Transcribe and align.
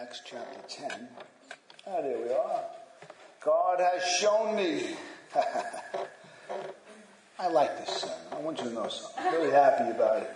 Acts 0.00 0.22
chapter 0.24 0.60
10. 0.68 1.08
Ah, 1.88 2.00
there 2.02 2.18
we 2.18 2.30
are. 2.30 2.62
God 3.44 3.80
has 3.80 4.00
shown 4.20 4.54
me. 4.54 4.94
I 7.38 7.48
like 7.48 7.76
this 7.78 8.02
sermon. 8.02 8.16
I 8.30 8.36
want 8.36 8.58
you 8.58 8.68
to 8.68 8.74
know 8.74 8.86
something. 8.86 9.26
I'm 9.26 9.34
really 9.34 9.50
happy 9.50 9.90
about 9.90 10.22
it. 10.22 10.30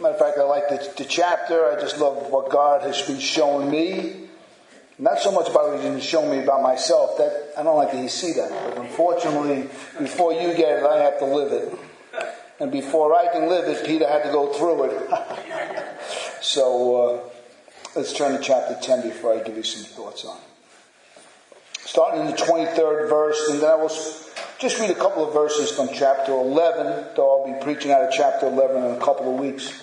Matter 0.00 0.14
of 0.14 0.18
fact, 0.18 0.36
I 0.36 0.42
like 0.42 0.68
the, 0.68 0.94
the 0.96 1.04
chapter. 1.04 1.66
I 1.66 1.80
just 1.80 1.98
love 1.98 2.28
what 2.30 2.50
God 2.50 2.82
has 2.82 3.00
been 3.02 3.20
showing 3.20 3.70
me. 3.70 4.28
Not 4.98 5.20
so 5.20 5.30
much 5.30 5.48
about 5.48 5.74
what 5.74 5.94
He's 5.94 6.02
showing 6.02 6.30
me 6.30 6.42
about 6.42 6.60
myself. 6.60 7.18
That 7.18 7.52
I 7.56 7.62
don't 7.62 7.76
like 7.76 7.92
to 7.92 8.08
see 8.08 8.32
that. 8.32 8.50
But 8.50 8.78
unfortunately, 8.84 9.70
before 9.96 10.32
you 10.32 10.54
get 10.54 10.80
it, 10.80 10.84
I 10.84 11.04
have 11.04 11.20
to 11.20 11.24
live 11.24 11.52
it. 11.52 11.72
And 12.58 12.72
before 12.72 13.14
I 13.14 13.28
can 13.32 13.48
live 13.48 13.68
it, 13.68 13.86
Peter 13.86 14.08
had 14.08 14.24
to 14.24 14.32
go 14.32 14.52
through 14.54 14.90
it. 14.90 15.96
so 16.42 16.96
uh, 16.96 17.20
let's 17.98 18.12
turn 18.12 18.30
to 18.30 18.38
chapter 18.38 18.78
10 18.80 19.02
before 19.02 19.34
I 19.34 19.42
give 19.42 19.56
you 19.56 19.64
some 19.64 19.82
thoughts 19.82 20.24
on 20.24 20.38
it. 20.38 20.44
Starting 21.80 22.20
in 22.20 22.28
the 22.28 22.36
23rd 22.36 23.08
verse, 23.08 23.48
and 23.50 23.60
then 23.60 23.70
I 23.70 23.74
will 23.74 23.88
just 23.88 24.78
read 24.78 24.90
a 24.90 24.94
couple 24.94 25.26
of 25.26 25.34
verses 25.34 25.72
from 25.72 25.88
chapter 25.92 26.30
11, 26.30 27.16
though 27.16 27.42
I'll 27.42 27.52
be 27.52 27.58
preaching 27.60 27.90
out 27.90 28.02
of 28.02 28.12
chapter 28.12 28.46
11 28.46 28.84
in 28.84 28.94
a 28.94 29.00
couple 29.00 29.34
of 29.34 29.40
weeks. 29.40 29.82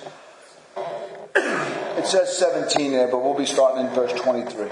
It 1.97 2.05
says 2.05 2.37
17 2.37 2.91
there, 2.91 3.07
but 3.07 3.23
we'll 3.23 3.37
be 3.37 3.45
starting 3.45 3.85
in 3.85 3.93
verse 3.93 4.11
23. 4.13 4.67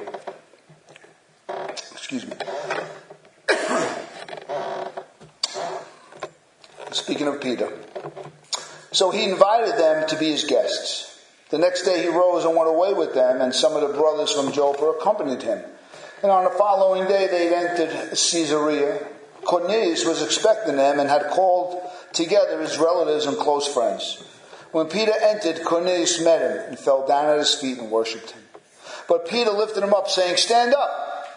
Excuse 1.91 2.27
me. 2.27 2.33
Speaking 6.91 7.27
of 7.27 7.39
Peter. 7.41 7.71
So 8.91 9.09
he 9.09 9.23
invited 9.23 9.77
them 9.77 10.07
to 10.09 10.17
be 10.17 10.31
his 10.31 10.43
guests. 10.43 11.12
The 11.53 11.59
next 11.59 11.83
day 11.83 12.01
he 12.01 12.07
rose 12.07 12.45
and 12.45 12.55
went 12.55 12.67
away 12.67 12.95
with 12.95 13.13
them, 13.13 13.39
and 13.39 13.53
some 13.53 13.75
of 13.75 13.87
the 13.87 13.95
brothers 13.95 14.31
from 14.31 14.51
Joppa 14.51 14.85
accompanied 14.85 15.43
him. 15.43 15.63
And 16.23 16.31
on 16.31 16.45
the 16.45 16.49
following 16.49 17.07
day 17.07 17.27
they 17.27 17.53
entered 17.53 18.09
Caesarea. 18.09 19.05
Cornelius 19.45 20.03
was 20.03 20.23
expecting 20.23 20.77
them 20.77 20.99
and 20.99 21.07
had 21.07 21.29
called 21.29 21.79
together 22.11 22.59
his 22.59 22.79
relatives 22.79 23.27
and 23.27 23.37
close 23.37 23.71
friends. 23.71 24.23
When 24.71 24.87
Peter 24.87 25.13
entered, 25.21 25.63
Cornelius 25.63 26.25
met 26.25 26.41
him 26.41 26.69
and 26.69 26.79
fell 26.79 27.05
down 27.05 27.29
at 27.29 27.37
his 27.37 27.53
feet 27.53 27.77
and 27.77 27.91
worshipped 27.91 28.31
him. 28.31 28.41
But 29.07 29.27
Peter 29.27 29.51
lifted 29.51 29.83
him 29.83 29.93
up, 29.93 30.09
saying, 30.09 30.37
Stand 30.37 30.73
up! 30.73 31.27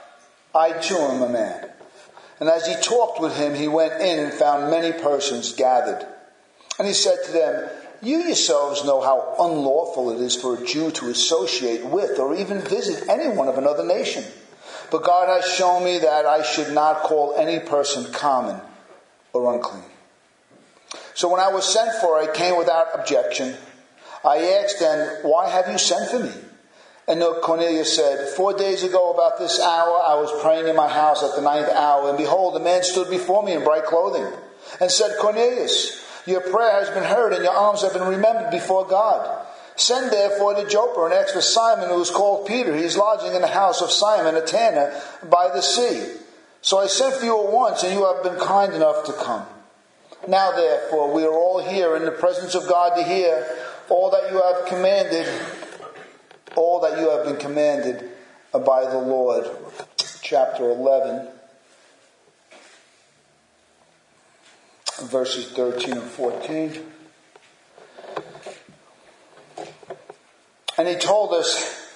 I 0.55 0.73
too 0.81 0.97
am 0.97 1.21
a 1.21 1.29
man. 1.29 1.69
And 2.41 2.49
as 2.49 2.67
he 2.67 2.75
talked 2.81 3.21
with 3.21 3.37
him, 3.37 3.55
he 3.55 3.69
went 3.69 4.01
in 4.01 4.19
and 4.19 4.33
found 4.33 4.71
many 4.71 4.93
persons 4.99 5.53
gathered. 5.53 6.07
And 6.79 6.89
he 6.89 6.95
said 6.95 7.19
to 7.27 7.33
them, 7.33 7.69
You 8.03 8.19
yourselves 8.19 8.85
know 8.85 9.01
how 9.01 9.35
unlawful 9.39 10.11
it 10.11 10.21
is 10.21 10.37
for 10.37 10.57
a 10.57 10.65
Jew 10.65 10.91
to 10.93 11.09
associate 11.09 11.85
with 11.85 12.19
or 12.19 12.35
even 12.35 12.61
visit 12.61 13.09
anyone 13.09 13.49
of 13.49 13.59
another 13.59 13.85
nation. 13.85 14.25
But 14.91 15.03
God 15.03 15.29
has 15.29 15.51
shown 15.51 15.85
me 15.85 15.99
that 15.99 16.27
I 16.27 16.43
should 16.43 16.73
not 16.73 17.03
call 17.03 17.35
any 17.37 17.59
person 17.59 18.13
common 18.13 18.61
or 19.33 19.53
unclean. 19.55 19.85
So 21.15 21.31
when 21.31 21.41
I 21.41 21.49
was 21.49 21.65
sent 21.65 21.93
for, 22.01 22.19
I 22.19 22.33
came 22.33 22.59
without 22.59 22.89
objection. 22.99 23.55
I 24.25 24.61
asked 24.63 24.81
them, 24.81 25.19
Why 25.23 25.49
have 25.49 25.69
you 25.69 25.79
sent 25.79 26.11
for 26.11 26.19
me? 26.19 26.33
And 27.09 27.23
Cornelius 27.43 27.95
said, 27.97 28.29
Four 28.31 28.55
days 28.55 28.83
ago, 28.83 29.13
about 29.13 29.39
this 29.39 29.61
hour, 29.61 30.03
I 30.07 30.15
was 30.17 30.43
praying 30.43 30.69
in 30.69 30.77
my 30.77 30.89
house 30.89 31.23
at 31.23 31.35
the 31.37 31.43
ninth 31.43 31.71
hour, 31.71 32.09
and 32.09 32.19
behold, 32.19 32.57
a 32.57 32.61
man 32.61 32.83
stood 32.83 33.09
before 33.09 33.43
me 33.43 33.53
in 33.53 33.65
bright 33.65 33.85
clothing, 33.85 34.27
and 34.81 34.91
said, 34.91 35.17
Cornelius, 35.21 36.05
your 36.27 36.41
prayer 36.41 36.73
has 36.73 36.91
been 36.91 37.05
heard, 37.05 37.33
and 37.33 37.43
your 37.43 37.55
alms 37.55 37.83
have 37.83 37.93
been 37.93 38.09
remembered 38.09 38.51
before 38.51 38.87
God. 38.87 39.47
Send 39.77 40.11
therefore 40.11 40.55
to 40.55 40.69
Joppa 40.69 41.05
and 41.05 41.15
ask 41.15 41.35
for 41.35 41.41
Simon, 41.41 41.89
who 41.89 42.01
is 42.01 42.11
called 42.11 42.47
Peter. 42.47 42.75
He 42.75 42.85
is 42.85 42.97
lodging 42.97 43.35
in 43.35 43.43
the 43.43 43.49
house 43.49 43.83
of 43.83 43.91
Simon, 43.91 44.35
a 44.35 44.43
tanner, 44.43 44.99
by 45.29 45.49
the 45.49 45.61
sea. 45.61 46.15
So 46.63 46.79
I 46.79 46.87
sent 46.87 47.17
for 47.17 47.25
you 47.25 47.47
at 47.47 47.53
once, 47.53 47.83
and 47.83 47.93
you 47.93 48.05
have 48.05 48.23
been 48.23 48.39
kind 48.39 48.73
enough 48.73 49.05
to 49.05 49.13
come. 49.13 49.47
Now 50.27 50.53
therefore, 50.53 51.13
we 51.13 51.25
are 51.25 51.33
all 51.33 51.63
here 51.63 51.95
in 51.95 52.05
the 52.05 52.11
presence 52.11 52.55
of 52.55 52.69
God 52.69 52.97
to 52.97 53.03
hear 53.05 53.47
all 53.89 54.11
that 54.11 54.33
you 54.33 54.43
have 54.43 54.67
commanded 54.67 55.29
all 56.57 56.81
that 56.81 56.99
you 56.99 57.11
have 57.11 57.25
been 57.25 57.37
commanded 57.37 58.11
by 58.53 58.87
the 58.87 58.99
Lord. 58.99 59.47
Chapter 60.23 60.71
11, 60.71 61.29
verses 65.03 65.53
13 65.53 65.93
and 65.93 66.03
14. 66.03 66.83
And 70.79 70.89
he 70.89 70.97
told 70.97 71.33
us 71.33 71.87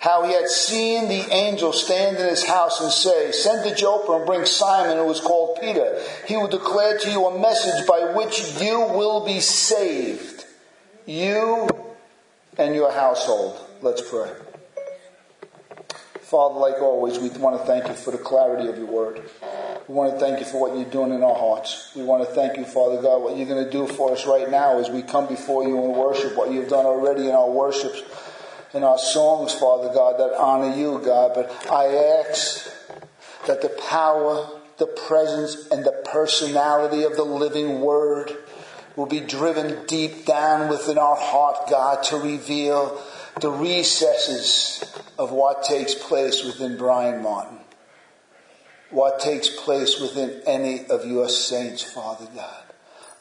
how 0.00 0.24
he 0.24 0.32
had 0.32 0.48
seen 0.48 1.08
the 1.08 1.32
angel 1.32 1.72
stand 1.72 2.18
in 2.18 2.26
his 2.26 2.44
house 2.44 2.80
and 2.80 2.90
say, 2.90 3.32
Send 3.32 3.68
to 3.68 3.74
Joppa 3.74 4.12
and 4.12 4.26
bring 4.26 4.44
Simon, 4.44 4.98
who 4.98 5.10
is 5.10 5.20
called 5.20 5.58
Peter. 5.60 6.00
He 6.26 6.36
will 6.36 6.48
declare 6.48 6.98
to 6.98 7.10
you 7.10 7.26
a 7.26 7.38
message 7.38 7.86
by 7.86 8.12
which 8.14 8.60
you 8.60 8.80
will 8.80 9.24
be 9.24 9.40
saved, 9.40 10.44
you 11.06 11.68
and 12.56 12.74
your 12.74 12.92
household. 12.92 13.58
Let's 13.82 14.08
pray. 14.08 14.30
Father, 16.20 16.58
like 16.58 16.82
always, 16.82 17.18
we 17.18 17.30
want 17.30 17.58
to 17.58 17.66
thank 17.66 17.88
you 17.88 17.94
for 17.94 18.10
the 18.10 18.18
clarity 18.18 18.68
of 18.68 18.76
your 18.76 18.86
word. 18.86 19.22
We 19.88 19.94
want 19.94 20.12
to 20.12 20.20
thank 20.20 20.38
you 20.38 20.44
for 20.44 20.60
what 20.60 20.76
you're 20.76 20.90
doing 20.90 21.14
in 21.14 21.22
our 21.22 21.34
hearts. 21.34 21.92
We 21.96 22.02
want 22.02 22.22
to 22.28 22.34
thank 22.34 22.58
you, 22.58 22.64
Father 22.66 23.00
God, 23.00 23.22
what 23.22 23.38
you're 23.38 23.48
going 23.48 23.64
to 23.64 23.70
do 23.70 23.86
for 23.86 24.12
us 24.12 24.26
right 24.26 24.50
now 24.50 24.78
as 24.78 24.90
we 24.90 25.00
come 25.00 25.26
before 25.26 25.64
you 25.64 25.82
and 25.82 25.94
worship, 25.94 26.36
what 26.36 26.52
you've 26.52 26.68
done 26.68 26.84
already 26.84 27.26
in 27.28 27.34
our 27.34 27.50
worships, 27.50 28.02
in 28.74 28.82
our 28.82 28.98
songs, 28.98 29.54
Father 29.54 29.88
God, 29.94 30.20
that 30.20 30.38
honor 30.38 30.76
you, 30.76 31.00
God. 31.02 31.32
But 31.34 31.50
I 31.72 31.86
ask 32.20 32.70
that 33.46 33.62
the 33.62 33.70
power, 33.88 34.46
the 34.76 34.86
presence, 34.86 35.68
and 35.70 35.84
the 35.84 36.02
personality 36.04 37.04
of 37.04 37.16
the 37.16 37.24
living 37.24 37.80
word 37.80 38.36
will 38.94 39.06
be 39.06 39.20
driven 39.20 39.86
deep 39.86 40.26
down 40.26 40.68
within 40.68 40.98
our 40.98 41.16
heart, 41.16 41.70
God, 41.70 42.02
to 42.04 42.16
reveal 42.16 43.00
the 43.40 43.50
recesses 43.50 44.84
of 45.18 45.32
what 45.32 45.62
takes 45.62 45.94
place 45.94 46.44
within 46.44 46.76
Brian 46.76 47.22
Martin, 47.22 47.57
what 48.90 49.20
takes 49.20 49.48
place 49.48 50.00
within 50.00 50.40
any 50.46 50.86
of 50.86 51.04
your 51.04 51.28
saints, 51.28 51.82
Father 51.82 52.26
God. 52.34 52.62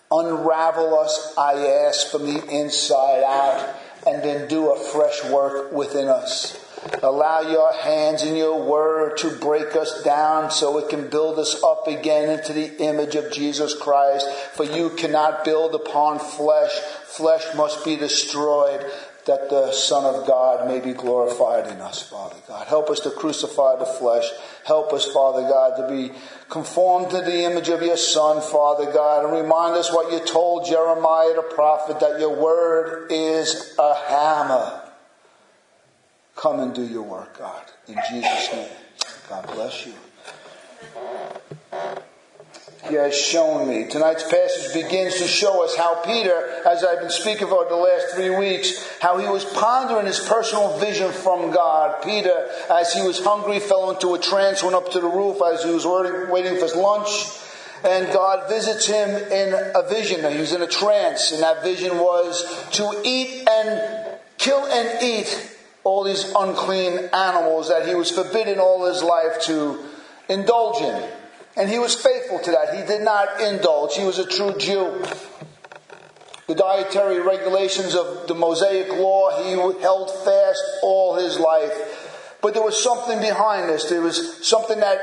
Unravel 0.10 0.98
us, 0.98 1.34
I 1.38 1.54
ask, 1.68 2.10
from 2.10 2.26
the 2.26 2.44
inside 2.48 3.24
out, 3.24 3.76
and 4.08 4.24
then 4.24 4.48
do 4.48 4.72
a 4.72 4.80
fresh 4.80 5.24
work 5.26 5.74
within 5.74 6.08
us. 6.08 6.64
Allow 7.04 7.42
your 7.42 7.74
hands 7.74 8.22
and 8.22 8.38
your 8.38 8.62
word 8.62 9.18
to 9.18 9.32
break 9.32 9.76
us 9.76 10.04
down 10.04 10.52
so 10.52 10.78
it 10.78 10.90
can 10.90 11.10
build 11.10 11.38
us 11.38 11.62
up 11.62 11.88
again 11.88 12.30
into 12.30 12.54
the 12.54 12.78
image 12.78 13.16
of 13.16 13.32
Jesus 13.34 13.76
Christ. 13.76 14.30
For 14.54 14.64
you 14.64 14.92
cannot 14.92 15.44
build 15.44 15.76
upon 15.76 16.20
flesh. 16.20 16.72
Flesh 17.04 17.44
must 17.56 17.84
be 17.84 17.98
destroyed 17.98 18.90
that 19.28 19.50
the 19.50 19.72
Son 19.72 20.04
of 20.06 20.26
God 20.26 20.68
may 20.68 20.80
be 20.80 20.94
glorified 20.94 21.68
in 21.68 21.80
us, 21.82 22.02
Father 22.02 22.38
God. 22.48 22.66
Help 22.68 22.90
us 22.90 23.02
to 23.02 23.12
crucify 23.12 23.78
the 23.78 23.86
flesh. 23.86 24.24
Help 24.66 24.94
us, 24.94 25.06
Father 25.06 25.42
God, 25.42 25.76
to 25.78 25.88
be 25.88 26.14
conformed 26.50 27.12
to 27.12 27.18
the 27.18 27.44
image 27.44 27.70
of 27.70 27.82
your 27.82 27.98
Son, 27.98 28.42
Father 28.42 28.92
God, 28.92 29.26
and 29.26 29.34
remind 29.34 29.76
us 29.76 29.94
what 29.94 30.12
you 30.12 30.20
told 30.26 30.66
Jeremiah 30.66 31.36
the 31.36 31.42
prophet 31.42 32.00
that 32.00 32.20
your 32.20 32.42
word 32.42 33.12
is 33.12 33.76
a 33.78 33.96
hammer. 33.96 34.82
Come 36.36 36.60
and 36.60 36.74
do 36.74 36.86
your 36.86 37.04
work, 37.04 37.38
God. 37.38 37.64
In 37.88 37.98
Jesus' 38.10 38.54
name. 38.54 38.70
God 39.30 39.46
bless 39.54 39.86
you. 39.86 39.94
He 42.86 42.94
has 42.94 43.20
shown 43.20 43.68
me. 43.68 43.88
Tonight's 43.88 44.24
passage 44.30 44.74
begins 44.74 45.16
to 45.16 45.28
show 45.28 45.64
us 45.64 45.76
how 45.76 46.02
Peter, 46.04 46.62
as 46.66 46.84
I've 46.84 47.00
been 47.00 47.10
speaking 47.10 47.48
for 47.48 47.66
the 47.68 47.76
last 47.76 48.16
three 48.16 48.30
weeks, 48.30 48.88
how 49.00 49.18
he 49.18 49.28
was 49.28 49.44
pondering 49.44 50.06
his 50.06 50.20
personal 50.20 50.78
vision 50.78 51.12
from 51.12 51.52
God. 51.52 52.02
Peter, 52.04 52.50
as 52.70 52.94
he 52.94 53.06
was 53.06 53.24
hungry, 53.24 53.60
fell 53.60 53.90
into 53.92 54.14
a 54.14 54.20
trance, 54.20 54.64
went 54.64 54.76
up 54.76 54.92
to 54.92 55.00
the 55.00 55.08
roof 55.08 55.42
as 55.42 55.64
he 55.64 55.72
was 55.72 55.86
waiting 55.86 56.56
for 56.56 56.62
his 56.62 56.76
lunch. 56.76 57.10
And 57.84 58.12
God 58.14 58.48
visits 58.48 58.88
him 58.88 59.10
in 59.10 59.54
a 59.54 59.88
vision. 59.90 60.32
He 60.32 60.40
was 60.40 60.54
in 60.54 60.62
a 60.62 60.68
trance, 60.68 61.32
and 61.32 61.44
that 61.44 61.64
vision 61.64 61.98
was 61.98 62.70
to 62.74 63.02
eat 63.04 63.48
and 63.48 64.20
kill 64.38 64.66
and 64.66 65.04
eat 65.04 65.58
all 65.84 66.04
these 66.04 66.32
unclean 66.36 67.10
animals 67.14 67.70
that 67.70 67.88
he 67.88 67.96
was 67.96 68.12
forbidden 68.12 68.60
all 68.60 68.86
his 68.86 69.04
life 69.04 69.42
to 69.42 69.84
indulge 70.30 70.82
in. 70.82 71.10
And 71.58 71.70
he 71.70 71.80
was 71.80 71.96
faithful 71.96 72.40
to 72.40 72.52
that. 72.52 72.76
He 72.76 72.86
did 72.86 73.02
not 73.02 73.42
indulge. 73.42 73.96
He 73.96 74.06
was 74.06 74.20
a 74.20 74.28
true 74.28 74.56
Jew. 74.58 75.04
The 76.48 76.56
dietary 76.56 77.20
regulations 77.20 77.96
of 77.96 78.28
the 78.28 78.36
Mosaic 78.36 78.90
law, 78.90 79.44
he 79.44 79.52
held 79.82 80.12
fast 80.24 80.64
all 80.84 81.16
his 81.16 81.40
life. 81.40 82.38
But 82.42 82.54
there 82.54 82.64
was 82.64 82.82
something 82.82 83.20
behind 83.20 83.70
this. 83.70 83.90
There 83.90 84.02
was 84.02 84.48
something 84.48 84.80
that, 84.80 85.00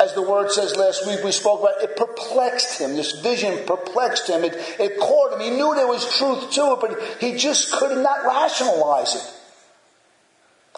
as 0.00 0.14
the 0.14 0.22
word 0.22 0.50
says 0.50 0.76
last 0.76 1.06
week, 1.06 1.22
we 1.22 1.30
spoke 1.30 1.60
about, 1.60 1.82
it 1.82 1.94
perplexed 1.94 2.80
him. 2.80 2.96
This 2.96 3.20
vision 3.20 3.64
perplexed 3.66 4.28
him. 4.28 4.44
It, 4.44 4.54
it 4.80 4.98
caught 4.98 5.34
him. 5.34 5.40
He 5.40 5.50
knew 5.50 5.74
there 5.74 5.86
was 5.86 6.16
truth 6.16 6.50
to 6.52 6.72
it, 6.72 6.80
but 6.80 7.20
he 7.20 7.36
just 7.36 7.70
could 7.70 7.96
not 7.98 8.24
rationalize 8.24 9.14
it. 9.14 9.34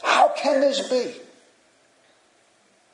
How 0.02 0.34
can 0.37 0.60
this 0.60 0.88
be? 0.88 1.14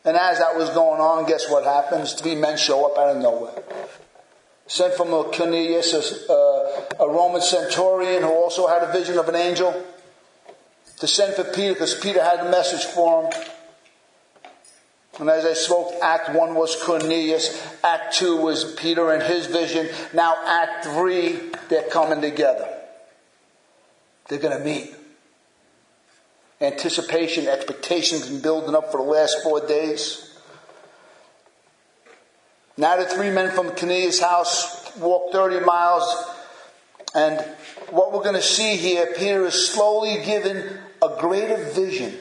And 0.05 0.17
as 0.17 0.39
that 0.39 0.57
was 0.57 0.71
going 0.71 1.01
on, 1.01 1.27
guess 1.27 1.51
what 1.51 1.65
happens? 1.65 2.15
Three 2.15 2.35
men 2.35 2.57
show 2.57 2.87
up 2.87 2.99
out 2.99 3.17
of 3.17 3.23
nowhere. 3.23 3.63
Sent 4.67 4.95
from 4.95 5.13
a 5.13 5.25
Cornelius, 5.25 5.93
a, 6.29 6.87
a 7.01 7.09
Roman 7.09 7.43
centurion 7.43 8.23
who 8.23 8.31
also 8.31 8.67
had 8.67 8.83
a 8.83 8.93
vision 8.93 9.19
of 9.19 9.29
an 9.29 9.35
angel, 9.35 9.85
to 10.99 11.07
send 11.07 11.35
for 11.35 11.45
Peter 11.45 11.75
because 11.75 11.95
Peter 11.95 12.23
had 12.23 12.47
a 12.47 12.51
message 12.51 12.85
for 12.85 13.25
him. 13.25 13.33
And 15.19 15.29
as 15.29 15.45
I 15.45 15.53
spoke, 15.53 15.93
Act 16.03 16.31
1 16.35 16.55
was 16.55 16.81
Cornelius, 16.83 17.77
Act 17.85 18.15
2 18.15 18.37
was 18.37 18.75
Peter 18.75 19.13
and 19.13 19.23
his 19.23 19.47
vision. 19.47 19.89
Now, 20.15 20.35
Act 20.47 20.87
3, 20.87 21.51
they're 21.69 21.91
coming 21.91 22.23
together. 22.23 22.69
They're 24.29 24.39
going 24.39 24.57
to 24.57 24.65
meet. 24.65 24.95
Anticipation, 26.61 27.49
expectations 27.49 28.29
been 28.29 28.41
building 28.41 28.75
up 28.75 28.93
for 28.93 28.99
the 28.99 29.11
last 29.11 29.43
four 29.43 29.67
days. 29.67 30.39
Now 32.77 32.97
the 32.97 33.07
three 33.07 33.31
men 33.31 33.51
from 33.55 33.71
Cornelius' 33.71 34.21
house 34.21 34.95
walk 34.99 35.33
30 35.33 35.61
miles, 35.65 36.25
and 37.15 37.41
what 37.91 38.13
we're 38.13 38.23
going 38.23 38.35
to 38.35 38.43
see 38.43 38.77
here, 38.77 39.07
Peter 39.17 39.47
is 39.47 39.69
slowly 39.71 40.23
given 40.25 40.79
a 41.03 41.17
greater 41.19 41.57
vision 41.73 42.19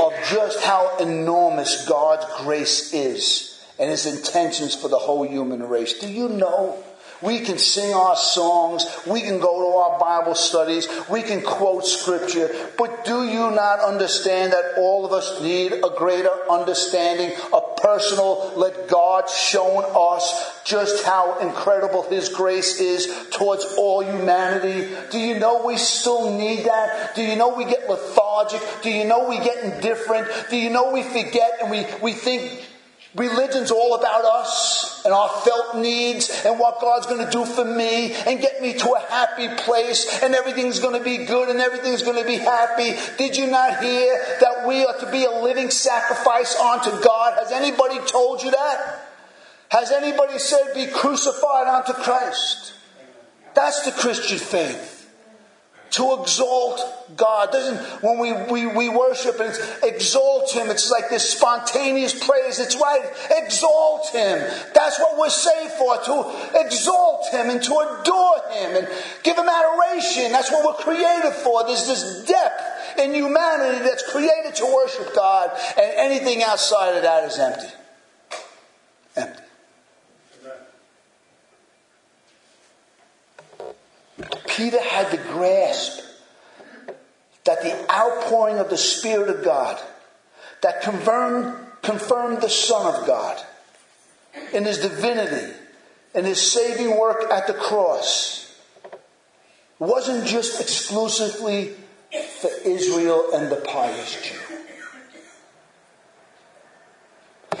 of 0.00 0.12
just 0.30 0.62
how 0.62 0.96
enormous 0.98 1.86
God's 1.88 2.26
grace 2.42 2.92
is 2.92 3.64
and 3.78 3.90
his 3.90 4.06
intentions 4.06 4.74
for 4.74 4.88
the 4.88 4.98
whole 4.98 5.26
human 5.26 5.68
race. 5.68 5.98
Do 5.98 6.08
you 6.08 6.28
know 6.28 6.82
we 7.22 7.40
can 7.40 7.58
sing 7.58 7.94
our 7.94 8.16
songs. 8.16 8.86
We 9.06 9.22
can 9.22 9.38
go 9.38 9.60
to 9.60 9.76
our 9.78 9.98
Bible 9.98 10.34
studies. 10.34 10.88
We 11.08 11.22
can 11.22 11.42
quote 11.42 11.86
scripture. 11.86 12.50
But 12.76 13.04
do 13.04 13.24
you 13.24 13.50
not 13.50 13.80
understand 13.80 14.52
that 14.52 14.74
all 14.76 15.06
of 15.06 15.12
us 15.12 15.40
need 15.40 15.72
a 15.72 15.90
greater 15.96 16.30
understanding, 16.50 17.36
a 17.52 17.60
personal, 17.80 18.52
let 18.56 18.88
God 18.88 19.28
show 19.28 19.80
us 20.12 20.62
just 20.64 21.04
how 21.04 21.38
incredible 21.38 22.02
His 22.02 22.28
grace 22.28 22.80
is 22.80 23.28
towards 23.30 23.64
all 23.78 24.02
humanity? 24.02 24.92
Do 25.10 25.18
you 25.18 25.38
know 25.38 25.64
we 25.64 25.76
still 25.76 26.36
need 26.36 26.64
that? 26.66 27.14
Do 27.14 27.22
you 27.22 27.36
know 27.36 27.56
we 27.56 27.64
get 27.64 27.88
lethargic? 27.88 28.60
Do 28.82 28.90
you 28.90 29.04
know 29.04 29.28
we 29.28 29.38
get 29.38 29.62
indifferent? 29.62 30.28
Do 30.50 30.56
you 30.56 30.70
know 30.70 30.92
we 30.92 31.02
forget 31.02 31.58
and 31.60 31.70
we, 31.70 31.86
we 32.02 32.12
think 32.12 32.66
Religion's 33.14 33.70
all 33.70 33.94
about 33.94 34.24
us 34.24 35.02
and 35.04 35.12
our 35.12 35.28
felt 35.28 35.76
needs 35.76 36.44
and 36.46 36.58
what 36.58 36.80
God's 36.80 37.06
going 37.06 37.24
to 37.24 37.30
do 37.30 37.44
for 37.44 37.64
me 37.64 38.14
and 38.14 38.40
get 38.40 38.62
me 38.62 38.72
to 38.72 38.92
a 38.92 39.00
happy 39.00 39.48
place 39.64 40.22
and 40.22 40.34
everything's 40.34 40.80
going 40.80 40.96
to 40.96 41.04
be 41.04 41.26
good 41.26 41.50
and 41.50 41.60
everything's 41.60 42.00
going 42.02 42.18
to 42.18 42.26
be 42.26 42.36
happy. 42.36 42.94
Did 43.18 43.36
you 43.36 43.48
not 43.48 43.82
hear 43.82 44.38
that 44.40 44.66
we 44.66 44.86
are 44.86 44.98
to 44.98 45.10
be 45.10 45.24
a 45.24 45.30
living 45.30 45.68
sacrifice 45.68 46.56
unto 46.56 46.90
God? 47.02 47.38
Has 47.38 47.52
anybody 47.52 47.98
told 48.06 48.42
you 48.42 48.50
that? 48.50 49.08
Has 49.68 49.90
anybody 49.90 50.38
said 50.38 50.72
be 50.74 50.86
crucified 50.86 51.66
unto 51.66 51.92
Christ? 51.92 52.72
That's 53.54 53.84
the 53.84 53.92
Christian 53.92 54.38
faith 54.38 55.01
to 55.92 56.20
exalt 56.20 56.80
God. 57.16 57.52
Doesn't 57.52 58.02
when 58.02 58.18
we, 58.18 58.32
we, 58.50 58.66
we 58.66 58.88
worship 58.88 59.38
and 59.40 59.54
exalt 59.82 60.52
Him, 60.52 60.70
it's 60.70 60.90
like 60.90 61.10
this 61.10 61.30
spontaneous 61.30 62.12
praise. 62.12 62.58
It's 62.58 62.76
right. 62.76 63.02
Exalt 63.30 64.08
Him. 64.10 64.38
That's 64.74 64.98
what 64.98 65.18
we're 65.18 65.30
saved 65.30 65.72
for, 65.72 65.96
to 65.96 66.60
exalt 66.66 67.26
Him 67.30 67.50
and 67.50 67.62
to 67.62 67.72
adore 67.72 68.40
Him 68.52 68.76
and 68.76 68.88
give 69.22 69.36
Him 69.36 69.48
adoration. 69.48 70.32
That's 70.32 70.50
what 70.50 70.64
we're 70.64 70.84
created 70.84 71.32
for. 71.32 71.64
There's 71.64 71.86
this 71.86 72.24
depth 72.26 72.98
in 72.98 73.14
humanity 73.14 73.84
that's 73.84 74.10
created 74.10 74.54
to 74.56 74.66
worship 74.66 75.14
God, 75.14 75.50
and 75.78 75.92
anything 75.96 76.42
outside 76.42 76.96
of 76.96 77.02
that 77.02 77.24
is. 77.24 77.38
Empty. 77.38 77.81
Peter 84.62 84.80
had 84.80 85.10
to 85.10 85.16
grasp 85.16 86.04
that 87.42 87.62
the 87.62 87.92
outpouring 87.92 88.58
of 88.58 88.70
the 88.70 88.76
Spirit 88.76 89.28
of 89.28 89.44
God 89.44 89.82
that 90.60 90.82
confirmed, 90.82 91.56
confirmed 91.82 92.40
the 92.40 92.48
Son 92.48 92.94
of 92.94 93.04
God 93.04 93.44
in 94.52 94.64
his 94.64 94.78
divinity, 94.78 95.52
in 96.14 96.24
his 96.24 96.40
saving 96.40 96.96
work 96.96 97.28
at 97.32 97.48
the 97.48 97.54
cross, 97.54 98.56
wasn't 99.80 100.24
just 100.28 100.60
exclusively 100.60 101.74
for 102.40 102.50
Israel 102.64 103.30
and 103.34 103.50
the 103.50 103.56
pious 103.56 104.22
Jew. 104.22 104.38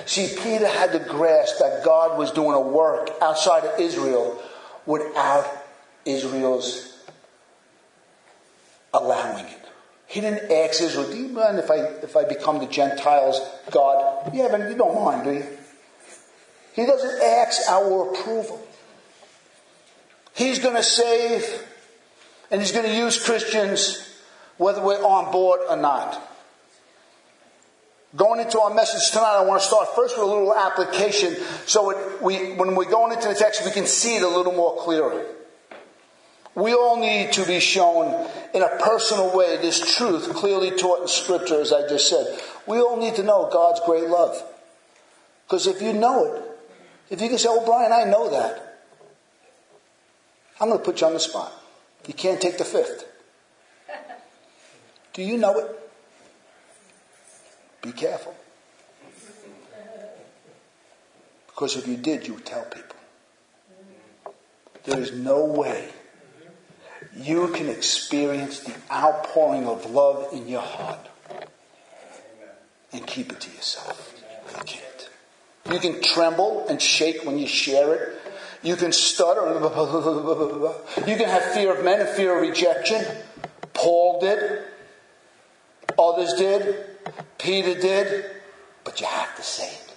See, 0.06 0.36
Peter 0.40 0.68
had 0.68 0.92
to 0.92 1.00
grasp 1.00 1.58
that 1.58 1.84
God 1.84 2.16
was 2.16 2.30
doing 2.30 2.54
a 2.54 2.60
work 2.60 3.10
outside 3.20 3.64
of 3.64 3.80
Israel 3.80 4.40
without 4.86 5.48
Israel's 6.04 6.91
allowing 8.92 9.46
it. 9.46 9.58
He 10.06 10.20
didn't 10.20 10.52
ask 10.52 10.82
Israel, 10.82 11.10
do 11.10 11.16
you 11.16 11.28
mind 11.28 11.58
if 11.58 11.70
I, 11.70 11.76
if 12.02 12.16
I 12.16 12.24
become 12.24 12.58
the 12.58 12.66
Gentiles' 12.66 13.40
God? 13.70 14.30
Yeah, 14.34 14.48
but 14.50 14.68
you 14.68 14.76
don't 14.76 14.94
mind, 15.02 15.24
do 15.24 15.32
you? 15.32 15.46
He 16.74 16.86
doesn't 16.86 17.22
ask 17.22 17.68
our 17.70 18.12
approval. 18.12 18.66
He's 20.34 20.58
going 20.58 20.76
to 20.76 20.82
save, 20.82 21.44
and 22.50 22.60
he's 22.60 22.72
going 22.72 22.86
to 22.86 22.94
use 22.94 23.22
Christians 23.22 24.08
whether 24.58 24.82
we're 24.82 25.02
on 25.02 25.32
board 25.32 25.60
or 25.68 25.76
not. 25.76 26.28
Going 28.14 28.40
into 28.40 28.60
our 28.60 28.72
message 28.72 29.10
tonight, 29.10 29.38
I 29.38 29.44
want 29.44 29.62
to 29.62 29.66
start 29.66 29.94
first 29.94 30.18
with 30.18 30.26
a 30.26 30.30
little 30.30 30.54
application 30.54 31.34
so 31.64 31.90
it, 31.90 32.22
we, 32.22 32.52
when 32.54 32.74
we're 32.74 32.90
going 32.90 33.12
into 33.12 33.28
the 33.28 33.34
text, 33.34 33.64
we 33.64 33.70
can 33.70 33.86
see 33.86 34.16
it 34.16 34.22
a 34.22 34.28
little 34.28 34.52
more 34.52 34.76
clearly. 34.76 35.24
We 36.54 36.74
all 36.74 37.00
need 37.00 37.32
to 37.32 37.46
be 37.46 37.60
shown 37.60 38.28
in 38.52 38.62
a 38.62 38.68
personal 38.78 39.34
way 39.34 39.56
this 39.56 39.96
truth 39.96 40.34
clearly 40.34 40.70
taught 40.72 41.00
in 41.00 41.08
Scripture, 41.08 41.60
as 41.60 41.72
I 41.72 41.88
just 41.88 42.08
said. 42.08 42.38
We 42.66 42.78
all 42.78 42.98
need 42.98 43.14
to 43.16 43.22
know 43.22 43.48
God's 43.50 43.80
great 43.86 44.08
love. 44.08 44.42
Because 45.46 45.66
if 45.66 45.80
you 45.80 45.92
know 45.92 46.34
it, 46.34 46.42
if 47.08 47.20
you 47.22 47.28
can 47.28 47.38
say, 47.38 47.48
Oh, 47.50 47.64
Brian, 47.64 47.92
I 47.92 48.04
know 48.04 48.30
that, 48.30 48.80
I'm 50.60 50.68
going 50.68 50.78
to 50.78 50.84
put 50.84 51.00
you 51.00 51.06
on 51.06 51.14
the 51.14 51.20
spot. 51.20 51.52
You 52.06 52.14
can't 52.14 52.40
take 52.40 52.58
the 52.58 52.64
fifth. 52.64 53.06
Do 55.14 55.22
you 55.22 55.38
know 55.38 55.58
it? 55.58 55.78
Be 57.82 57.92
careful. 57.92 58.34
Because 61.48 61.76
if 61.76 61.86
you 61.86 61.96
did, 61.96 62.26
you 62.26 62.34
would 62.34 62.46
tell 62.46 62.64
people. 62.64 62.96
There 64.84 64.98
is 64.98 65.12
no 65.12 65.44
way 65.44 65.90
you 67.16 67.48
can 67.48 67.68
experience 67.68 68.60
the 68.60 68.74
outpouring 68.90 69.66
of 69.66 69.90
love 69.90 70.32
in 70.32 70.48
your 70.48 70.62
heart 70.62 71.08
and 72.92 73.06
keep 73.06 73.32
it 73.32 73.40
to 73.40 73.50
yourself. 73.50 74.14
You 74.56 74.64
can't. 74.64 75.10
You 75.70 75.78
can 75.78 76.02
tremble 76.02 76.66
and 76.68 76.80
shake 76.80 77.24
when 77.24 77.38
you 77.38 77.46
share 77.46 77.94
it. 77.94 78.18
You 78.62 78.76
can 78.76 78.92
stutter. 78.92 79.40
You 81.06 81.16
can 81.16 81.28
have 81.28 81.42
fear 81.52 81.76
of 81.76 81.84
men 81.84 82.00
and 82.00 82.08
fear 82.10 82.36
of 82.36 82.42
rejection. 82.42 83.04
Paul 83.72 84.20
did. 84.20 84.62
Others 85.98 86.34
did. 86.34 86.86
Peter 87.38 87.74
did. 87.80 88.24
But 88.84 89.00
you 89.00 89.06
have 89.06 89.34
to 89.36 89.42
say 89.42 89.68
it. 89.68 89.94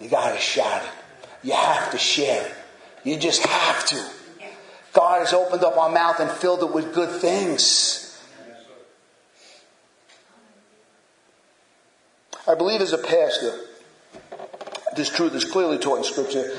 You 0.00 0.08
got 0.08 0.32
to 0.32 0.40
shout 0.40 0.82
it. 0.82 0.90
You 1.42 1.54
have 1.54 1.90
to 1.90 1.98
share 1.98 2.46
it. 2.46 2.54
You 3.04 3.16
just 3.16 3.44
have 3.44 3.86
to. 3.86 4.17
God 4.98 5.20
has 5.20 5.32
opened 5.32 5.62
up 5.62 5.76
our 5.76 5.88
mouth 5.88 6.18
and 6.18 6.28
filled 6.28 6.60
it 6.64 6.74
with 6.74 6.92
good 6.92 7.20
things. 7.20 8.20
I 12.48 12.56
believe 12.56 12.80
as 12.80 12.92
a 12.92 12.98
pastor, 12.98 13.60
this 14.96 15.08
truth 15.08 15.36
is 15.36 15.44
clearly 15.44 15.78
taught 15.78 15.98
in 15.98 16.04
Scripture. 16.04 16.50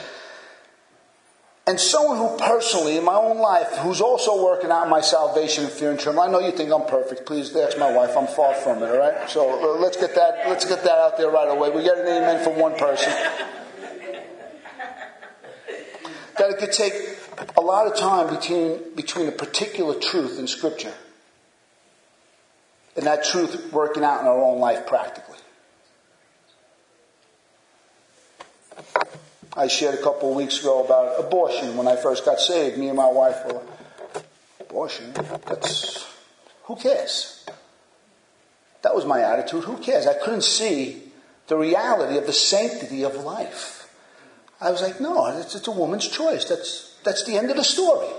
And 1.67 1.77
someone 1.81 2.17
who 2.17 2.37
personally, 2.37 2.95
in 2.95 3.03
my 3.03 3.15
own 3.15 3.39
life, 3.39 3.75
who's 3.79 3.99
also 3.99 4.41
working 4.41 4.71
out 4.71 4.87
my 4.87 5.01
salvation 5.01 5.65
in 5.65 5.69
fear 5.69 5.91
and 5.91 5.99
trembling. 5.99 6.29
I 6.29 6.31
know 6.31 6.39
you 6.39 6.53
think 6.53 6.71
I'm 6.71 6.85
perfect. 6.85 7.25
Please 7.25 7.53
ask 7.57 7.77
my 7.77 7.91
wife. 7.91 8.15
I'm 8.15 8.27
far 8.27 8.53
from 8.53 8.81
it. 8.81 8.89
All 8.89 8.99
right. 8.99 9.29
So 9.29 9.49
uh, 9.49 9.77
let's 9.79 9.97
get 9.97 10.15
that. 10.15 10.47
Let's 10.47 10.63
get 10.63 10.81
that 10.83 10.97
out 10.97 11.17
there 11.17 11.29
right 11.29 11.49
away. 11.49 11.71
We 11.71 11.83
get 11.83 11.97
an 11.97 12.07
amen 12.07 12.41
from 12.41 12.57
one 12.57 12.77
person. 12.77 13.11
that 16.37 16.51
it 16.51 16.57
could 16.57 16.71
take 16.71 17.18
a 17.57 17.61
lot 17.61 17.87
of 17.87 17.97
time 17.97 18.33
between, 18.33 18.95
between 18.95 19.27
a 19.27 19.31
particular 19.31 19.95
truth 19.95 20.39
in 20.39 20.47
Scripture 20.47 20.93
and 22.95 23.05
that 23.05 23.23
truth 23.23 23.71
working 23.71 24.03
out 24.03 24.21
in 24.21 24.27
our 24.27 24.41
own 24.41 24.59
life 24.59 24.85
practically. 24.85 25.37
I 29.55 29.67
shared 29.67 29.95
a 29.95 30.03
couple 30.03 30.29
of 30.29 30.35
weeks 30.35 30.59
ago 30.59 30.83
about 30.83 31.19
abortion 31.19 31.75
when 31.75 31.87
I 31.87 31.95
first 31.95 32.23
got 32.23 32.39
saved. 32.39 32.77
Me 32.77 32.87
and 32.87 32.97
my 32.97 33.09
wife 33.09 33.37
were, 33.45 33.61
abortion? 34.59 35.11
That's, 35.13 36.05
who 36.63 36.75
cares? 36.75 37.45
That 38.81 38.95
was 38.95 39.05
my 39.05 39.21
attitude. 39.21 39.63
Who 39.63 39.77
cares? 39.77 40.07
I 40.07 40.13
couldn't 40.13 40.43
see 40.43 41.03
the 41.47 41.57
reality 41.57 42.17
of 42.17 42.25
the 42.25 42.33
sanctity 42.33 43.03
of 43.03 43.15
life. 43.15 43.93
I 44.61 44.71
was 44.71 44.81
like, 44.81 45.01
no, 45.01 45.25
it's, 45.37 45.55
it's 45.55 45.67
a 45.67 45.71
woman's 45.71 46.07
choice. 46.07 46.45
That's, 46.45 46.88
that's 47.03 47.23
the 47.25 47.37
end 47.37 47.49
of 47.49 47.57
the 47.57 47.63
story. 47.63 48.09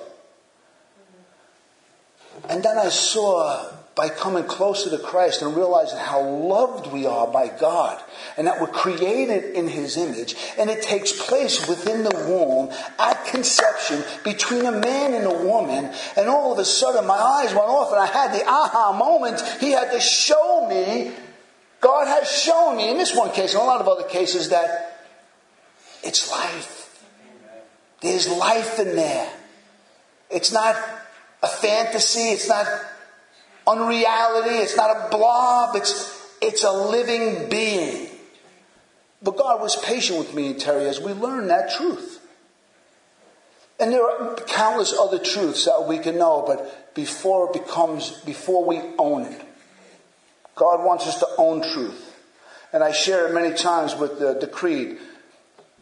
And 2.48 2.62
then 2.62 2.78
I 2.78 2.88
saw 2.88 3.70
by 3.94 4.08
coming 4.08 4.44
closer 4.44 4.88
to 4.88 4.98
Christ 4.98 5.42
and 5.42 5.54
realizing 5.54 5.98
how 5.98 6.22
loved 6.22 6.90
we 6.90 7.06
are 7.06 7.26
by 7.26 7.48
God 7.48 8.02
and 8.38 8.46
that 8.46 8.60
we're 8.60 8.68
created 8.68 9.54
in 9.54 9.68
His 9.68 9.96
image 9.96 10.36
and 10.58 10.70
it 10.70 10.80
takes 10.80 11.12
place 11.26 11.68
within 11.68 12.04
the 12.04 12.16
womb 12.26 12.72
at 12.98 13.26
conception 13.26 14.02
between 14.24 14.64
a 14.64 14.72
man 14.72 15.12
and 15.12 15.26
a 15.26 15.44
woman 15.44 15.92
and 16.16 16.28
all 16.28 16.52
of 16.52 16.58
a 16.58 16.64
sudden 16.64 17.06
my 17.06 17.14
eyes 17.14 17.52
went 17.52 17.68
off 17.68 17.92
and 17.92 18.00
I 18.00 18.06
had 18.06 18.32
the 18.32 18.46
aha 18.48 18.96
moment. 18.96 19.42
He 19.60 19.72
had 19.72 19.90
to 19.90 20.00
show 20.00 20.66
me, 20.68 21.12
God 21.80 22.06
has 22.06 22.30
shown 22.30 22.78
me 22.78 22.90
in 22.90 22.96
this 22.96 23.14
one 23.14 23.32
case 23.32 23.52
and 23.52 23.62
a 23.62 23.66
lot 23.66 23.80
of 23.80 23.88
other 23.88 24.08
cases 24.08 24.48
that 24.48 25.08
it's 26.02 26.30
life. 26.30 26.79
There's 28.00 28.28
life 28.28 28.78
in 28.78 28.96
there. 28.96 29.30
It's 30.30 30.52
not 30.52 30.76
a 31.42 31.48
fantasy. 31.48 32.30
It's 32.30 32.48
not 32.48 32.66
unreality. 33.66 34.56
It's 34.56 34.76
not 34.76 34.96
a 34.96 35.08
blob. 35.10 35.76
It's, 35.76 36.26
it's 36.40 36.64
a 36.64 36.72
living 36.72 37.48
being. 37.48 38.08
But 39.22 39.36
God 39.36 39.60
was 39.60 39.76
patient 39.76 40.18
with 40.18 40.34
me 40.34 40.52
and 40.52 40.60
Terry 40.60 40.86
as 40.86 41.00
we 41.00 41.12
learned 41.12 41.50
that 41.50 41.70
truth. 41.72 42.20
And 43.78 43.92
there 43.92 44.04
are 44.04 44.34
countless 44.46 44.94
other 44.98 45.18
truths 45.18 45.64
that 45.64 45.86
we 45.88 45.98
can 45.98 46.18
know, 46.18 46.44
but 46.46 46.94
before 46.94 47.46
it 47.46 47.52
becomes, 47.54 48.10
before 48.20 48.64
we 48.64 48.78
own 48.98 49.22
it, 49.22 49.40
God 50.54 50.84
wants 50.84 51.06
us 51.06 51.18
to 51.20 51.28
own 51.38 51.62
truth. 51.62 52.14
And 52.72 52.84
I 52.84 52.92
share 52.92 53.26
it 53.26 53.34
many 53.34 53.54
times 53.54 53.96
with 53.96 54.18
the, 54.18 54.34
the 54.38 54.46
creed. 54.46 54.98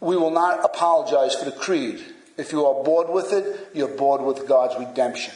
We 0.00 0.16
will 0.16 0.30
not 0.30 0.64
apologize 0.64 1.34
for 1.34 1.44
the 1.44 1.52
creed. 1.52 2.04
If 2.36 2.52
you 2.52 2.64
are 2.66 2.84
bored 2.84 3.08
with 3.08 3.32
it, 3.32 3.70
you're 3.74 3.88
bored 3.88 4.22
with 4.22 4.46
God's 4.46 4.78
redemption. 4.78 5.34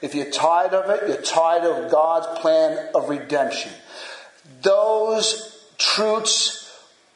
If 0.00 0.14
you're 0.14 0.30
tired 0.30 0.74
of 0.74 0.90
it, 0.90 1.08
you're 1.08 1.22
tired 1.22 1.62
of 1.62 1.90
God's 1.90 2.40
plan 2.40 2.88
of 2.94 3.08
redemption. 3.08 3.70
Those 4.62 5.64
truths 5.78 6.58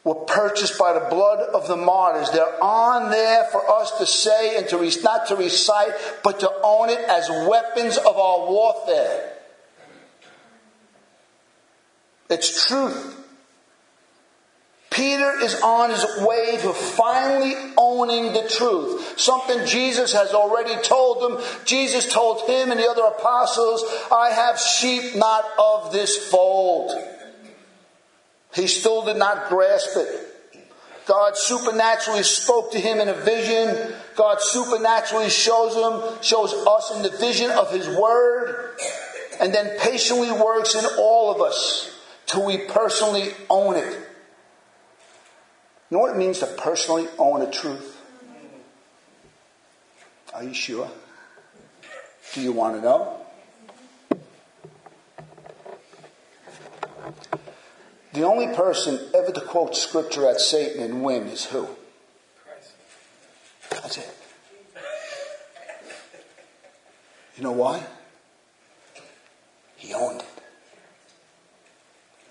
were 0.05 0.15
purchased 0.15 0.79
by 0.79 0.93
the 0.93 1.09
blood 1.11 1.41
of 1.53 1.67
the 1.67 1.77
martyrs. 1.77 2.31
They're 2.31 2.63
on 2.63 3.11
there 3.11 3.45
for 3.51 3.69
us 3.69 3.99
to 3.99 4.07
say 4.07 4.57
and 4.57 4.69
to 4.69 4.79
re- 4.79 4.93
not 5.03 5.27
to 5.27 5.37
recite, 5.37 5.91
but 6.23 6.39
to 6.41 6.53
own 6.63 6.91
it 6.91 7.01
as 7.01 7.29
weapons 7.49 7.97
of 7.97 8.17
our 8.17 8.49
warfare. 8.49 9.33
It's 12.31 12.69
truth. 12.69 13.26
Peter 14.97 15.39
is 15.41 15.61
on 15.61 15.91
his 15.91 16.07
way 16.21 16.57
to 16.57 16.73
finally 16.73 17.55
owning 17.77 18.33
the 18.33 18.49
truth. 18.49 19.21
Something 19.21 19.67
Jesus 19.67 20.15
has 20.15 20.33
already 20.33 20.75
told 20.83 21.21
them. 21.21 21.45
Jesus 21.67 22.11
told 22.11 22.49
him 22.49 22.71
and 22.71 22.81
the 22.81 22.89
other 22.89 23.03
apostles, 23.03 23.85
I 24.11 24.31
have 24.31 24.59
sheep 24.59 25.15
not 25.15 25.45
of 25.59 25.93
this 25.93 26.31
fold. 26.31 26.93
He 28.55 28.67
still 28.67 29.05
did 29.05 29.19
not 29.19 29.51
grasp 29.51 29.91
it. 29.97 30.33
God 31.05 31.37
supernaturally 31.37 32.23
spoke 32.23 32.73
to 32.73 32.81
him 32.81 32.99
in 32.99 33.11
a 33.11 33.15
vision. 33.15 33.95
God 34.17 34.41
supernaturally 34.41 35.29
shows 35.29 35.75
him, 35.75 36.23
shows 36.23 36.55
us 36.55 36.97
in 36.97 37.03
the 37.03 37.11
vision 37.19 37.51
of 37.51 37.71
his 37.71 37.87
word, 37.87 38.79
and 39.41 39.55
then 39.55 39.79
patiently 39.79 40.33
works 40.33 40.75
in 40.75 40.87
all 40.99 41.31
of 41.31 41.43
us 41.43 41.95
till 42.25 42.47
we 42.47 42.57
personally 42.67 43.33
own 43.51 43.77
it. 43.77 44.06
You 45.91 45.97
know 45.97 46.01
what 46.01 46.15
it 46.15 46.19
means 46.19 46.41
to 46.41 46.47
personally 46.47 47.07
own 47.19 47.43
a 47.43 47.51
truth? 47.51 48.01
Are 50.35 50.43
you 50.43 50.53
sure? 50.53 50.91
Do 52.35 52.41
you 52.41 52.53
want 52.53 52.77
to 52.77 52.83
know? 52.83 53.27
The 58.13 58.23
only 58.23 58.55
person 58.55 58.99
ever 59.15 59.31
to 59.31 59.41
quote 59.41 59.77
scripture 59.77 60.29
at 60.29 60.41
Satan 60.41 60.83
and 60.83 61.05
win 61.05 61.29
is 61.29 61.45
who? 61.45 61.69
Christ. 62.45 62.73
That's 63.71 63.99
it. 63.99 64.11
You 67.37 67.43
know 67.43 67.53
why? 67.53 67.85
He 69.77 69.93
owned 69.93 70.23
it. 70.23 70.43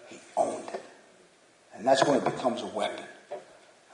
He 0.09 0.19
owned 0.35 0.67
it. 0.69 0.83
And 1.75 1.88
that's 1.88 2.03
when 2.03 2.17
it 2.17 2.25
becomes 2.25 2.62
a 2.63 2.67
weapon. 2.67 3.05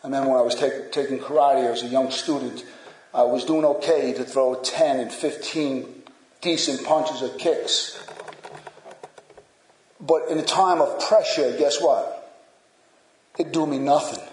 I 0.03 0.08
remember 0.08 0.31
when 0.31 0.39
I 0.39 0.43
was 0.43 0.55
take, 0.55 0.91
taking 0.91 1.20
karate 1.20 1.72
as 1.72 1.84
a 1.84 1.88
young 1.88 2.10
student, 2.10 2.65
I 3.13 3.24
was 3.24 3.46
doing 3.46 3.65
okay 3.65 4.13
to 4.13 4.24
throw 4.24 4.55
10 4.55 5.00
and 5.00 5.12
15 5.12 6.03
decent 6.41 6.86
punches 6.86 7.22
or 7.22 7.29
kicks. 7.38 8.01
But 10.00 10.29
in 10.29 10.39
a 10.39 10.43
time 10.43 10.81
of 10.81 11.00
pressure, 11.08 11.55
guess 11.58 11.79
what? 11.79 12.17
It 13.38 13.53
do 13.53 13.67
me 13.67 13.77
nothing. 13.77 14.24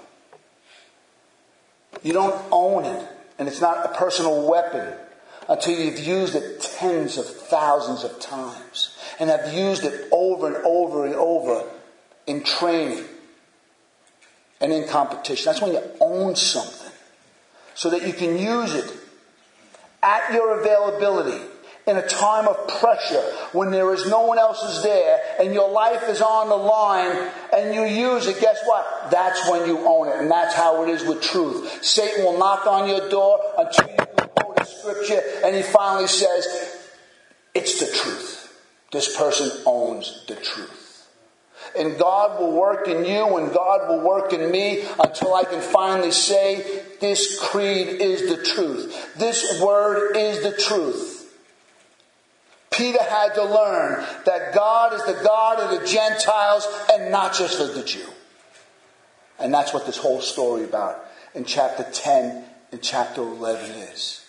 You 2.02 2.14
don't 2.14 2.40
own 2.50 2.84
it, 2.84 3.06
and 3.38 3.48
it's 3.48 3.60
not 3.60 3.84
a 3.84 3.94
personal 3.94 4.48
weapon 4.48 4.94
until 5.48 5.78
you've 5.78 5.98
used 5.98 6.34
it 6.34 6.60
tens 6.60 7.18
of 7.18 7.26
thousands 7.26 8.04
of 8.04 8.20
times 8.20 8.96
and 9.18 9.28
have 9.28 9.52
used 9.52 9.84
it 9.84 10.08
over 10.12 10.46
and 10.46 10.56
over 10.64 11.04
and 11.04 11.14
over 11.14 11.64
in 12.26 12.42
training 12.42 13.04
and 14.60 14.72
in 14.72 14.88
competition. 14.88 15.44
That's 15.46 15.62
when 15.62 15.72
you 15.72 15.82
own 16.00 16.36
something 16.36 16.92
so 17.74 17.90
that 17.90 18.06
you 18.06 18.12
can 18.12 18.38
use 18.38 18.74
it 18.74 18.92
at 20.02 20.32
your 20.32 20.60
availability 20.60 21.44
in 21.86 21.96
a 21.96 22.06
time 22.06 22.46
of 22.46 22.68
pressure 22.80 23.22
when 23.52 23.70
there 23.70 23.94
is 23.94 24.06
no 24.06 24.26
one 24.26 24.38
else 24.38 24.62
is 24.62 24.82
there 24.82 25.20
and 25.40 25.54
your 25.54 25.70
life 25.70 26.02
is 26.08 26.20
on 26.20 26.48
the 26.50 26.56
line 26.56 27.30
and 27.56 27.74
you 27.74 27.84
use 27.84 28.26
it, 28.26 28.38
guess 28.40 28.60
what? 28.66 29.10
That's 29.10 29.50
when 29.50 29.66
you 29.66 29.78
own 29.78 30.08
it. 30.08 30.16
And 30.16 30.30
that's 30.30 30.54
how 30.54 30.84
it 30.84 30.90
is 30.90 31.02
with 31.02 31.22
truth. 31.22 31.82
Satan 31.82 32.24
will 32.24 32.38
knock 32.38 32.66
on 32.66 32.88
your 32.88 33.08
door 33.08 33.40
until 33.56 33.88
you 33.88 33.96
quote 33.96 34.60
a 34.60 34.66
scripture 34.66 35.22
and 35.44 35.56
he 35.56 35.62
finally 35.62 36.08
says, 36.08 36.46
it's 37.54 37.80
the 37.80 37.86
truth. 37.86 38.60
This 38.92 39.16
person 39.16 39.50
owns 39.64 40.24
the 40.26 40.34
truth. 40.34 40.77
And 41.76 41.98
God 41.98 42.40
will 42.40 42.52
work 42.52 42.88
in 42.88 43.04
you 43.04 43.36
and 43.36 43.52
God 43.52 43.88
will 43.88 44.00
work 44.00 44.32
in 44.32 44.50
me 44.50 44.84
until 45.02 45.34
I 45.34 45.44
can 45.44 45.60
finally 45.60 46.12
say, 46.12 46.82
this 47.00 47.38
creed 47.40 47.88
is 48.00 48.28
the 48.28 48.42
truth. 48.42 49.14
This 49.16 49.60
word 49.60 50.16
is 50.16 50.42
the 50.42 50.52
truth. 50.52 51.18
Peter 52.70 53.02
had 53.02 53.34
to 53.34 53.44
learn 53.44 54.04
that 54.24 54.54
God 54.54 54.92
is 54.92 55.04
the 55.04 55.20
God 55.24 55.58
of 55.58 55.80
the 55.80 55.86
Gentiles 55.86 56.66
and 56.92 57.10
not 57.10 57.34
just 57.34 57.60
of 57.60 57.74
the 57.74 57.82
Jew. 57.82 58.06
And 59.38 59.52
that's 59.52 59.72
what 59.72 59.86
this 59.86 59.96
whole 59.96 60.20
story 60.20 60.64
about 60.64 61.04
in 61.34 61.44
chapter 61.44 61.84
10 61.90 62.44
and 62.72 62.82
chapter 62.82 63.22
11 63.22 63.70
is. 63.70 64.24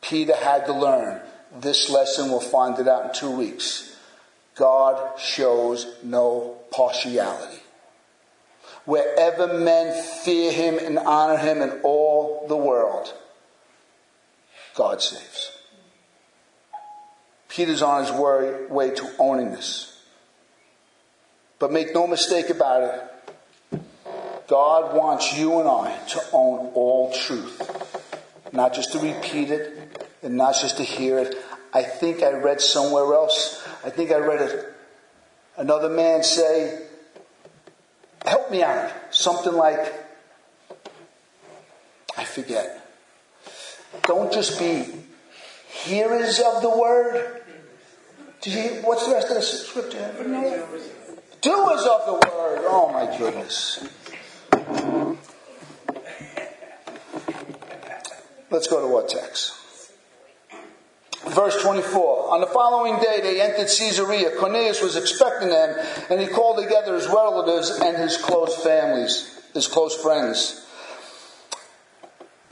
Peter 0.00 0.34
had 0.34 0.66
to 0.66 0.72
learn 0.72 1.20
this 1.60 1.90
lesson. 1.90 2.30
We'll 2.30 2.40
find 2.40 2.78
it 2.78 2.88
out 2.88 3.06
in 3.06 3.14
two 3.14 3.30
weeks. 3.30 3.91
God 4.54 5.18
shows 5.18 5.86
no 6.02 6.58
partiality. 6.70 7.60
Wherever 8.84 9.58
men 9.58 10.02
fear 10.24 10.52
him 10.52 10.78
and 10.78 10.98
honor 10.98 11.36
him 11.36 11.62
in 11.62 11.80
all 11.82 12.46
the 12.48 12.56
world, 12.56 13.12
God 14.74 15.00
saves. 15.00 15.52
Peter's 17.48 17.82
on 17.82 18.04
his 18.04 18.12
way, 18.12 18.90
to 18.94 19.10
owning 19.18 19.52
this. 19.52 20.00
But 21.58 21.70
make 21.70 21.94
no 21.94 22.06
mistake 22.06 22.48
about 22.50 22.82
it. 22.82 23.82
God 24.48 24.96
wants 24.96 25.36
you 25.36 25.60
and 25.60 25.68
I 25.68 25.96
to 26.08 26.20
own 26.32 26.72
all 26.74 27.12
truth. 27.12 27.60
Not 28.52 28.74
just 28.74 28.92
to 28.92 28.98
repeat 28.98 29.50
it 29.50 30.08
and 30.22 30.36
not 30.36 30.54
just 30.60 30.78
to 30.78 30.82
hear 30.82 31.18
it. 31.18 31.36
I 31.72 31.82
think 31.82 32.22
I 32.22 32.32
read 32.32 32.60
somewhere 32.60 33.14
else 33.14 33.62
I 33.84 33.90
think 33.90 34.12
I 34.12 34.18
read 34.18 34.40
it. 34.42 34.74
Another 35.56 35.88
man 35.88 36.22
say, 36.22 36.86
help 38.24 38.50
me 38.50 38.62
out. 38.62 38.92
Something 39.10 39.54
like, 39.54 39.92
I 42.16 42.24
forget. 42.24 42.78
Don't 44.04 44.32
just 44.32 44.58
be 44.58 44.84
hearers 45.68 46.40
of 46.40 46.62
the 46.62 46.70
word. 46.70 47.42
Did 48.40 48.52
you, 48.54 48.82
what's 48.82 49.06
the 49.06 49.12
rest 49.14 49.28
of 49.30 49.36
the 49.36 49.42
scripture? 49.42 50.12
Doers 51.40 51.82
of 51.82 52.06
the 52.06 52.12
word. 52.12 52.60
Oh 52.64 52.90
my 52.92 53.18
goodness. 53.18 53.84
Let's 58.50 58.68
go 58.68 58.80
to 58.80 58.86
what 58.86 59.08
text? 59.08 59.61
Verse 61.28 61.62
24. 61.62 62.30
On 62.32 62.40
the 62.40 62.46
following 62.48 62.98
day, 62.98 63.20
they 63.22 63.40
entered 63.40 63.68
Caesarea. 63.68 64.36
Cornelius 64.36 64.82
was 64.82 64.96
expecting 64.96 65.50
them, 65.50 65.76
and 66.10 66.20
he 66.20 66.26
called 66.26 66.62
together 66.62 66.94
his 66.94 67.06
relatives 67.06 67.70
and 67.70 67.96
his 67.96 68.16
close 68.16 68.60
families, 68.62 69.40
his 69.54 69.68
close 69.68 69.94
friends. 70.00 70.66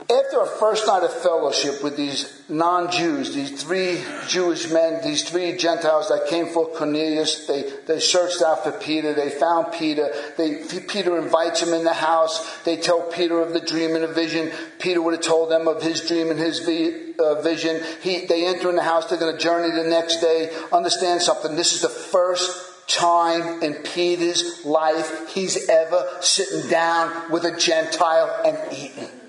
After 0.09 0.41
a 0.41 0.47
first 0.47 0.87
night 0.87 1.03
of 1.03 1.13
fellowship 1.13 1.83
with 1.83 1.95
these 1.95 2.41
non 2.49 2.91
Jews, 2.91 3.35
these 3.35 3.63
three 3.63 4.03
Jewish 4.27 4.71
men, 4.71 4.99
these 5.03 5.29
three 5.29 5.55
Gentiles 5.55 6.09
that 6.09 6.27
came 6.27 6.47
for 6.47 6.67
Cornelius, 6.69 7.45
they, 7.45 7.71
they 7.85 7.99
searched 7.99 8.41
after 8.41 8.71
Peter. 8.71 9.13
They 9.13 9.29
found 9.29 9.71
Peter. 9.71 10.11
They, 10.37 10.63
Peter 10.87 11.19
invites 11.19 11.61
him 11.61 11.73
in 11.73 11.83
the 11.83 11.93
house. 11.93 12.63
They 12.63 12.77
tell 12.77 13.03
Peter 13.11 13.41
of 13.41 13.53
the 13.53 13.61
dream 13.61 13.93
and 13.93 14.03
the 14.03 14.07
vision. 14.07 14.51
Peter 14.79 15.01
would 15.01 15.13
have 15.13 15.23
told 15.23 15.51
them 15.51 15.67
of 15.67 15.83
his 15.83 16.01
dream 16.07 16.31
and 16.31 16.39
his 16.39 16.61
uh, 16.61 17.41
vision. 17.41 17.79
He, 18.01 18.25
they 18.25 18.47
enter 18.47 18.71
in 18.71 18.77
the 18.77 18.83
house. 18.83 19.07
They're 19.07 19.19
going 19.19 19.37
to 19.37 19.41
journey 19.41 19.69
the 19.69 19.87
next 19.87 20.19
day. 20.19 20.51
Understand 20.73 21.21
something. 21.21 21.55
This 21.55 21.73
is 21.73 21.81
the 21.81 21.89
first 21.89 22.87
time 22.87 23.61
in 23.61 23.75
Peter's 23.75 24.65
life 24.65 25.31
he's 25.31 25.69
ever 25.69 26.09
sitting 26.21 26.69
down 26.71 27.31
with 27.31 27.45
a 27.45 27.55
Gentile 27.55 28.41
and 28.43 28.73
eating. 28.73 29.20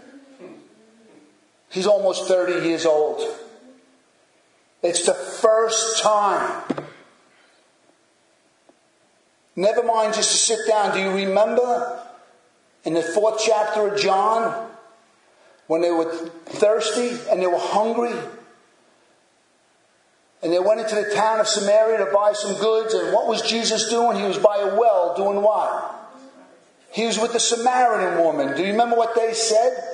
He's 1.72 1.86
almost 1.86 2.28
30 2.28 2.68
years 2.68 2.84
old. 2.84 3.22
It's 4.82 5.06
the 5.06 5.14
first 5.14 6.02
time. 6.02 6.64
Never 9.56 9.82
mind 9.82 10.12
just 10.12 10.32
to 10.32 10.36
sit 10.36 10.58
down. 10.68 10.94
Do 10.94 11.00
you 11.00 11.10
remember 11.10 11.98
in 12.84 12.92
the 12.92 13.02
fourth 13.02 13.40
chapter 13.42 13.88
of 13.88 13.98
John 13.98 14.70
when 15.66 15.80
they 15.80 15.90
were 15.90 16.12
thirsty 16.44 17.16
and 17.30 17.40
they 17.40 17.46
were 17.46 17.58
hungry? 17.58 18.18
And 20.42 20.52
they 20.52 20.58
went 20.58 20.80
into 20.80 20.96
the 20.96 21.14
town 21.14 21.40
of 21.40 21.48
Samaria 21.48 22.04
to 22.04 22.12
buy 22.12 22.34
some 22.34 22.60
goods. 22.60 22.92
And 22.92 23.14
what 23.14 23.28
was 23.28 23.40
Jesus 23.40 23.88
doing? 23.88 24.18
He 24.18 24.24
was 24.24 24.38
by 24.38 24.58
a 24.58 24.78
well 24.78 25.14
doing 25.16 25.40
what? 25.40 25.88
He 26.92 27.06
was 27.06 27.18
with 27.18 27.32
the 27.32 27.40
Samaritan 27.40 28.22
woman. 28.22 28.56
Do 28.56 28.62
you 28.62 28.72
remember 28.72 28.96
what 28.96 29.14
they 29.14 29.32
said? 29.32 29.91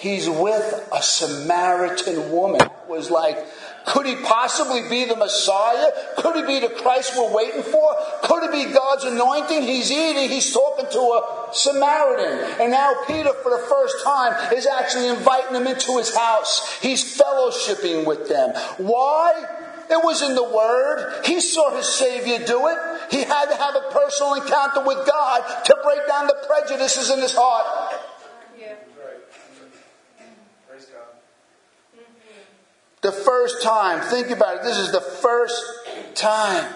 He's 0.00 0.28
with 0.30 0.88
a 0.92 1.02
Samaritan 1.02 2.32
woman. 2.32 2.62
It 2.62 2.88
was 2.88 3.10
like, 3.10 3.36
could 3.84 4.06
he 4.06 4.16
possibly 4.16 4.88
be 4.88 5.04
the 5.04 5.14
Messiah? 5.14 5.90
Could 6.16 6.36
he 6.36 6.42
be 6.42 6.66
the 6.66 6.72
Christ 6.72 7.12
we're 7.14 7.34
waiting 7.34 7.62
for? 7.62 7.96
Could 8.22 8.44
it 8.44 8.52
be 8.52 8.72
God's 8.72 9.04
anointing? 9.04 9.62
He's 9.62 9.90
eating, 9.90 10.30
he's 10.30 10.54
talking 10.54 10.86
to 10.90 10.98
a 10.98 11.48
Samaritan. 11.52 12.62
And 12.62 12.72
now 12.72 12.94
Peter, 13.06 13.30
for 13.42 13.50
the 13.50 13.66
first 13.68 14.02
time, 14.02 14.54
is 14.54 14.66
actually 14.66 15.08
inviting 15.08 15.52
them 15.52 15.66
into 15.66 15.98
his 15.98 16.16
house. 16.16 16.78
He's 16.80 17.18
fellowshipping 17.18 18.06
with 18.06 18.26
them. 18.26 18.54
Why? 18.78 19.32
It 19.90 20.02
was 20.02 20.22
in 20.22 20.34
the 20.34 20.44
Word. 20.44 21.26
He 21.26 21.40
saw 21.42 21.76
his 21.76 21.86
Savior 21.86 22.38
do 22.46 22.68
it. 22.68 22.78
He 23.10 23.18
had 23.18 23.46
to 23.46 23.56
have 23.56 23.74
a 23.76 23.90
personal 23.92 24.34
encounter 24.34 24.82
with 24.82 25.06
God 25.06 25.64
to 25.64 25.76
break 25.84 26.06
down 26.08 26.26
the 26.26 26.36
prejudices 26.46 27.10
in 27.10 27.18
his 27.18 27.34
heart. 27.34 28.00
The 33.02 33.12
first 33.12 33.62
time. 33.62 34.00
Think 34.02 34.30
about 34.30 34.56
it. 34.56 34.62
This 34.62 34.76
is 34.76 34.92
the 34.92 35.00
first 35.00 35.64
time. 36.14 36.72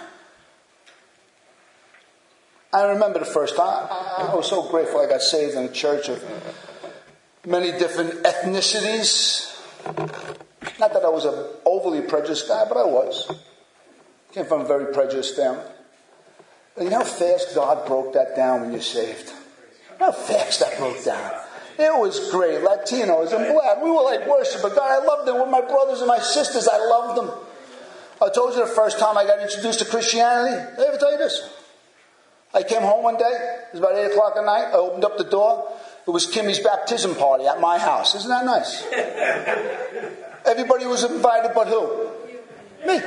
I 2.73 2.87
remember 2.87 3.21
the 3.21 3.25
first 3.25 3.57
time. 3.57 3.87
I, 3.91 4.35
was 4.35 4.49
so 4.49 4.69
grateful 4.69 5.01
I 5.01 5.07
got 5.07 5.23
saved 5.23 5.55
in 5.55 5.65
a 5.65 5.69
church 5.69 6.09
of 6.09 6.25
many 7.47 7.71
different 7.71 8.25
ethnicities. 8.25 9.55
Not 10.81 10.93
that 10.93 11.05
I 11.05 11.09
was 11.09 11.25
an 11.25 11.45
overly 11.65 12.01
prejudiced 12.01 12.49
guy, 12.49 12.65
but 12.69 12.77
I 12.77 12.85
was. 12.85 13.31
Came 14.33 14.47
from 14.47 14.63
a 14.63 14.65
very 14.65 14.93
prejudiced 14.93 15.37
family. 15.37 15.63
You 16.81 16.91
know 16.91 16.99
how 16.99 17.05
fast 17.05 17.55
God 17.55 17.87
broke 17.87 18.15
that 18.15 18.35
down 18.35 18.63
when 18.63 18.73
you're 18.73 18.81
saved? 18.81 19.33
How 20.01 20.11
fast 20.11 20.59
that 20.59 20.77
broke 20.77 21.05
down. 21.05 21.44
It 21.79 21.99
was 21.99 22.31
great. 22.31 22.61
Latinos 22.61 23.33
and 23.33 23.53
black. 23.53 23.83
We 23.83 23.91
were 23.91 24.03
like 24.03 24.27
worshiping 24.29 24.71
God. 24.75 25.03
I 25.03 25.05
loved 25.05 25.27
them. 25.27 25.41
With 25.41 25.51
my 25.51 25.61
brothers 25.61 26.01
and 26.01 26.09
my 26.09 26.19
sisters, 26.19 26.69
I 26.69 26.79
loved 26.79 27.19
them. 27.19 27.31
I 28.23 28.31
told 28.31 28.55
you 28.55 28.61
the 28.61 28.71
first 28.71 28.99
time 28.99 29.19
I 29.19 29.25
got 29.25 29.41
introduced 29.41 29.81
to 29.81 29.85
Christianity. 29.85 30.55
Did 30.77 30.85
I 30.85 30.89
ever 30.89 30.99
tell 30.99 31.13
you 31.13 31.19
this? 31.19 31.51
I 32.55 32.63
came 32.63 32.83
home 32.83 33.03
one 33.03 33.17
day. 33.17 33.25
It 33.25 33.73
was 33.73 33.81
about 33.81 33.97
8 33.97 34.13
o'clock 34.13 34.35
at 34.37 34.45
night. 34.45 34.71
I 34.71 34.75
opened 34.75 35.05
up 35.05 35.19
the 35.19 35.25
door. 35.25 35.69
It 36.07 36.11
was 36.11 36.27
Kimmy's 36.27 36.61
baptism 36.61 37.17
party 37.17 37.47
at 37.47 37.61
my 37.61 37.79
house. 37.79 38.15
Isn't 38.15 38.31
that 38.31 38.45
nice? 38.45 38.85
Everybody 40.47 40.87
was 40.87 41.03
invited 41.03 41.53
but 41.55 41.67
who? 41.67 42.11
Me. 42.87 43.01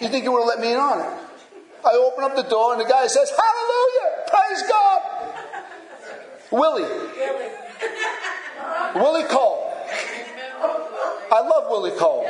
You 0.00 0.08
think 0.08 0.24
you 0.24 0.32
would 0.32 0.40
have 0.40 0.48
let 0.48 0.60
me 0.60 0.72
in 0.72 0.78
on 0.78 1.00
it? 1.00 1.24
I 1.84 1.92
open 1.96 2.24
up 2.24 2.36
the 2.36 2.42
door 2.42 2.72
and 2.72 2.80
the 2.80 2.88
guy 2.88 3.06
says, 3.06 3.30
Hallelujah! 3.30 4.24
Praise 4.28 4.62
God! 4.68 5.13
Willie. 6.50 6.84
Willie 8.94 9.24
Cole. 9.24 9.72
I 11.32 11.40
love 11.40 11.68
Willie 11.68 11.96
Cole. 11.98 12.26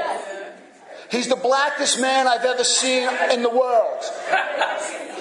He's 1.11 1.29
the 1.29 1.37
blackest 1.37 2.01
man 2.01 2.27
I've 2.27 2.45
ever 2.45 2.65
seen 2.65 3.09
in 3.31 3.43
the 3.43 3.51
world. 3.51 4.03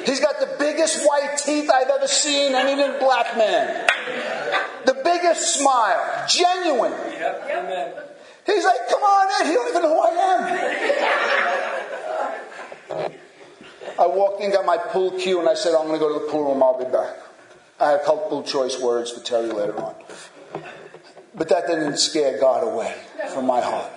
He's 0.05 0.19
got 0.19 0.39
the 0.39 0.55
biggest 0.59 1.05
white 1.05 1.37
teeth 1.37 1.69
I've 1.69 1.89
ever 1.89 2.07
seen 2.07 2.55
any 2.55 2.75
black 2.99 3.37
man. 3.37 3.87
The 4.85 4.95
biggest 5.03 5.59
smile. 5.59 6.25
Genuine. 6.27 6.93
He's 8.45 8.65
like, 8.65 8.89
come 8.89 9.01
on 9.01 9.41
in. 9.41 9.47
He 9.47 9.53
don't 9.53 9.69
even 9.69 9.81
know 9.81 9.93
who 9.93 10.01
I 10.01 10.09
am. 12.99 13.19
I 13.99 14.07
walked 14.07 14.41
in, 14.41 14.51
got 14.51 14.65
my 14.65 14.77
pool 14.77 15.11
cue, 15.11 15.39
and 15.39 15.47
I 15.47 15.53
said, 15.53 15.75
I'm 15.75 15.87
going 15.87 15.99
to 15.99 16.05
go 16.05 16.17
to 16.17 16.25
the 16.25 16.31
pool 16.31 16.45
room. 16.51 16.63
I'll 16.63 16.77
be 16.77 16.85
back. 16.85 17.15
I 17.79 17.91
have 17.91 18.05
helpful 18.05 18.43
choice 18.43 18.79
words 18.79 19.13
to 19.13 19.21
tell 19.21 19.45
you 19.45 19.53
later 19.53 19.77
on. 19.79 19.95
But 21.35 21.49
that 21.49 21.67
didn't 21.67 21.97
scare 21.97 22.39
God 22.39 22.63
away 22.63 22.95
from 23.33 23.45
my 23.45 23.61
heart. 23.61 23.91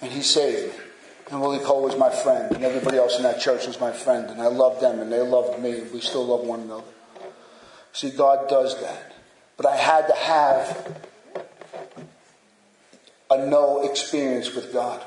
And 0.00 0.10
He 0.10 0.22
saved 0.22 0.72
me. 0.72 0.84
And 1.30 1.40
Willie 1.40 1.60
Cole 1.60 1.82
was 1.82 1.96
my 1.96 2.10
friend, 2.10 2.52
and 2.56 2.64
everybody 2.64 2.96
else 2.96 3.16
in 3.16 3.22
that 3.22 3.40
church 3.40 3.66
was 3.66 3.78
my 3.78 3.92
friend, 3.92 4.30
and 4.30 4.42
I 4.42 4.48
loved 4.48 4.80
them, 4.80 4.98
and 4.98 5.12
they 5.12 5.20
loved 5.20 5.60
me. 5.60 5.82
We 5.92 6.00
still 6.00 6.26
love 6.26 6.40
one 6.40 6.60
another. 6.60 6.82
See, 7.92 8.10
God 8.10 8.48
does 8.48 8.80
that. 8.80 9.12
But 9.56 9.66
I 9.66 9.76
had 9.76 10.08
to 10.08 10.14
have 10.14 11.00
a 13.30 13.46
no 13.46 13.88
experience 13.88 14.54
with 14.54 14.72
God. 14.72 15.04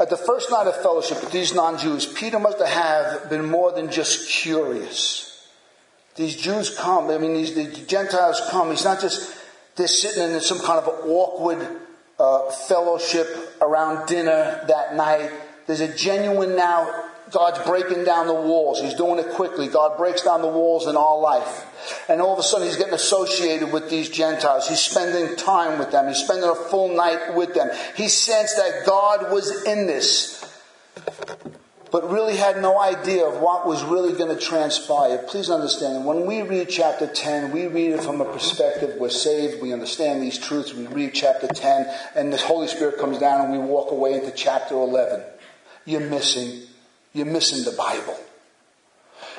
At 0.00 0.08
the 0.08 0.16
first 0.16 0.50
night 0.50 0.66
of 0.66 0.74
fellowship 0.76 1.20
with 1.20 1.30
these 1.30 1.54
non 1.54 1.76
Jews, 1.78 2.06
Peter 2.06 2.38
must 2.38 2.58
have 2.58 3.28
been 3.28 3.44
more 3.44 3.70
than 3.70 3.90
just 3.90 4.30
curious. 4.30 5.46
These 6.16 6.36
Jews 6.36 6.74
come, 6.74 7.10
I 7.10 7.18
mean, 7.18 7.34
these 7.34 7.54
the 7.54 7.66
Gentiles 7.84 8.40
come. 8.50 8.70
He's 8.70 8.84
not 8.84 9.02
just 9.02 9.36
they're 9.76 9.86
sitting 9.86 10.22
in 10.22 10.40
some 10.40 10.58
kind 10.60 10.78
of 10.78 10.88
awkward 11.06 11.66
uh, 12.18 12.50
fellowship 12.50 13.28
around 13.60 14.06
dinner 14.06 14.64
that 14.68 14.96
night. 14.96 15.30
There's 15.66 15.80
a 15.80 15.94
genuine 15.94 16.56
now 16.56 17.09
God's 17.30 17.58
breaking 17.66 18.04
down 18.04 18.26
the 18.26 18.34
walls. 18.34 18.80
He's 18.80 18.94
doing 18.94 19.18
it 19.18 19.30
quickly. 19.34 19.68
God 19.68 19.96
breaks 19.96 20.22
down 20.22 20.42
the 20.42 20.48
walls 20.48 20.86
in 20.86 20.96
our 20.96 21.18
life. 21.18 21.66
And 22.08 22.20
all 22.20 22.32
of 22.32 22.38
a 22.38 22.42
sudden, 22.42 22.66
he's 22.66 22.76
getting 22.76 22.94
associated 22.94 23.72
with 23.72 23.88
these 23.88 24.08
Gentiles. 24.08 24.68
He's 24.68 24.80
spending 24.80 25.36
time 25.36 25.78
with 25.78 25.90
them. 25.90 26.08
He's 26.08 26.18
spending 26.18 26.48
a 26.48 26.54
full 26.54 26.94
night 26.94 27.34
with 27.34 27.54
them. 27.54 27.70
He 27.96 28.08
sensed 28.08 28.56
that 28.56 28.84
God 28.86 29.32
was 29.32 29.64
in 29.64 29.86
this, 29.86 30.36
but 31.90 32.10
really 32.10 32.36
had 32.36 32.60
no 32.60 32.78
idea 32.78 33.26
of 33.26 33.40
what 33.40 33.66
was 33.66 33.82
really 33.84 34.12
going 34.12 34.36
to 34.36 34.40
transpire. 34.40 35.18
Please 35.18 35.50
understand, 35.50 36.04
when 36.04 36.26
we 36.26 36.42
read 36.42 36.68
chapter 36.68 37.06
10, 37.06 37.52
we 37.52 37.66
read 37.66 37.92
it 37.92 38.02
from 38.02 38.20
a 38.20 38.24
perspective 38.24 38.96
we're 39.00 39.08
saved, 39.08 39.62
we 39.62 39.72
understand 39.72 40.22
these 40.22 40.38
truths. 40.38 40.74
We 40.74 40.86
read 40.86 41.14
chapter 41.14 41.48
10, 41.48 41.86
and 42.14 42.32
the 42.32 42.36
Holy 42.36 42.68
Spirit 42.68 42.98
comes 42.98 43.18
down, 43.18 43.40
and 43.40 43.52
we 43.52 43.58
walk 43.58 43.90
away 43.90 44.14
into 44.14 44.30
chapter 44.32 44.74
11. 44.74 45.22
You're 45.86 46.00
missing 46.00 46.62
you're 47.12 47.26
missing 47.26 47.64
the 47.64 47.76
Bible. 47.76 48.18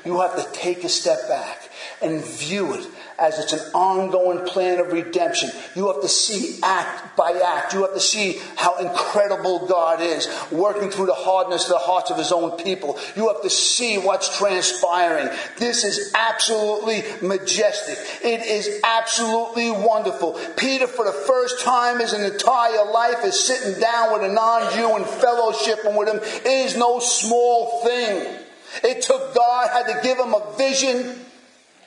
You 0.06 0.20
have 0.22 0.36
to 0.36 0.60
take 0.60 0.84
a 0.84 0.90
step 0.90 1.28
back 1.28 1.70
and 2.02 2.24
view 2.24 2.74
it 2.74 2.88
as 3.22 3.38
it's 3.38 3.54
an 3.54 3.72
ongoing 3.74 4.46
plan 4.48 4.80
of 4.80 4.92
redemption. 4.92 5.52
You 5.76 5.88
have 5.88 6.02
to 6.02 6.10
see 6.10 6.60
act 6.64 7.16
by 7.16 7.32
act. 7.32 7.74
You 7.74 7.82
have 7.84 7.94
to 7.94 8.00
see 8.00 8.42
how 8.56 8.78
incredible 8.78 9.68
God 9.68 10.02
is 10.02 10.28
working 10.52 10.90
through 10.90 11.06
the 11.06 11.14
hardness 11.14 11.66
of 11.66 11.70
the 11.70 11.78
hearts 11.78 12.10
of 12.10 12.18
his 12.18 12.32
own 12.32 12.58
people. 12.58 12.98
You 13.16 13.28
have 13.28 13.44
to 13.44 13.50
see 13.50 13.98
what's 13.98 14.38
transpiring. 14.40 15.30
This 15.60 15.84
is 15.84 16.12
absolutely 16.16 17.04
majestic. 17.22 17.98
It 18.24 18.42
is 18.42 18.82
absolutely 18.84 19.70
wonderful. 19.72 20.40
Peter, 20.58 20.88
for 20.88 21.06
the 21.06 21.12
first 21.12 21.64
time 21.64 21.96
in 21.96 22.02
his 22.02 22.14
entire 22.14 22.92
life, 22.92 23.24
is 23.24 23.42
sitting 23.42 23.80
down 23.80 24.14
with 24.14 24.30
a 24.30 24.34
non-Jew 24.34 24.96
and 24.96 25.06
fellowshipping 25.06 25.98
with 25.98 26.10
him. 26.10 26.18
It 26.18 26.66
is 26.66 26.76
no 26.76 27.00
small 27.00 27.84
thing. 27.84 28.40
It 28.84 29.04
took 29.04 29.36
God, 29.36 29.70
had 29.70 29.94
to 29.94 30.00
give 30.02 30.18
him 30.18 30.34
a 30.34 30.56
vision 30.58 31.20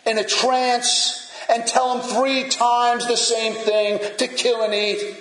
in 0.07 0.19
a 0.19 0.25
trance 0.25 1.24
and 1.49 1.67
tell 1.67 1.99
him 1.99 2.03
three 2.03 2.49
times 2.49 3.07
the 3.07 3.17
same 3.17 3.55
thing 3.55 4.01
to 4.19 4.29
kill 4.29 4.63
and 4.63 4.75
eat. 4.75 5.17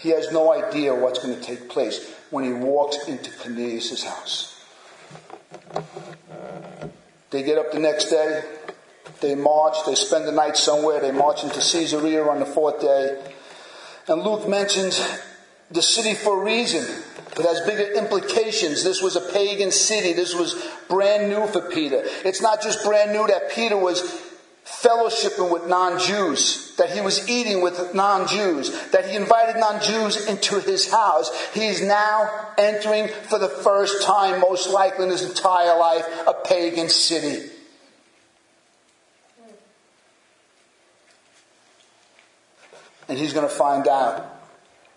He 0.00 0.10
has 0.10 0.32
no 0.32 0.52
idea 0.52 0.94
what's 0.94 1.18
going 1.18 1.38
to 1.38 1.42
take 1.42 1.68
place 1.68 2.10
when 2.30 2.44
he 2.44 2.52
walks 2.52 3.06
into 3.06 3.30
Cornelius' 3.30 4.02
house. 4.02 4.64
They 7.30 7.42
get 7.42 7.58
up 7.58 7.70
the 7.70 7.78
next 7.78 8.06
day, 8.06 8.42
they 9.20 9.34
march, 9.34 9.76
they 9.86 9.94
spend 9.94 10.26
the 10.26 10.32
night 10.32 10.56
somewhere, 10.56 11.00
they 11.00 11.12
march 11.12 11.44
into 11.44 11.60
Caesarea 11.60 12.24
on 12.24 12.40
the 12.40 12.46
fourth 12.46 12.80
day. 12.80 13.22
And 14.08 14.22
Luke 14.22 14.48
mentions 14.48 15.06
the 15.70 15.82
city 15.82 16.14
for 16.14 16.40
a 16.40 16.44
reason. 16.44 16.84
It 17.36 17.44
has 17.44 17.60
bigger 17.60 17.92
implications. 17.92 18.82
This 18.82 19.02
was 19.02 19.16
a 19.16 19.20
pagan 19.20 19.70
city. 19.70 20.12
This 20.12 20.34
was 20.34 20.66
brand 20.88 21.28
new 21.28 21.46
for 21.46 21.60
Peter. 21.70 22.02
It's 22.24 22.42
not 22.42 22.60
just 22.60 22.84
brand 22.84 23.12
new 23.12 23.26
that 23.28 23.52
Peter 23.52 23.76
was 23.76 24.02
fellowshipping 24.64 25.50
with 25.50 25.66
non-Jews, 25.66 26.74
that 26.76 26.90
he 26.90 27.00
was 27.00 27.28
eating 27.28 27.60
with 27.60 27.94
non-Jews, 27.94 28.90
that 28.90 29.08
he 29.08 29.16
invited 29.16 29.58
non-Jews 29.58 30.26
into 30.26 30.60
his 30.60 30.90
house. 30.90 31.30
He's 31.52 31.82
now 31.82 32.48
entering 32.56 33.08
for 33.08 33.38
the 33.38 33.48
first 33.48 34.02
time, 34.02 34.40
most 34.40 34.70
likely 34.70 35.04
in 35.04 35.10
his 35.10 35.22
entire 35.22 35.78
life, 35.78 36.04
a 36.26 36.34
pagan 36.34 36.88
city. 36.88 37.50
And 43.08 43.18
he's 43.18 43.32
going 43.32 43.48
to 43.48 43.54
find 43.54 43.88
out, 43.88 44.24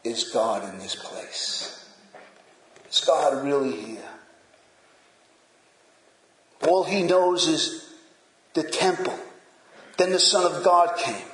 is 0.03 0.25
God 0.25 0.71
in 0.71 0.79
this 0.79 0.95
place? 0.95 1.82
Is 2.93 3.03
God 3.05 3.43
really 3.43 3.71
here? 3.71 4.09
All 6.67 6.85
he 6.85 7.03
knows 7.03 7.47
is 7.47 7.93
the 8.53 8.63
temple 8.63 9.19
then 9.97 10.11
the 10.11 10.19
Son 10.19 10.51
of 10.51 10.63
God 10.63 10.97
came. 10.97 11.25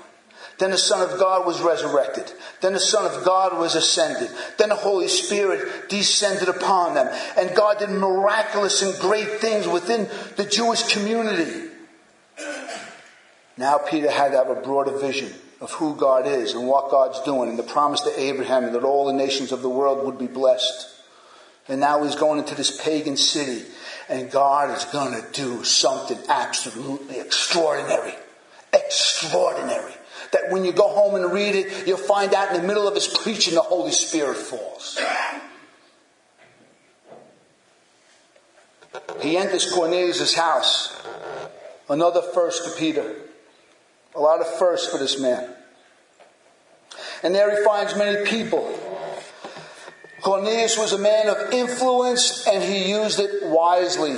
Then 0.58 0.72
the 0.72 0.78
Son 0.78 1.02
of 1.02 1.18
God 1.18 1.46
was 1.46 1.62
resurrected. 1.62 2.32
Then 2.62 2.74
the 2.74 2.80
Son 2.80 3.06
of 3.06 3.24
God 3.24 3.58
was 3.58 3.76
ascended. 3.76 4.30
Then 4.58 4.70
the 4.70 4.76
Holy 4.76 5.08
Spirit 5.08 5.90
descended 5.90 6.50
upon 6.50 6.96
them. 6.96 7.08
And 7.38 7.56
God 7.56 7.80
did 7.80 7.90
miraculous 7.90 8.82
and 8.82 8.94
great 9.00 9.40
things 9.40 9.68
within 9.68 10.10
the 10.36 10.44
Jewish 10.44 10.84
community. 10.94 11.70
Now 13.58 13.78
Peter 13.78 14.12
had 14.12 14.32
to 14.32 14.38
have 14.38 14.50
a 14.50 14.62
broader 14.62 14.98
vision 14.98 15.34
of 15.62 15.72
who 15.72 15.96
God 15.96 16.28
is 16.28 16.54
and 16.54 16.68
what 16.68 16.92
God's 16.92 17.22
doing 17.22 17.50
and 17.50 17.60
the 17.60 17.64
promise 17.64 18.02
to 18.02 18.20
Abraham 18.20 18.66
and 18.66 18.76
that 18.76 18.84
all 18.84 19.06
the 19.06 19.14
nations 19.14 19.52
of 19.52 19.62
the 19.62 19.70
world 19.70 20.06
would 20.06 20.18
be 20.18 20.28
blessed. 20.28 20.99
And 21.70 21.80
now 21.80 22.04
he's 22.04 22.16
going 22.16 22.40
into 22.40 22.56
this 22.56 22.82
pagan 22.82 23.16
city 23.16 23.66
and 24.10 24.32
God 24.32 24.76
is 24.76 24.86
going 24.86 25.14
to 25.14 25.32
do 25.32 25.64
something 25.64 26.18
absolutely 26.28 27.20
extraordinary 27.20 28.16
extraordinary. 28.74 29.94
That 30.32 30.52
when 30.52 30.64
you 30.64 30.72
go 30.72 30.88
home 30.90 31.16
and 31.16 31.32
read 31.32 31.56
it, 31.56 31.88
you'll 31.88 31.98
find 31.98 32.34
out 32.34 32.54
in 32.54 32.62
the 32.62 32.68
middle 32.68 32.88
of 32.88 32.96
his 32.96 33.08
preaching, 33.08 33.56
the 33.56 33.62
Holy 33.62 33.92
Spirit 33.92 34.38
falls. 34.38 35.00
He 39.22 39.38
enters 39.38 39.72
Cornelius' 39.72 40.34
house. 40.34 40.96
Another 41.90 42.22
first 42.22 42.66
to 42.66 42.80
Peter. 42.80 43.16
A 44.16 44.20
lot 44.20 44.42
of 44.42 44.48
firsts 44.60 44.88
for 44.92 44.98
this 44.98 45.20
man. 45.20 45.50
And 47.24 47.34
there 47.34 47.56
he 47.58 47.64
finds 47.64 47.96
many 47.96 48.26
people. 48.30 48.76
Cornelius 50.22 50.78
was 50.78 50.94
a 50.94 50.98
man 50.98 51.30
of 51.30 51.54
influence 51.54 52.46
and 52.48 52.64
he 52.64 52.90
used 52.90 53.20
it 53.20 53.46
wisely. 53.46 54.18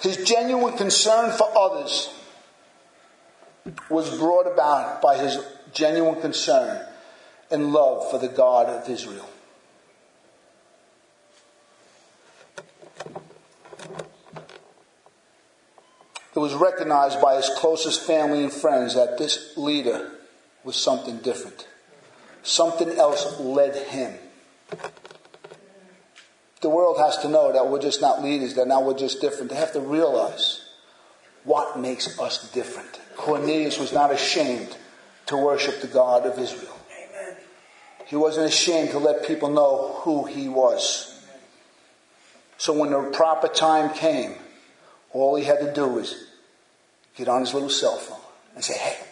His 0.00 0.16
genuine 0.18 0.76
concern 0.76 1.36
for 1.36 1.50
others 1.56 2.10
was 3.90 4.16
brought 4.18 4.46
about 4.46 5.02
by 5.02 5.16
his 5.16 5.38
genuine 5.72 6.20
concern 6.20 6.86
and 7.50 7.72
love 7.72 8.10
for 8.10 8.18
the 8.18 8.28
God 8.28 8.66
of 8.66 8.88
Israel. 8.88 9.28
It 16.34 16.38
was 16.38 16.54
recognized 16.54 17.20
by 17.20 17.34
his 17.34 17.50
closest 17.56 18.06
family 18.06 18.44
and 18.44 18.52
friends 18.52 18.94
that 18.94 19.18
this 19.18 19.56
leader 19.56 20.17
was 20.68 20.76
something 20.76 21.16
different. 21.20 21.66
Something 22.42 22.90
else 22.90 23.40
led 23.40 23.74
him. 23.88 24.12
The 26.60 26.68
world 26.68 26.98
has 26.98 27.16
to 27.22 27.28
know 27.28 27.54
that 27.54 27.68
we're 27.68 27.80
just 27.80 28.02
not 28.02 28.22
leaders, 28.22 28.54
that 28.56 28.68
now 28.68 28.82
we're 28.82 28.98
just 28.98 29.22
different. 29.22 29.48
They 29.50 29.56
have 29.56 29.72
to 29.72 29.80
realize 29.80 30.60
what 31.44 31.78
makes 31.78 32.18
us 32.20 32.52
different. 32.52 33.00
Cornelius 33.16 33.78
was 33.78 33.94
not 33.94 34.12
ashamed 34.12 34.76
to 35.24 35.38
worship 35.38 35.80
the 35.80 35.86
God 35.86 36.26
of 36.26 36.38
Israel. 36.38 36.76
He 38.04 38.16
wasn't 38.16 38.46
ashamed 38.46 38.90
to 38.90 38.98
let 38.98 39.26
people 39.26 39.48
know 39.48 39.94
who 40.02 40.26
he 40.26 40.50
was. 40.50 41.18
So 42.58 42.78
when 42.78 42.90
the 42.90 43.10
proper 43.10 43.48
time 43.48 43.94
came, 43.94 44.34
all 45.12 45.34
he 45.34 45.44
had 45.44 45.60
to 45.60 45.72
do 45.72 45.86
was 45.86 46.26
get 47.16 47.26
on 47.26 47.40
his 47.40 47.54
little 47.54 47.70
cell 47.70 47.96
phone 47.96 48.20
and 48.54 48.62
say, 48.62 48.76
hey, 48.76 49.07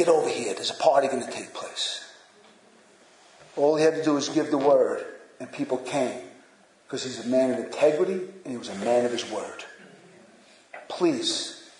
get 0.00 0.08
over 0.08 0.30
here. 0.30 0.54
There's 0.54 0.70
a 0.70 0.74
party 0.82 1.08
going 1.08 1.22
to 1.22 1.30
take 1.30 1.52
place. 1.52 2.02
All 3.56 3.76
he 3.76 3.84
had 3.84 3.94
to 3.96 4.02
do 4.02 4.14
was 4.14 4.30
give 4.30 4.50
the 4.50 4.56
word 4.56 5.04
and 5.38 5.52
people 5.52 5.76
came 5.76 6.22
because 6.86 7.04
he's 7.04 7.24
a 7.24 7.28
man 7.28 7.50
of 7.50 7.58
integrity 7.58 8.14
and 8.14 8.50
he 8.50 8.56
was 8.56 8.70
a 8.70 8.74
man 8.76 9.04
of 9.04 9.12
his 9.12 9.30
word. 9.30 9.64
Please, 10.88 11.70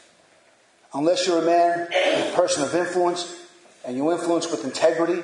unless 0.93 1.27
you're 1.27 1.39
a 1.39 1.47
man, 1.47 1.89
a 1.91 2.33
person 2.35 2.63
of 2.63 2.75
influence, 2.75 3.37
and 3.87 3.97
you 3.97 4.13
influence 4.13 4.51
with 4.51 4.65
integrity 4.65 5.23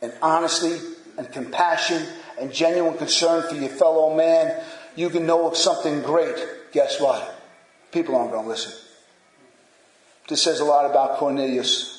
and 0.00 0.12
honesty 0.22 0.78
and 1.16 1.32
compassion 1.32 2.00
and 2.40 2.52
genuine 2.52 2.96
concern 2.96 3.42
for 3.48 3.56
your 3.56 3.68
fellow 3.68 4.14
man, 4.14 4.62
you 4.94 5.10
can 5.10 5.26
know 5.26 5.48
of 5.48 5.56
something 5.56 6.02
great. 6.02 6.36
Guess 6.70 7.00
what? 7.00 7.42
People 7.90 8.14
aren't 8.14 8.30
going 8.30 8.44
to 8.44 8.48
listen. 8.48 8.72
This 10.28 10.42
says 10.42 10.60
a 10.60 10.64
lot 10.64 10.88
about 10.88 11.18
Cornelius. 11.18 11.97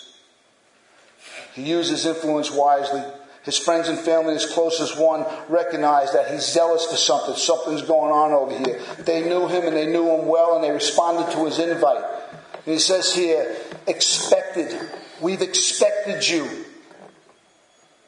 He 1.59 1.69
used 1.69 1.91
his 1.91 2.05
influence 2.05 2.49
wisely. 2.49 3.03
His 3.43 3.57
friends 3.57 3.89
and 3.89 3.99
family, 3.99 4.33
his 4.33 4.45
closest 4.45 4.97
one, 4.97 5.25
recognized 5.49 6.13
that 6.13 6.31
he's 6.31 6.45
zealous 6.45 6.85
for 6.85 6.95
something. 6.95 7.35
Something's 7.35 7.81
going 7.81 8.13
on 8.13 8.31
over 8.31 8.57
here. 8.57 8.79
They 8.99 9.27
knew 9.27 9.47
him 9.47 9.65
and 9.65 9.75
they 9.75 9.85
knew 9.85 10.09
him 10.09 10.27
well 10.27 10.55
and 10.55 10.63
they 10.63 10.71
responded 10.71 11.31
to 11.33 11.45
his 11.45 11.59
invite. 11.59 12.03
And 12.53 12.73
he 12.73 12.79
says 12.79 13.13
here, 13.13 13.57
expected. 13.87 14.73
We've 15.19 15.41
expected 15.41 16.27
you. 16.27 16.47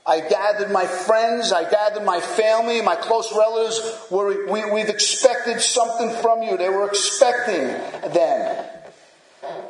I 0.06 0.22
gathered 0.22 0.72
my 0.72 0.86
friends, 0.86 1.52
I 1.52 1.70
gathered 1.70 2.06
my 2.06 2.22
family, 2.22 2.82
my 2.82 2.96
close 2.96 3.36
relatives. 3.36 3.82
we, 4.10 4.72
we've 4.72 4.90
expected 4.90 5.60
something 5.60 6.10
from 6.22 6.42
you. 6.42 6.56
They 6.56 6.70
were 6.70 6.88
expecting 6.88 7.68
then. 8.14 8.66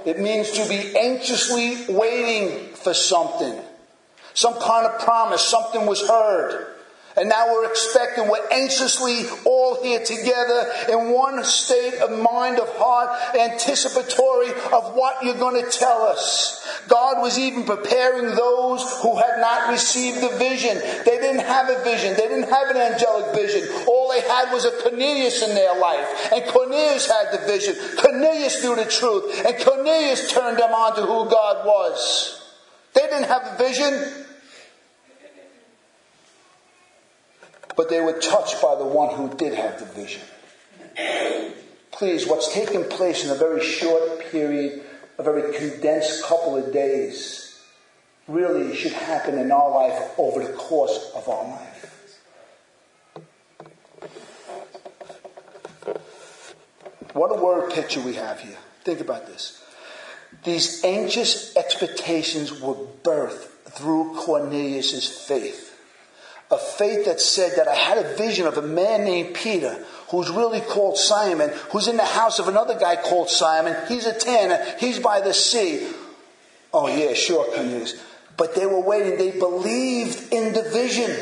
It 0.06 0.20
means 0.20 0.52
to 0.52 0.70
be 0.70 0.96
anxiously 0.96 1.86
waiting 1.90 2.76
for 2.76 2.94
something. 2.94 3.60
Some 4.34 4.60
kind 4.60 4.86
of 4.86 5.00
promise, 5.02 5.42
something 5.42 5.86
was 5.86 6.08
heard. 6.08 6.68
And 7.18 7.28
now 7.28 7.52
we're 7.52 7.70
expecting, 7.70 8.30
we're 8.30 8.48
anxiously 8.52 9.26
all 9.46 9.84
here 9.84 10.04
together 10.04 10.72
in 10.90 11.12
one 11.12 11.44
state 11.44 11.96
of 11.96 12.10
mind, 12.22 12.58
of 12.58 12.70
heart, 12.78 13.36
anticipatory 13.36 14.52
of 14.72 14.96
what 14.96 15.22
you're 15.22 15.36
going 15.36 15.62
to 15.62 15.70
tell 15.70 16.04
us. 16.04 16.66
God 16.88 17.22
was 17.22 17.38
even 17.38 17.66
preparing 17.66 18.34
those 18.36 19.00
who 19.02 19.18
had 19.18 19.40
not 19.42 19.70
received 19.70 20.22
the 20.22 20.38
vision. 20.38 20.78
They 21.06 21.18
didn't 21.18 21.46
have 21.46 21.70
a 21.70 21.84
vision. 21.84 22.14
They 22.16 22.28
didn't 22.30 22.50
have 22.50 22.70
an 22.70 22.78
angelic 22.78 23.36
vision. 23.36 23.68
All 23.88 24.10
they 24.10 24.22
had 24.22 24.54
was 24.54 24.64
a 24.64 24.72
Cornelius 24.82 25.44
in 25.44 25.54
their 25.54 25.78
life. 25.80 26.32
And 26.34 26.46
Cornelius 26.46 27.08
had 27.08 27.34
the 27.34 27.46
vision. 27.46 27.76
Cornelius 27.98 28.64
knew 28.64 28.76
the 28.76 28.86
truth. 28.86 29.46
And 29.46 29.58
Cornelius 29.64 30.32
turned 30.32 30.58
them 30.58 30.72
on 30.72 30.96
to 30.96 31.02
who 31.02 31.30
God 31.30 31.66
was. 31.66 32.41
They 32.94 33.02
didn't 33.02 33.26
have 33.26 33.44
a 33.46 33.58
vision. 33.58 34.26
But 37.76 37.90
they 37.90 38.02
were 38.02 38.20
touched 38.20 38.62
by 38.62 38.76
the 38.76 38.86
one 38.86 39.16
who 39.16 39.36
did 39.36 39.54
have 39.54 39.80
the 39.80 39.86
vision. 39.86 40.22
Please, 41.92 42.28
what's 42.28 42.54
taken 42.54 42.84
place 42.86 43.24
in 43.24 43.32
a 43.32 43.36
very 43.36 43.64
short 43.64 44.20
period, 44.32 44.82
a 45.18 45.24
very 45.24 45.56
condensed 45.56 46.24
couple 46.24 46.58
of 46.58 46.74
days, 46.74 47.62
really 48.28 48.76
should 48.76 48.94
happen 48.94 49.38
in 49.38 49.52
our 49.52 49.70
life 49.72 50.12
over 50.18 50.44
the 50.44 50.54
course 50.54 51.12
of 51.16 51.28
our 51.30 51.44
life. 51.44 51.72
What 57.14 57.38
a 57.38 57.42
word 57.42 57.72
picture 57.72 58.00
we 58.02 58.14
have 58.14 58.40
here. 58.40 58.58
Think 58.84 59.02
about 59.02 59.28
this. 59.28 59.61
These 60.44 60.84
anxious 60.84 61.56
expectations 61.56 62.60
were 62.62 62.76
birthed 63.04 63.48
through 63.72 64.16
Cornelius' 64.16 65.08
faith. 65.28 65.68
a 66.52 66.58
faith 66.58 67.06
that 67.06 67.22
said 67.22 67.54
that 67.56 67.68
I 67.68 67.76
had 67.76 67.98
a 67.98 68.16
vision 68.16 68.46
of 68.46 68.58
a 68.58 68.62
man 68.62 69.06
named 69.06 69.34
Peter 69.34 69.84
who's 70.10 70.30
really 70.30 70.60
called 70.60 70.98
Simon, 70.98 71.50
who's 71.72 71.88
in 71.88 71.96
the 71.96 72.04
house 72.04 72.40
of 72.40 72.50
another 72.50 72.78
guy 72.78 72.98
called 72.98 73.30
Simon. 73.30 73.76
He's 73.88 74.06
a 74.06 74.14
tanner, 74.14 74.64
he's 74.78 75.00
by 75.00 75.22
the 75.22 75.34
sea. 75.34 75.88
Oh, 76.74 76.88
yeah, 76.88 77.14
sure, 77.14 77.46
Cornelius. 77.46 78.02
But 78.36 78.56
they 78.56 78.66
were 78.66 78.82
waiting, 78.82 79.18
they 79.18 79.32
believed 79.32 80.34
in 80.34 80.54
the 80.54 80.64
vision. 80.64 81.16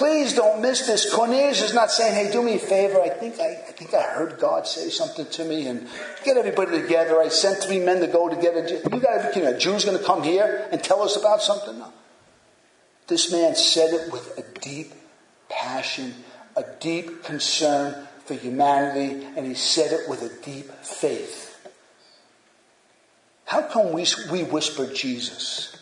Please 0.00 0.32
don't 0.32 0.62
miss 0.62 0.86
this. 0.86 1.12
Cornelius 1.12 1.60
is 1.60 1.74
not 1.74 1.90
saying, 1.90 2.14
hey, 2.14 2.32
do 2.32 2.42
me 2.42 2.54
a 2.54 2.58
favor. 2.58 3.02
I 3.02 3.10
think 3.10 3.38
I, 3.38 3.48
I 3.68 3.72
think 3.72 3.92
I 3.92 4.00
heard 4.00 4.38
God 4.38 4.66
say 4.66 4.88
something 4.88 5.26
to 5.26 5.44
me 5.44 5.66
and 5.66 5.86
get 6.24 6.38
everybody 6.38 6.80
together. 6.80 7.20
I 7.20 7.28
sent 7.28 7.62
three 7.62 7.80
men 7.80 8.00
to 8.00 8.06
go 8.06 8.26
together. 8.30 8.66
You 8.66 8.98
got 8.98 9.34
to, 9.34 9.38
you 9.38 9.44
know, 9.44 9.58
Jews 9.58 9.84
going 9.84 9.98
to 9.98 10.02
come 10.02 10.22
here 10.22 10.66
and 10.72 10.82
tell 10.82 11.02
us 11.02 11.16
about 11.16 11.42
something? 11.42 11.78
No. 11.78 11.92
This 13.08 13.30
man 13.30 13.54
said 13.54 13.92
it 13.92 14.10
with 14.10 14.38
a 14.38 14.60
deep 14.60 14.94
passion, 15.50 16.14
a 16.56 16.64
deep 16.80 17.22
concern 17.22 18.08
for 18.24 18.32
humanity, 18.32 19.26
and 19.36 19.44
he 19.44 19.52
said 19.52 19.92
it 19.92 20.08
with 20.08 20.22
a 20.22 20.42
deep 20.42 20.70
faith. 20.82 21.68
How 23.44 23.60
come 23.60 23.92
we, 23.92 24.06
we 24.32 24.44
whisper 24.44 24.86
Jesus 24.86 25.76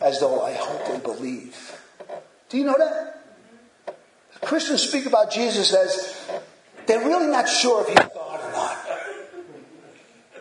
as 0.00 0.18
though 0.18 0.42
I 0.42 0.52
hope 0.54 0.88
and 0.88 1.00
believe? 1.00 1.78
Do 2.48 2.58
you 2.58 2.64
know 2.64 2.74
that? 2.76 3.21
Christians 4.42 4.82
speak 4.82 5.06
about 5.06 5.30
Jesus 5.30 5.72
as 5.72 6.30
they're 6.86 7.04
really 7.04 7.28
not 7.28 7.48
sure 7.48 7.82
if 7.82 7.88
he's 7.88 8.08
God 8.14 8.40
or 8.40 8.52
not. 8.52 8.78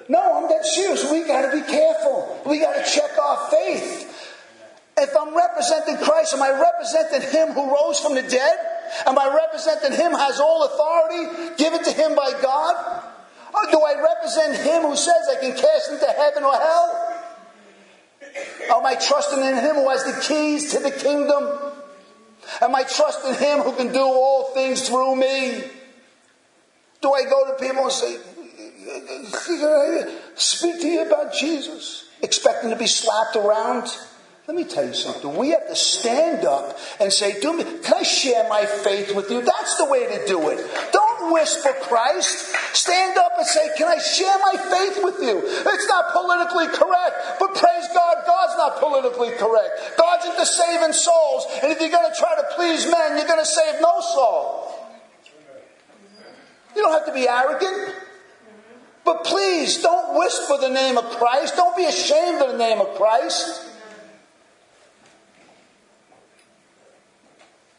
No, 0.09 0.43
I'm 0.43 0.49
that 0.49 0.65
serious. 0.65 1.09
We 1.09 1.25
got 1.25 1.49
to 1.49 1.57
be 1.57 1.65
careful. 1.65 2.41
We 2.45 2.59
got 2.59 2.83
to 2.83 2.91
check 2.91 3.17
our 3.17 3.49
faith. 3.49 4.07
If 4.97 5.15
I'm 5.15 5.35
representing 5.35 5.97
Christ, 5.97 6.33
am 6.33 6.41
I 6.41 6.51
representing 6.51 7.29
Him 7.31 7.53
who 7.53 7.71
rose 7.71 7.99
from 7.99 8.15
the 8.15 8.23
dead? 8.23 8.57
Am 9.05 9.17
I 9.17 9.33
representing 9.33 9.97
Him 9.97 10.11
has 10.11 10.39
all 10.39 10.65
authority 10.65 11.55
given 11.57 11.83
to 11.83 11.91
Him 11.91 12.15
by 12.15 12.33
God? 12.41 13.03
Or 13.53 13.71
do 13.71 13.79
I 13.79 14.01
represent 14.01 14.57
Him 14.57 14.81
who 14.83 14.95
says 14.95 15.29
I 15.29 15.39
can 15.39 15.55
cast 15.55 15.91
into 15.91 16.07
heaven 16.07 16.43
or 16.43 16.53
hell? 16.53 17.23
Am 18.75 18.85
I 18.85 18.95
trusting 18.95 19.39
in 19.39 19.55
Him 19.55 19.75
who 19.75 19.89
has 19.89 20.03
the 20.03 20.19
keys 20.27 20.71
to 20.73 20.79
the 20.79 20.91
kingdom? 20.91 21.70
Am 22.59 22.75
I 22.75 22.83
trusting 22.83 23.35
Him 23.35 23.59
who 23.59 23.73
can 23.73 23.93
do 23.93 24.01
all 24.01 24.53
things 24.53 24.87
through 24.87 25.15
me? 25.15 25.63
Do 27.01 27.13
I 27.13 27.23
go 27.23 27.47
to 27.47 27.65
people 27.65 27.83
and 27.83 27.91
say, 27.91 28.17
speak 30.35 30.81
to 30.81 30.87
you 30.87 31.05
about 31.05 31.33
Jesus, 31.33 32.09
expecting 32.21 32.69
to 32.69 32.75
be 32.75 32.87
slapped 32.87 33.35
around? 33.35 33.87
Let 34.47 34.57
me 34.57 34.63
tell 34.65 34.85
you 34.85 34.93
something. 34.93 35.35
We 35.37 35.51
have 35.51 35.67
to 35.67 35.75
stand 35.75 36.45
up 36.45 36.77
and 36.99 37.13
say, 37.13 37.39
do 37.39 37.55
me, 37.55 37.63
can 37.63 37.93
I 37.93 38.03
share 38.03 38.49
my 38.49 38.65
faith 38.65 39.15
with 39.15 39.29
you? 39.29 39.41
That's 39.41 39.77
the 39.77 39.85
way 39.85 40.05
to 40.07 40.27
do 40.27 40.49
it. 40.49 40.59
Don't 40.91 41.31
whisper 41.31 41.73
Christ. 41.81 42.53
Stand 42.73 43.17
up 43.17 43.31
and 43.37 43.47
say, 43.47 43.69
can 43.77 43.87
I 43.87 43.97
share 43.97 44.37
my 44.39 44.57
faith 44.57 45.03
with 45.03 45.19
you? 45.21 45.41
It's 45.45 45.87
not 45.87 46.11
politically 46.11 46.67
correct, 46.67 47.39
but 47.39 47.53
God's 47.53 47.70
not 48.61 48.79
politically 48.79 49.31
correct. 49.31 49.97
God's 49.97 50.25
into 50.25 50.45
saving 50.45 50.93
souls. 50.93 51.47
And 51.63 51.71
if 51.71 51.81
you're 51.81 51.89
going 51.89 52.09
to 52.09 52.17
try 52.17 52.35
to 52.35 52.45
please 52.55 52.85
men, 52.85 53.17
you're 53.17 53.27
going 53.27 53.39
to 53.39 53.45
save 53.45 53.81
no 53.81 53.99
soul. 54.01 54.67
You 56.75 56.83
don't 56.83 56.93
have 56.93 57.07
to 57.07 57.13
be 57.13 57.27
arrogant. 57.27 57.95
But 59.03 59.23
please 59.23 59.81
don't 59.81 60.17
whisper 60.17 60.57
the 60.61 60.69
name 60.69 60.97
of 60.97 61.05
Christ. 61.17 61.55
Don't 61.55 61.75
be 61.75 61.85
ashamed 61.85 62.41
of 62.41 62.51
the 62.51 62.57
name 62.57 62.79
of 62.79 62.95
Christ. 62.95 63.65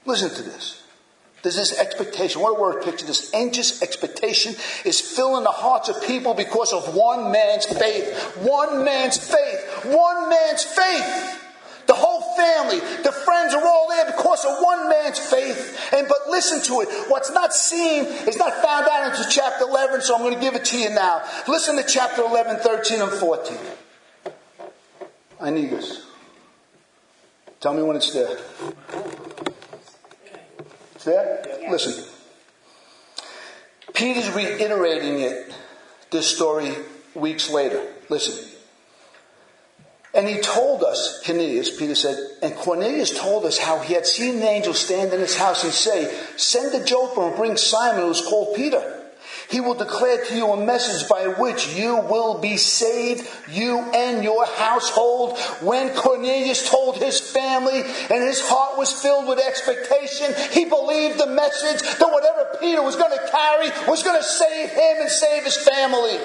Listen 0.04 0.30
to 0.30 0.42
this. 0.42 0.81
There's 1.42 1.56
this 1.56 1.78
expectation. 1.78 2.40
What 2.40 2.56
a 2.56 2.60
word 2.60 2.84
picture. 2.84 3.04
This 3.04 3.34
anxious 3.34 3.82
expectation 3.82 4.54
is 4.84 5.00
filling 5.00 5.42
the 5.42 5.50
hearts 5.50 5.88
of 5.88 6.02
people 6.04 6.34
because 6.34 6.72
of 6.72 6.94
one 6.94 7.32
man's 7.32 7.66
faith. 7.66 8.36
One 8.38 8.84
man's 8.84 9.18
faith. 9.18 9.84
One 9.84 10.28
man's 10.28 10.62
faith. 10.62 11.40
The 11.86 11.94
whole 11.94 12.36
family, 12.36 12.78
the 13.02 13.10
friends 13.10 13.54
are 13.54 13.66
all 13.66 13.88
there 13.88 14.06
because 14.06 14.44
of 14.44 14.56
one 14.62 14.88
man's 14.88 15.18
faith. 15.18 15.90
And 15.92 16.06
but 16.06 16.30
listen 16.30 16.62
to 16.62 16.80
it. 16.82 17.10
What's 17.10 17.32
not 17.32 17.52
seen 17.52 18.04
is 18.04 18.36
not 18.36 18.54
found 18.62 18.86
out 18.86 19.10
until 19.10 19.28
chapter 19.28 19.64
11, 19.64 20.02
so 20.02 20.14
I'm 20.14 20.22
going 20.22 20.34
to 20.34 20.40
give 20.40 20.54
it 20.54 20.64
to 20.66 20.78
you 20.78 20.90
now. 20.90 21.22
Listen 21.48 21.76
to 21.76 21.82
chapter 21.82 22.22
11, 22.22 22.58
13, 22.58 23.02
and 23.02 23.10
14. 23.10 23.58
I 25.40 25.50
need 25.50 25.70
this. 25.70 26.06
Tell 27.60 27.74
me 27.74 27.82
when 27.82 27.96
it's 27.96 28.12
there. 28.12 28.38
There? 31.04 31.44
Yeah. 31.60 31.70
Listen. 31.70 32.04
Peter's 33.94 34.30
reiterating 34.30 35.20
it, 35.20 35.52
this 36.10 36.26
story, 36.26 36.74
weeks 37.14 37.50
later. 37.50 37.86
Listen. 38.08 38.48
And 40.14 40.28
he 40.28 40.40
told 40.40 40.82
us, 40.82 41.22
Cornelius, 41.24 41.74
Peter 41.76 41.94
said, 41.94 42.18
and 42.42 42.54
Cornelius 42.54 43.18
told 43.18 43.46
us 43.46 43.58
how 43.58 43.78
he 43.78 43.94
had 43.94 44.06
seen 44.06 44.36
an 44.36 44.42
angel 44.42 44.74
stand 44.74 45.12
in 45.12 45.20
his 45.20 45.36
house 45.36 45.64
and 45.64 45.72
say, 45.72 46.14
Send 46.36 46.72
to 46.72 46.84
Joppa 46.84 47.20
and 47.20 47.36
bring 47.36 47.56
Simon, 47.56 48.02
who's 48.02 48.20
called 48.20 48.54
Peter. 48.54 49.01
He 49.52 49.60
will 49.60 49.74
declare 49.74 50.24
to 50.24 50.34
you 50.34 50.50
a 50.50 50.64
message 50.64 51.06
by 51.10 51.26
which 51.26 51.74
you 51.74 51.96
will 51.96 52.38
be 52.38 52.56
saved, 52.56 53.28
you 53.50 53.80
and 53.80 54.24
your 54.24 54.46
household. 54.46 55.38
When 55.60 55.94
Cornelius 55.94 56.70
told 56.70 56.96
his 56.96 57.20
family 57.20 57.82
and 57.82 58.22
his 58.22 58.40
heart 58.40 58.78
was 58.78 58.90
filled 58.90 59.28
with 59.28 59.38
expectation, 59.38 60.32
he 60.52 60.64
believed 60.64 61.18
the 61.18 61.26
message 61.26 61.82
that 61.82 62.10
whatever 62.10 62.56
Peter 62.60 62.80
was 62.80 62.96
going 62.96 63.12
to 63.12 63.28
carry 63.30 63.68
was 63.86 64.02
going 64.02 64.18
to 64.18 64.26
save 64.26 64.70
him 64.70 64.96
and 65.02 65.10
save 65.10 65.44
his 65.44 65.58
family. 65.58 66.18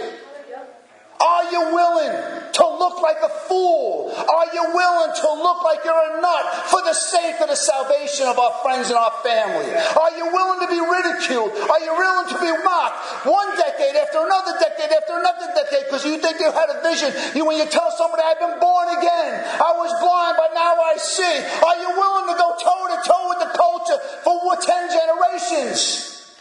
Are 1.20 1.52
you 1.52 1.62
willing 1.74 2.14
to 2.54 2.66
look 2.78 3.02
like 3.02 3.18
a 3.24 3.30
fool? 3.50 4.14
Are 4.14 4.48
you 4.54 4.64
willing 4.74 5.14
to 5.14 5.28
look 5.42 5.64
like 5.64 5.82
you're 5.84 6.18
a 6.18 6.22
nut 6.22 6.46
for 6.70 6.82
the 6.86 6.94
sake 6.94 7.42
of 7.42 7.50
the 7.50 7.56
salvation 7.56 8.28
of 8.28 8.38
our 8.38 8.54
friends 8.62 8.90
and 8.90 8.98
our 8.98 9.14
family? 9.26 9.70
Are 9.74 10.14
you 10.18 10.30
willing 10.30 10.62
to 10.62 10.70
be 10.70 10.78
ridiculed? 10.78 11.54
Are 11.70 11.82
you 11.82 11.94
willing 11.94 12.28
to 12.30 12.38
be 12.38 12.52
mocked 12.64 13.26
one 13.26 13.50
decade 13.58 13.96
after 13.98 14.22
another 14.22 14.54
decade 14.62 14.92
after 14.94 15.18
another 15.18 15.48
decade 15.58 15.86
because 15.90 16.06
you 16.06 16.18
think 16.22 16.40
you 16.40 16.52
had 16.52 16.70
a 16.70 16.82
vision? 16.86 17.10
You, 17.34 17.46
when 17.46 17.58
you 17.58 17.66
tell 17.66 17.90
somebody, 17.92 18.22
I've 18.26 18.40
been 18.40 18.60
born 18.60 18.90
again, 18.98 19.42
I 19.58 19.74
was 19.74 19.90
blind, 20.02 20.38
but 20.38 20.54
now 20.54 20.78
I 20.78 20.98
see. 20.98 21.38
Are 21.66 21.78
you 21.82 21.90
willing 21.98 22.28
to 22.30 22.38
go 22.38 22.50
toe 22.62 22.84
to 22.94 22.98
toe 23.06 23.26
with 23.30 23.40
the 23.42 23.52
culture 23.58 24.00
for 24.24 24.38
10 24.56 24.90
generations? 24.90 26.36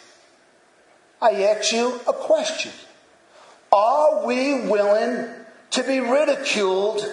I 1.21 1.43
ask 1.45 1.73
you 1.73 2.01
a 2.07 2.13
question. 2.13 2.73
Are 3.73 4.27
we 4.27 4.61
willing 4.69 5.29
to 5.71 5.83
be 5.83 6.01
ridiculed 6.01 7.05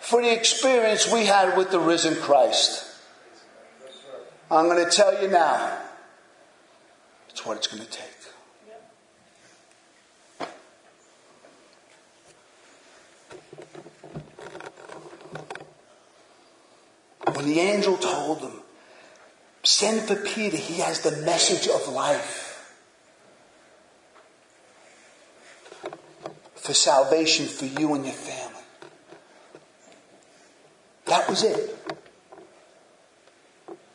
for 0.00 0.22
the 0.22 0.32
experience 0.32 1.10
we 1.12 1.26
had 1.26 1.56
with 1.56 1.70
the 1.70 1.78
risen 1.78 2.16
Christ? 2.16 2.86
I'm 4.50 4.66
going 4.66 4.84
to 4.84 4.90
tell 4.90 5.22
you 5.22 5.28
now. 5.28 5.78
It's 7.28 7.46
what 7.46 7.56
it's 7.56 7.68
going 7.68 7.82
to 7.82 7.90
take. 7.90 8.06
When 17.34 17.46
the 17.46 17.60
angel 17.60 17.96
told 17.96 18.42
them, 18.42 18.60
send 19.62 20.02
for 20.02 20.16
Peter, 20.16 20.56
he 20.56 20.80
has 20.80 21.00
the 21.00 21.12
message 21.22 21.68
of 21.68 21.88
life. 21.88 22.49
For 26.60 26.74
salvation 26.74 27.46
for 27.46 27.64
you 27.64 27.94
and 27.94 28.04
your 28.04 28.14
family. 28.14 28.62
That 31.06 31.28
was 31.28 31.42
it. 31.42 31.76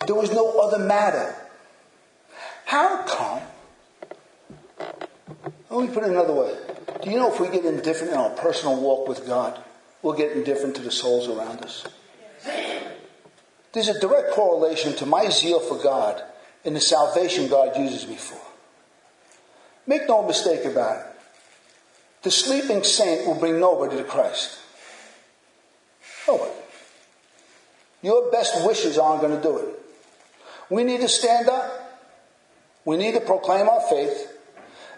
There 0.05 0.15
was 0.15 0.31
no 0.31 0.59
other 0.59 0.79
matter. 0.79 1.35
How 2.65 3.03
come? 3.03 3.41
Let 5.69 5.89
me 5.89 5.93
put 5.93 6.03
it 6.03 6.09
another 6.09 6.33
way. 6.33 6.55
Do 7.03 7.11
you 7.11 7.17
know 7.17 7.31
if 7.31 7.39
we 7.39 7.49
get 7.49 7.65
indifferent 7.65 8.13
in 8.13 8.17
our 8.17 8.31
personal 8.31 8.79
walk 8.81 9.07
with 9.07 9.27
God, 9.27 9.61
we'll 10.01 10.13
get 10.13 10.31
indifferent 10.31 10.75
to 10.77 10.81
the 10.81 10.91
souls 10.91 11.27
around 11.27 11.61
us? 11.61 11.85
There's 13.73 13.89
a 13.89 13.99
direct 13.99 14.31
correlation 14.31 14.95
to 14.95 15.05
my 15.05 15.29
zeal 15.29 15.59
for 15.59 15.77
God 15.77 16.23
and 16.63 16.75
the 16.75 16.81
salvation 16.81 17.47
God 17.47 17.77
uses 17.77 18.07
me 18.07 18.15
for. 18.15 18.39
Make 19.85 20.07
no 20.07 20.25
mistake 20.25 20.65
about 20.65 21.05
it. 21.05 21.14
The 22.25 22.31
sleeping 22.31 22.83
saint 22.83 23.27
will 23.27 23.35
bring 23.35 23.59
nobody 23.59 23.97
to 23.97 24.03
Christ. 24.03 24.57
Nobody. 26.27 26.53
Your 28.01 28.31
best 28.31 28.65
wishes 28.65 28.97
aren't 28.97 29.21
going 29.21 29.37
to 29.37 29.43
do 29.43 29.59
it. 29.59 29.79
We 30.71 30.83
need 30.83 31.01
to 31.01 31.07
stand 31.07 31.47
up. 31.49 32.01
We 32.83 32.97
need 32.97 33.11
to 33.11 33.21
proclaim 33.21 33.69
our 33.69 33.81
faith, 33.81 34.27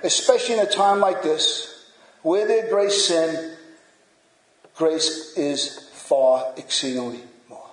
especially 0.04 0.54
in 0.54 0.62
a 0.62 0.70
time 0.70 1.02
like 1.02 1.22
this, 1.22 1.92
where 2.22 2.48
there's 2.48 2.70
grace 2.70 3.08
sin, 3.10 3.58
grace 4.78 5.34
is 5.36 5.80
far 5.92 6.54
exceedingly 6.56 7.20
more. 7.50 7.70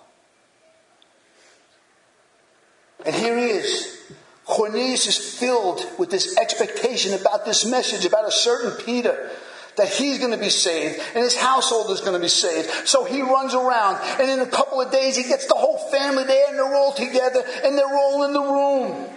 And 3.07 3.15
here 3.15 3.39
he 3.39 3.45
is. 3.45 4.01
Cornelius 4.47 5.07
is 5.07 5.39
filled 5.39 5.87
with 5.97 6.11
this 6.11 6.37
expectation 6.39 7.15
about 7.15 7.47
this 7.47 7.65
message, 7.65 8.05
about 8.05 8.27
a 8.27 8.33
certain 8.33 8.73
Peter 8.85 9.31
that 9.77 9.89
he's 9.89 10.19
going 10.19 10.31
to 10.31 10.39
be 10.39 10.51
saved 10.51 11.01
and 11.15 11.25
his 11.25 11.37
household 11.37 11.91
is 11.91 12.01
going 12.01 12.15
to 12.15 12.21
be 12.21 12.29
saved. 12.29 12.69
So 12.87 13.05
he 13.05 13.23
runs 13.23 13.55
around 13.55 14.01
and 14.21 14.31
in 14.31 14.41
a 14.41 14.47
couple 14.47 14.81
of 14.81 14.93
days 14.93 15.17
he 15.17 15.25
gets 15.25 15.47
the 15.47 15.55
whole 15.55 15.79
family 15.91 16.25
there 16.25 16.49
and 16.49 16.59
they're 16.59 16.75
all 16.75 16.93
together 16.93 17.45
and 17.65 17.77
they're 17.77 17.87
all 17.87 18.25
in 18.25 18.33
the 18.33 18.41
room. 18.41 19.09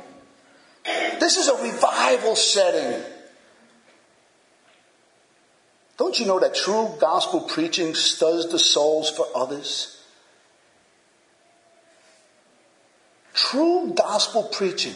This 1.19 1.37
is 1.37 1.47
a 1.47 1.63
revival 1.63 2.35
setting. 2.35 3.03
Don't 5.97 6.19
you 6.19 6.27
know 6.27 6.39
that 6.39 6.55
true 6.55 6.95
gospel 6.99 7.41
preaching 7.41 7.95
stirs 7.95 8.47
the 8.47 8.59
souls 8.59 9.09
for 9.09 9.25
others? 9.35 10.01
True 13.33 13.93
gospel 13.95 14.43
preaching 14.43 14.95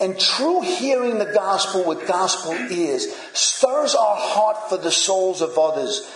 and 0.00 0.18
true 0.18 0.62
hearing 0.62 1.18
the 1.18 1.32
gospel 1.32 1.84
with 1.84 2.06
gospel 2.06 2.52
ears 2.52 3.06
stirs 3.32 3.94
our 3.94 4.16
heart 4.16 4.68
for 4.68 4.78
the 4.78 4.90
souls 4.90 5.42
of 5.42 5.58
others. 5.58 6.10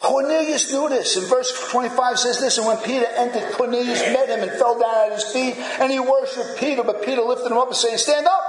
Cornelius 0.00 0.72
knew 0.72 0.88
this. 0.88 1.16
In 1.16 1.24
verse 1.24 1.70
25 1.70 2.18
says 2.18 2.40
this, 2.40 2.58
and 2.58 2.66
when 2.66 2.76
Peter 2.78 3.06
entered, 3.06 3.52
Cornelius 3.52 4.00
met 4.12 4.28
him 4.28 4.40
and 4.40 4.50
fell 4.58 4.78
down 4.78 5.06
at 5.06 5.12
his 5.12 5.24
feet, 5.24 5.54
and 5.80 5.92
he 5.92 6.00
worshiped 6.00 6.58
Peter, 6.58 6.82
but 6.82 7.04
Peter 7.04 7.22
lifted 7.22 7.52
him 7.52 7.58
up 7.58 7.68
and 7.68 7.76
said, 7.76 7.98
Stand 7.98 8.26
up! 8.26 8.42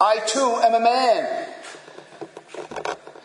I 0.00 0.18
too 0.26 0.60
am 0.62 0.74
a 0.74 0.80
man. 0.80 1.48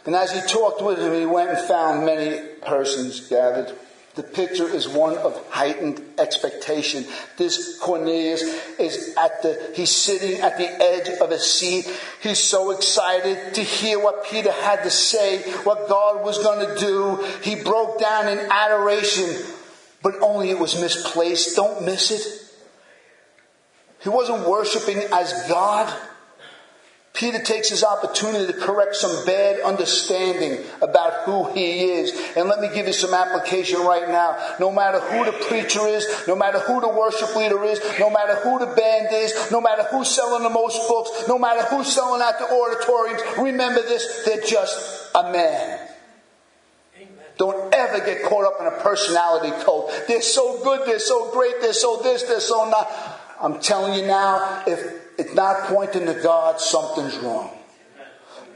And 0.05 0.15
as 0.15 0.31
he 0.31 0.41
talked 0.47 0.83
with 0.83 0.99
him, 0.99 1.13
he 1.13 1.25
went 1.25 1.49
and 1.49 1.67
found 1.67 2.05
many 2.05 2.39
persons 2.61 3.27
gathered. 3.27 3.75
The 4.15 4.23
picture 4.23 4.67
is 4.67 4.87
one 4.87 5.17
of 5.17 5.41
heightened 5.49 6.01
expectation. 6.17 7.05
This 7.37 7.77
Cornelius 7.79 8.41
is 8.79 9.15
at 9.15 9.41
the, 9.43 9.71
he's 9.75 9.95
sitting 9.95 10.41
at 10.41 10.57
the 10.57 10.67
edge 10.67 11.09
of 11.21 11.31
a 11.31 11.39
seat. 11.39 11.87
He's 12.21 12.39
so 12.39 12.71
excited 12.71 13.53
to 13.53 13.61
hear 13.61 13.99
what 13.99 14.25
Peter 14.25 14.51
had 14.51 14.83
to 14.83 14.89
say, 14.89 15.41
what 15.63 15.87
God 15.87 16.25
was 16.25 16.37
going 16.43 16.67
to 16.67 16.79
do. 16.79 17.23
He 17.43 17.55
broke 17.55 17.99
down 17.99 18.27
in 18.27 18.39
adoration, 18.39 19.29
but 20.01 20.15
only 20.21 20.49
it 20.49 20.59
was 20.59 20.81
misplaced. 20.81 21.55
Don't 21.55 21.85
miss 21.85 22.11
it. 22.11 22.49
He 24.01 24.09
wasn't 24.09 24.47
worshiping 24.47 24.97
as 25.13 25.47
God. 25.47 25.93
Peter 27.13 27.39
takes 27.39 27.69
his 27.69 27.83
opportunity 27.83 28.45
to 28.51 28.57
correct 28.59 28.95
some 28.95 29.25
bad 29.25 29.59
understanding 29.61 30.63
about 30.81 31.23
who 31.23 31.51
he 31.51 31.91
is. 31.91 32.13
And 32.37 32.47
let 32.47 32.59
me 32.59 32.69
give 32.73 32.87
you 32.87 32.93
some 32.93 33.13
application 33.13 33.81
right 33.81 34.07
now. 34.07 34.37
No 34.59 34.71
matter 34.71 34.99
who 34.99 35.25
the 35.25 35.33
preacher 35.47 35.85
is, 35.87 36.07
no 36.27 36.35
matter 36.35 36.59
who 36.59 36.79
the 36.79 36.87
worship 36.87 37.35
leader 37.35 37.63
is, 37.63 37.81
no 37.99 38.09
matter 38.09 38.35
who 38.35 38.59
the 38.59 38.67
band 38.67 39.07
is, 39.11 39.51
no 39.51 39.59
matter 39.59 39.83
who's 39.91 40.07
selling 40.07 40.43
the 40.43 40.49
most 40.49 40.87
books, 40.87 41.27
no 41.27 41.37
matter 41.37 41.63
who's 41.63 41.91
selling 41.91 42.21
out 42.21 42.37
the 42.37 42.45
auditoriums, 42.45 43.21
remember 43.37 43.81
this, 43.81 44.23
they're 44.25 44.45
just 44.45 45.09
a 45.15 45.31
man. 45.31 45.87
Don't 47.37 47.73
ever 47.73 48.05
get 48.05 48.23
caught 48.23 48.45
up 48.45 48.59
in 48.59 48.67
a 48.67 48.83
personality 48.83 49.51
cult. 49.63 49.91
They're 50.07 50.21
so 50.21 50.61
good, 50.63 50.85
they're 50.85 50.99
so 50.99 51.31
great, 51.31 51.55
they're 51.61 51.73
so 51.73 52.01
this, 52.03 52.23
they're 52.23 52.41
so 52.41 52.69
not. 52.69 52.91
I'm 53.41 53.61
telling 53.61 53.93
you 53.93 54.05
now, 54.05 54.63
if 54.67 55.08
it's 55.19 55.33
not 55.33 55.63
pointing 55.65 56.05
to 56.05 56.13
God, 56.13 56.61
something's 56.61 57.17
wrong. 57.17 57.51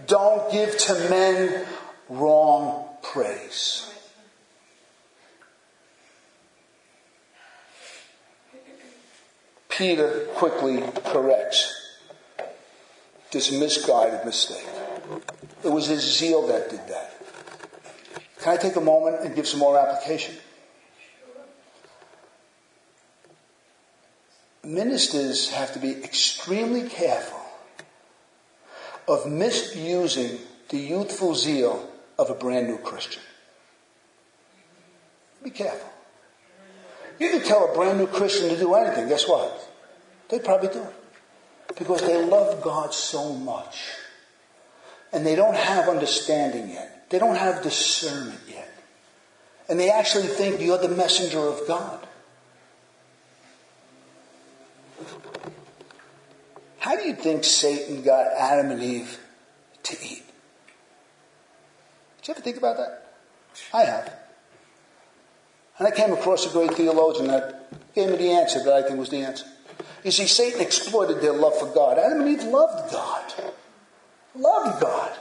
Don't 0.08 0.52
give 0.52 0.78
to 0.78 0.94
men 1.10 1.66
wrong 2.10 2.88
praise. 3.02 3.90
Peter 9.70 10.28
quickly 10.36 10.84
corrects 11.06 11.98
this 13.32 13.52
misguided 13.52 14.24
mistake. 14.24 14.66
It 15.64 15.70
was 15.70 15.88
his 15.88 16.02
zeal 16.02 16.48
that 16.48 16.70
did 16.70 16.88
that. 16.88 17.14
Can 18.40 18.54
I 18.54 18.58
take 18.58 18.76
a 18.76 18.82
moment 18.82 19.22
and 19.22 19.36
give 19.36 19.48
some 19.48 19.60
more 19.60 19.78
application? 19.78 20.36
Ministers 24.74 25.52
have 25.52 25.74
to 25.74 25.80
be 25.80 25.92
extremely 25.92 26.88
careful 26.90 27.40
of 29.08 29.30
misusing 29.30 30.40
the 30.70 30.78
youthful 30.78 31.36
zeal 31.36 31.90
of 32.18 32.30
a 32.30 32.34
brand 32.34 32.68
new 32.68 32.78
Christian. 32.78 33.22
Be 35.44 35.50
careful. 35.50 35.90
You 37.20 37.30
can 37.30 37.42
tell 37.44 37.70
a 37.70 37.76
brand 37.76 38.00
new 38.00 38.08
Christian 38.08 38.50
to 38.50 38.58
do 38.58 38.74
anything, 38.74 39.08
guess 39.08 39.28
what? 39.28 39.70
They 40.30 40.40
probably 40.40 40.70
do. 40.70 40.86
Because 41.78 42.02
they 42.02 42.24
love 42.24 42.62
God 42.62 42.94
so 42.94 43.34
much. 43.34 43.84
And 45.12 45.26
they 45.26 45.36
don't 45.36 45.56
have 45.56 45.90
understanding 45.90 46.70
yet. 46.70 47.10
They 47.10 47.20
don't 47.20 47.36
have 47.36 47.62
discernment 47.62 48.40
yet. 48.50 48.70
And 49.70 49.80
they 49.80 49.90
actually 49.90 50.28
think 50.28 50.60
you're 50.60 50.78
the 50.78 50.90
messenger 50.90 51.40
of 51.40 51.68
God. 51.68 52.03
How 56.84 56.98
do 56.98 57.04
you 57.04 57.14
think 57.14 57.46
Satan 57.46 58.04
got 58.04 58.28
Adam 58.38 58.70
and 58.70 58.84
Eve 58.84 59.18
to 59.84 59.94
eat? 60.04 60.26
Did 62.18 62.28
you 62.28 62.34
ever 62.34 62.42
think 62.42 62.58
about 62.58 62.76
that? 62.76 63.16
I 63.74 63.86
have. 63.86 64.14
And 65.80 65.88
I 65.88 65.92
came 65.92 66.12
across 66.12 66.46
a 66.46 66.50
great 66.50 66.74
theologian 66.74 67.28
that 67.28 67.72
gave 67.96 68.10
me 68.10 68.18
the 68.18 68.32
answer 68.32 68.62
that 68.62 68.74
I 68.74 68.82
think 68.82 69.00
was 69.00 69.08
the 69.08 69.20
answer. 69.20 69.46
You 70.04 70.12
see, 70.12 70.28
Satan 70.28 70.60
exploited 70.60 71.22
their 71.22 71.32
love 71.32 71.58
for 71.58 71.68
God. 71.68 71.98
Adam 71.98 72.20
and 72.20 72.30
Eve 72.30 72.44
loved 72.44 72.92
God. 72.92 73.34
Loved 74.36 74.82
God. 74.82 75.18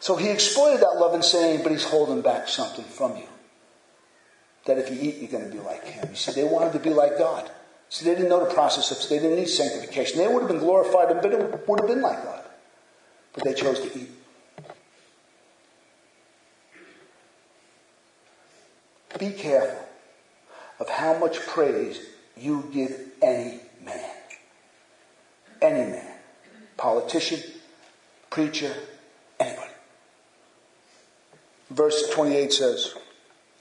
So 0.00 0.16
he 0.16 0.30
exploited 0.30 0.80
that 0.80 0.96
love 0.98 1.12
in 1.12 1.22
saying, 1.22 1.62
but 1.62 1.72
he's 1.72 1.84
holding 1.84 2.22
back 2.22 2.48
something 2.48 2.86
from 2.86 3.18
you. 3.18 3.28
That 4.64 4.78
if 4.78 4.88
you 4.88 4.98
eat, 4.98 5.18
you're 5.18 5.30
going 5.30 5.44
to 5.44 5.54
be 5.54 5.62
like 5.62 5.84
him. 5.84 6.08
You 6.08 6.16
see, 6.16 6.32
they 6.32 6.44
wanted 6.44 6.72
to 6.72 6.78
be 6.78 6.88
like 6.88 7.18
God. 7.18 7.50
So 7.94 8.06
they 8.06 8.16
didn't 8.16 8.28
know 8.28 8.44
the 8.44 8.52
process 8.52 8.90
of, 8.90 9.08
they 9.08 9.20
didn't 9.20 9.36
need 9.36 9.48
sanctification. 9.48 10.18
They 10.18 10.26
would 10.26 10.40
have 10.40 10.48
been 10.48 10.58
glorified 10.58 11.12
and 11.12 11.22
been, 11.22 11.60
would 11.68 11.78
have 11.78 11.88
been 11.88 12.02
like 12.02 12.24
God. 12.24 12.44
But 13.32 13.44
they 13.44 13.54
chose 13.54 13.78
to 13.78 13.96
eat. 13.96 14.10
Be 19.16 19.30
careful 19.30 19.78
of 20.80 20.88
how 20.88 21.16
much 21.18 21.38
praise 21.46 22.04
you 22.36 22.68
give 22.72 23.00
any 23.22 23.60
man. 23.80 24.10
Any 25.62 25.92
man. 25.92 26.14
Politician, 26.76 27.48
preacher, 28.28 28.74
anybody. 29.38 29.70
Verse 31.70 32.10
28 32.10 32.52
says, 32.52 32.94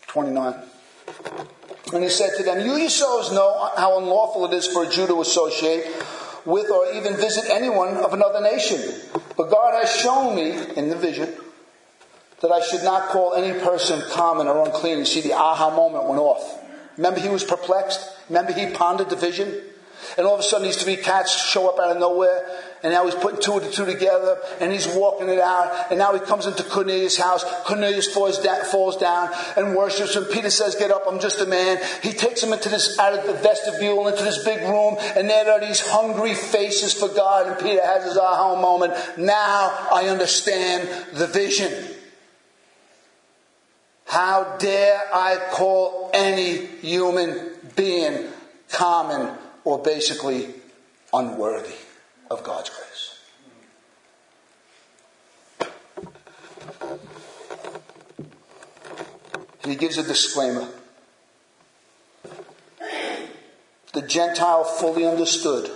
29. 0.08 0.56
And 1.94 2.04
he 2.04 2.10
said 2.10 2.32
to 2.38 2.44
them, 2.44 2.66
You 2.66 2.76
yourselves 2.76 3.32
know 3.32 3.70
how 3.78 4.00
unlawful 4.00 4.46
it 4.46 4.54
is 4.54 4.68
for 4.68 4.84
a 4.84 4.90
Jew 4.90 5.06
to 5.08 5.22
associate 5.22 5.86
with 6.46 6.72
or 6.72 6.92
even 6.94 7.16
visit 7.16 7.46
anyone 7.50 7.98
of 7.98 8.14
another 8.14 8.42
nation. 8.42 8.82
But 9.38 9.50
God 9.50 9.74
has 9.80 9.96
shown 9.96 10.36
me 10.36 10.52
in 10.76 10.90
the 10.90 10.96
vision 10.96 11.34
that 12.42 12.52
I 12.52 12.62
should 12.62 12.84
not 12.84 13.10
call 13.10 13.34
any 13.36 13.58
person 13.60 14.02
common 14.10 14.48
or 14.48 14.66
unclean. 14.66 15.00
You 15.00 15.06
see, 15.06 15.22
the 15.22 15.34
aha 15.34 15.74
moment 15.76 16.06
went 16.06 16.20
off. 16.20 16.60
Remember, 16.98 17.20
he 17.20 17.30
was 17.30 17.44
perplexed? 17.44 18.10
Remember, 18.28 18.52
he 18.52 18.72
pondered 18.72 19.10
the 19.10 19.16
vision? 19.16 19.62
And 20.18 20.28
all 20.28 20.34
of 20.34 20.40
a 20.40 20.44
sudden, 20.44 20.68
these 20.68 20.82
three 20.82 20.98
cats 20.98 21.50
show 21.50 21.70
up 21.70 21.80
out 21.80 21.92
of 21.92 22.00
nowhere. 22.00 22.46
And 22.84 22.92
now 22.92 23.06
he's 23.06 23.16
putting 23.16 23.40
two 23.40 23.54
and 23.54 23.72
two 23.72 23.86
together 23.86 24.38
and 24.60 24.70
he's 24.70 24.88
walking 24.88 25.30
it 25.30 25.40
out. 25.40 25.90
And 25.90 25.98
now 25.98 26.14
he 26.14 26.20
comes 26.20 26.46
into 26.46 26.64
Cornelius' 26.64 27.18
house. 27.18 27.46
Cornelius 27.64 28.14
falls 28.14 28.40
down, 28.40 28.66
falls 28.66 28.98
down 28.98 29.30
and 29.56 29.74
worships 29.74 30.18
him. 30.18 30.26
Peter 30.26 30.50
says, 30.50 30.76
Get 30.76 30.92
up, 30.92 31.04
I'm 31.08 31.22
just 31.22 31.40
a 31.40 31.46
man. 31.46 31.80
He 32.02 32.12
takes 32.12 32.44
him 32.44 32.52
into 32.52 32.68
this, 32.68 33.00
out 33.00 33.18
of 33.18 33.26
the 33.26 33.36
vestibule, 33.36 34.10
into 34.10 34.22
this 34.22 34.44
big 34.44 34.60
room. 34.64 34.98
And 35.16 35.30
there 35.30 35.50
are 35.50 35.62
these 35.62 35.80
hungry 35.80 36.34
faces 36.34 36.94
for 36.94 37.08
God. 37.08 37.48
And 37.48 37.58
Peter 37.58 37.82
has 37.82 38.04
his 38.04 38.18
aha 38.18 38.60
moment. 38.60 38.94
Now 39.18 39.88
I 39.90 40.10
understand 40.10 40.90
the 41.14 41.28
vision. 41.28 41.72
How 44.08 44.58
dare 44.60 45.02
I 45.14 45.38
call 45.52 46.12
any 46.14 46.66
human 46.66 47.52
being 47.78 48.28
common 48.70 49.38
or 49.64 49.82
basically 49.82 50.50
unworthy 51.14 51.83
of 52.34 52.44
God's 52.44 52.70
grace. 52.70 53.20
He 59.66 59.76
gives 59.76 59.98
a 59.98 60.04
disclaimer. 60.04 60.68
The 63.94 64.02
Gentile 64.02 64.64
fully 64.64 65.06
understood 65.06 65.72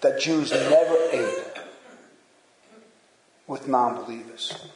that 0.00 0.20
Jews 0.20 0.52
never 0.52 0.96
ate 1.12 1.44
with 3.46 3.68
non 3.68 4.04
believers. 4.04 4.66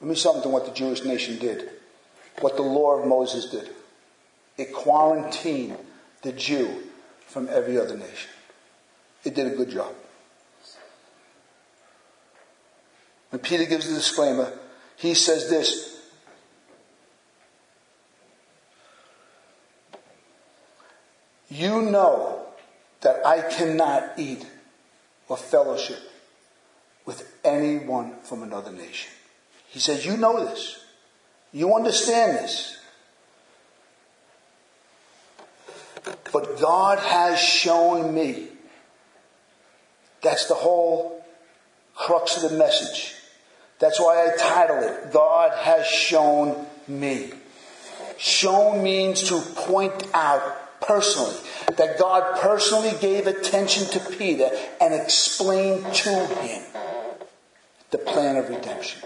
Let 0.00 0.08
me 0.08 0.14
something 0.14 0.52
what 0.52 0.66
the 0.66 0.72
Jewish 0.72 1.04
nation 1.04 1.38
did, 1.38 1.70
what 2.40 2.56
the 2.56 2.62
law 2.62 2.98
of 2.98 3.06
Moses 3.06 3.46
did. 3.46 3.70
It 4.58 4.72
quarantined 4.72 5.78
the 6.22 6.32
Jew 6.32 6.82
from 7.26 7.48
every 7.48 7.78
other 7.78 7.96
nation. 7.96 8.30
It 9.24 9.34
did 9.34 9.46
a 9.46 9.56
good 9.56 9.70
job. 9.70 9.94
When 13.30 13.40
Peter 13.40 13.64
gives 13.64 13.88
the 13.88 13.94
disclaimer, 13.94 14.52
he 14.96 15.14
says 15.14 15.48
this 15.48 15.92
You 21.48 21.82
know 21.82 22.46
that 23.02 23.26
I 23.26 23.42
cannot 23.42 24.18
eat 24.18 24.46
or 25.28 25.36
fellowship 25.36 25.98
with 27.04 27.30
anyone 27.44 28.14
from 28.22 28.42
another 28.42 28.72
nation. 28.72 29.12
He 29.68 29.78
says, 29.78 30.06
You 30.06 30.16
know 30.16 30.44
this. 30.46 30.82
You 31.52 31.74
understand 31.74 32.38
this. 32.38 32.78
But 36.32 36.58
God 36.58 36.98
has 36.98 37.38
shown 37.38 38.14
me. 38.14 38.48
That's 40.22 40.46
the 40.46 40.54
whole 40.54 41.24
crux 41.94 42.42
of 42.42 42.50
the 42.50 42.56
message. 42.56 43.14
That's 43.78 44.00
why 44.00 44.26
I 44.26 44.36
title 44.36 44.78
it, 44.78 45.12
God 45.12 45.52
has 45.52 45.86
shown 45.86 46.66
me. 46.86 47.32
Shown 48.16 48.82
means 48.82 49.24
to 49.24 49.40
point 49.40 50.06
out 50.14 50.80
personally. 50.80 51.36
That 51.76 51.98
God 51.98 52.40
personally 52.40 52.92
gave 53.00 53.26
attention 53.26 53.88
to 53.88 54.10
Peter 54.16 54.50
and 54.80 54.94
explained 54.94 55.84
to 55.94 56.26
him 56.26 56.62
the 57.90 57.98
plan 57.98 58.36
of 58.36 58.48
redemption. 58.48 59.02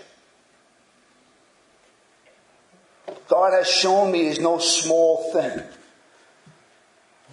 God 3.28 3.52
has 3.52 3.68
shown 3.68 4.12
me 4.12 4.26
is 4.26 4.40
no 4.40 4.58
small 4.58 5.32
thing. 5.32 5.62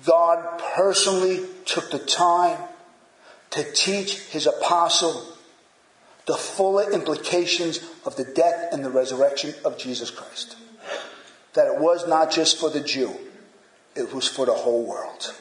God 0.05 0.61
personally 0.75 1.41
took 1.65 1.91
the 1.91 1.99
time 1.99 2.57
to 3.53 3.63
teach 3.71 4.19
his 4.19 4.47
apostle 4.47 5.25
the 6.25 6.35
fuller 6.35 6.91
implications 6.91 7.79
of 8.03 8.15
the 8.15 8.23
death 8.23 8.69
and 8.71 8.83
the 8.83 8.89
resurrection 8.89 9.53
of 9.63 9.77
Jesus 9.77 10.09
Christ. 10.09 10.55
That 11.53 11.67
it 11.67 11.79
was 11.79 12.07
not 12.07 12.31
just 12.31 12.59
for 12.59 12.71
the 12.71 12.79
Jew, 12.79 13.13
it 13.95 14.11
was 14.11 14.27
for 14.27 14.47
the 14.47 14.53
whole 14.53 14.83
world. 14.83 15.35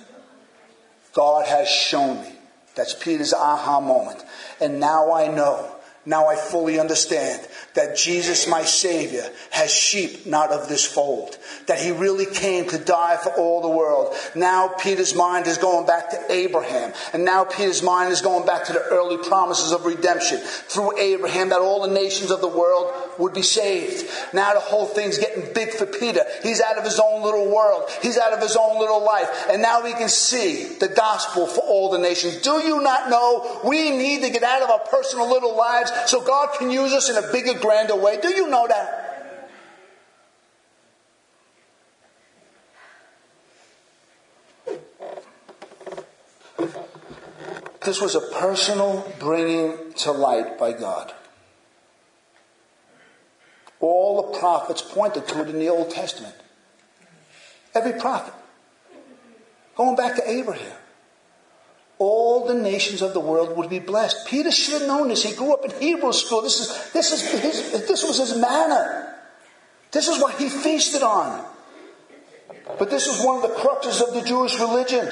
God 1.14 1.46
has 1.46 1.68
shown 1.68 2.22
me. 2.22 2.32
That's 2.74 2.94
Peter's 2.94 3.32
aha 3.32 3.80
moment. 3.80 4.22
And 4.60 4.78
now 4.78 5.12
I 5.12 5.28
know 5.28 5.74
now 6.04 6.26
I 6.26 6.34
fully 6.34 6.80
understand 6.80 7.46
that 7.74 7.96
Jesus, 7.96 8.48
my 8.48 8.64
Savior, 8.64 9.24
has 9.50 9.70
sheep 9.70 10.26
not 10.26 10.50
of 10.50 10.68
this 10.68 10.84
fold. 10.84 11.38
That 11.68 11.78
He 11.78 11.92
really 11.92 12.26
came 12.26 12.68
to 12.70 12.78
die 12.78 13.16
for 13.22 13.30
all 13.34 13.62
the 13.62 13.68
world. 13.68 14.16
Now 14.34 14.68
Peter's 14.80 15.14
mind 15.14 15.46
is 15.46 15.58
going 15.58 15.86
back 15.86 16.10
to 16.10 16.32
Abraham. 16.32 16.92
And 17.12 17.24
now 17.24 17.44
Peter's 17.44 17.84
mind 17.84 18.10
is 18.10 18.20
going 18.20 18.44
back 18.44 18.64
to 18.64 18.72
the 18.72 18.82
early 18.90 19.16
promises 19.16 19.70
of 19.70 19.84
redemption. 19.84 20.38
Through 20.38 20.98
Abraham, 20.98 21.50
that 21.50 21.60
all 21.60 21.86
the 21.86 21.94
nations 21.94 22.32
of 22.32 22.40
the 22.40 22.48
world 22.48 22.92
would 23.18 23.32
be 23.32 23.42
saved. 23.42 24.10
Now 24.34 24.54
the 24.54 24.60
whole 24.60 24.86
thing's 24.86 25.18
getting 25.18 25.52
big 25.54 25.70
for 25.70 25.86
Peter. 25.86 26.22
He's 26.42 26.60
out 26.60 26.78
of 26.78 26.84
his 26.84 26.98
own 26.98 27.22
little 27.22 27.54
world. 27.54 27.88
He's 28.02 28.18
out 28.18 28.32
of 28.32 28.40
his 28.40 28.56
own 28.56 28.80
little 28.80 29.04
life. 29.04 29.28
And 29.48 29.62
now 29.62 29.84
we 29.84 29.92
can 29.92 30.08
see 30.08 30.76
the 30.80 30.88
gospel 30.88 31.46
for 31.46 31.60
all 31.60 31.92
the 31.92 31.98
nations. 31.98 32.38
Do 32.38 32.54
you 32.54 32.82
not 32.82 33.08
know 33.08 33.60
we 33.64 33.90
need 33.90 34.22
to 34.22 34.30
get 34.30 34.42
out 34.42 34.62
of 34.62 34.70
our 34.70 34.80
personal 34.80 35.30
little 35.30 35.56
lives 35.56 35.91
so 36.06 36.20
God 36.20 36.50
can 36.58 36.70
use 36.70 36.92
us 36.92 37.08
in 37.08 37.16
a 37.16 37.32
bigger, 37.32 37.54
grander 37.58 37.96
way. 37.96 38.18
Do 38.20 38.28
you 38.28 38.48
know 38.48 38.66
that? 38.68 39.02
This 47.84 48.00
was 48.00 48.14
a 48.14 48.20
personal 48.20 49.12
bringing 49.18 49.92
to 49.94 50.12
light 50.12 50.58
by 50.58 50.72
God. 50.72 51.12
All 53.80 54.30
the 54.30 54.38
prophets 54.38 54.82
pointed 54.82 55.26
to 55.28 55.42
it 55.42 55.48
in 55.48 55.58
the 55.58 55.68
Old 55.68 55.90
Testament. 55.90 56.34
Every 57.74 57.94
prophet. 57.94 58.34
Going 59.74 59.96
back 59.96 60.14
to 60.16 60.30
Abraham 60.30 60.76
all 62.02 62.46
the 62.46 62.54
nations 62.54 63.00
of 63.00 63.14
the 63.14 63.20
world 63.20 63.56
would 63.56 63.70
be 63.70 63.78
blessed. 63.78 64.26
Peter 64.26 64.50
should 64.50 64.80
have 64.80 64.88
known 64.88 65.08
this. 65.08 65.22
He 65.22 65.34
grew 65.36 65.54
up 65.54 65.64
in 65.64 65.70
Hebrew 65.80 66.12
school. 66.12 66.42
This, 66.42 66.58
is, 66.58 66.92
this, 66.92 67.12
is 67.12 67.22
his, 67.40 67.86
this 67.86 68.02
was 68.02 68.18
his 68.18 68.36
manna. 68.36 69.14
This 69.92 70.08
is 70.08 70.20
what 70.20 70.34
he 70.34 70.48
feasted 70.48 71.02
on. 71.02 71.44
But 72.78 72.90
this 72.90 73.06
is 73.06 73.24
one 73.24 73.36
of 73.36 73.42
the 73.42 73.54
cruxes 73.56 74.02
of 74.06 74.14
the 74.14 74.22
Jewish 74.22 74.58
religion. 74.58 75.08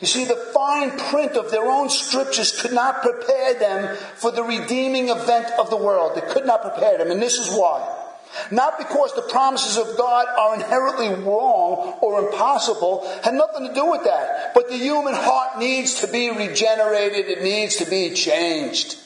You 0.00 0.06
see, 0.06 0.24
the 0.24 0.50
fine 0.52 0.90
print 0.98 1.32
of 1.32 1.50
their 1.50 1.66
own 1.66 1.88
scriptures 1.88 2.60
could 2.60 2.72
not 2.72 3.02
prepare 3.02 3.54
them 3.54 3.96
for 4.16 4.30
the 4.32 4.42
redeeming 4.42 5.08
event 5.08 5.46
of 5.58 5.70
the 5.70 5.76
world. 5.76 6.16
They 6.16 6.32
could 6.32 6.46
not 6.46 6.62
prepare 6.62 6.98
them, 6.98 7.10
and 7.10 7.22
this 7.22 7.38
is 7.38 7.56
why. 7.56 8.05
Not 8.50 8.78
because 8.78 9.14
the 9.14 9.22
promises 9.22 9.76
of 9.76 9.96
God 9.96 10.26
are 10.26 10.54
inherently 10.54 11.08
wrong 11.08 11.98
or 12.00 12.26
impossible, 12.26 13.06
had 13.22 13.34
nothing 13.34 13.68
to 13.68 13.74
do 13.74 13.90
with 13.90 14.04
that. 14.04 14.54
But 14.54 14.68
the 14.68 14.76
human 14.76 15.14
heart 15.14 15.58
needs 15.58 16.00
to 16.00 16.06
be 16.06 16.30
regenerated, 16.30 17.26
it 17.26 17.42
needs 17.42 17.76
to 17.76 17.88
be 17.88 18.14
changed. 18.14 18.98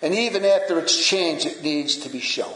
And 0.00 0.14
even 0.14 0.44
after 0.44 0.78
it's 0.78 1.06
changed, 1.06 1.46
it 1.46 1.62
needs 1.62 1.96
to 1.98 2.08
be 2.08 2.20
shown. 2.20 2.54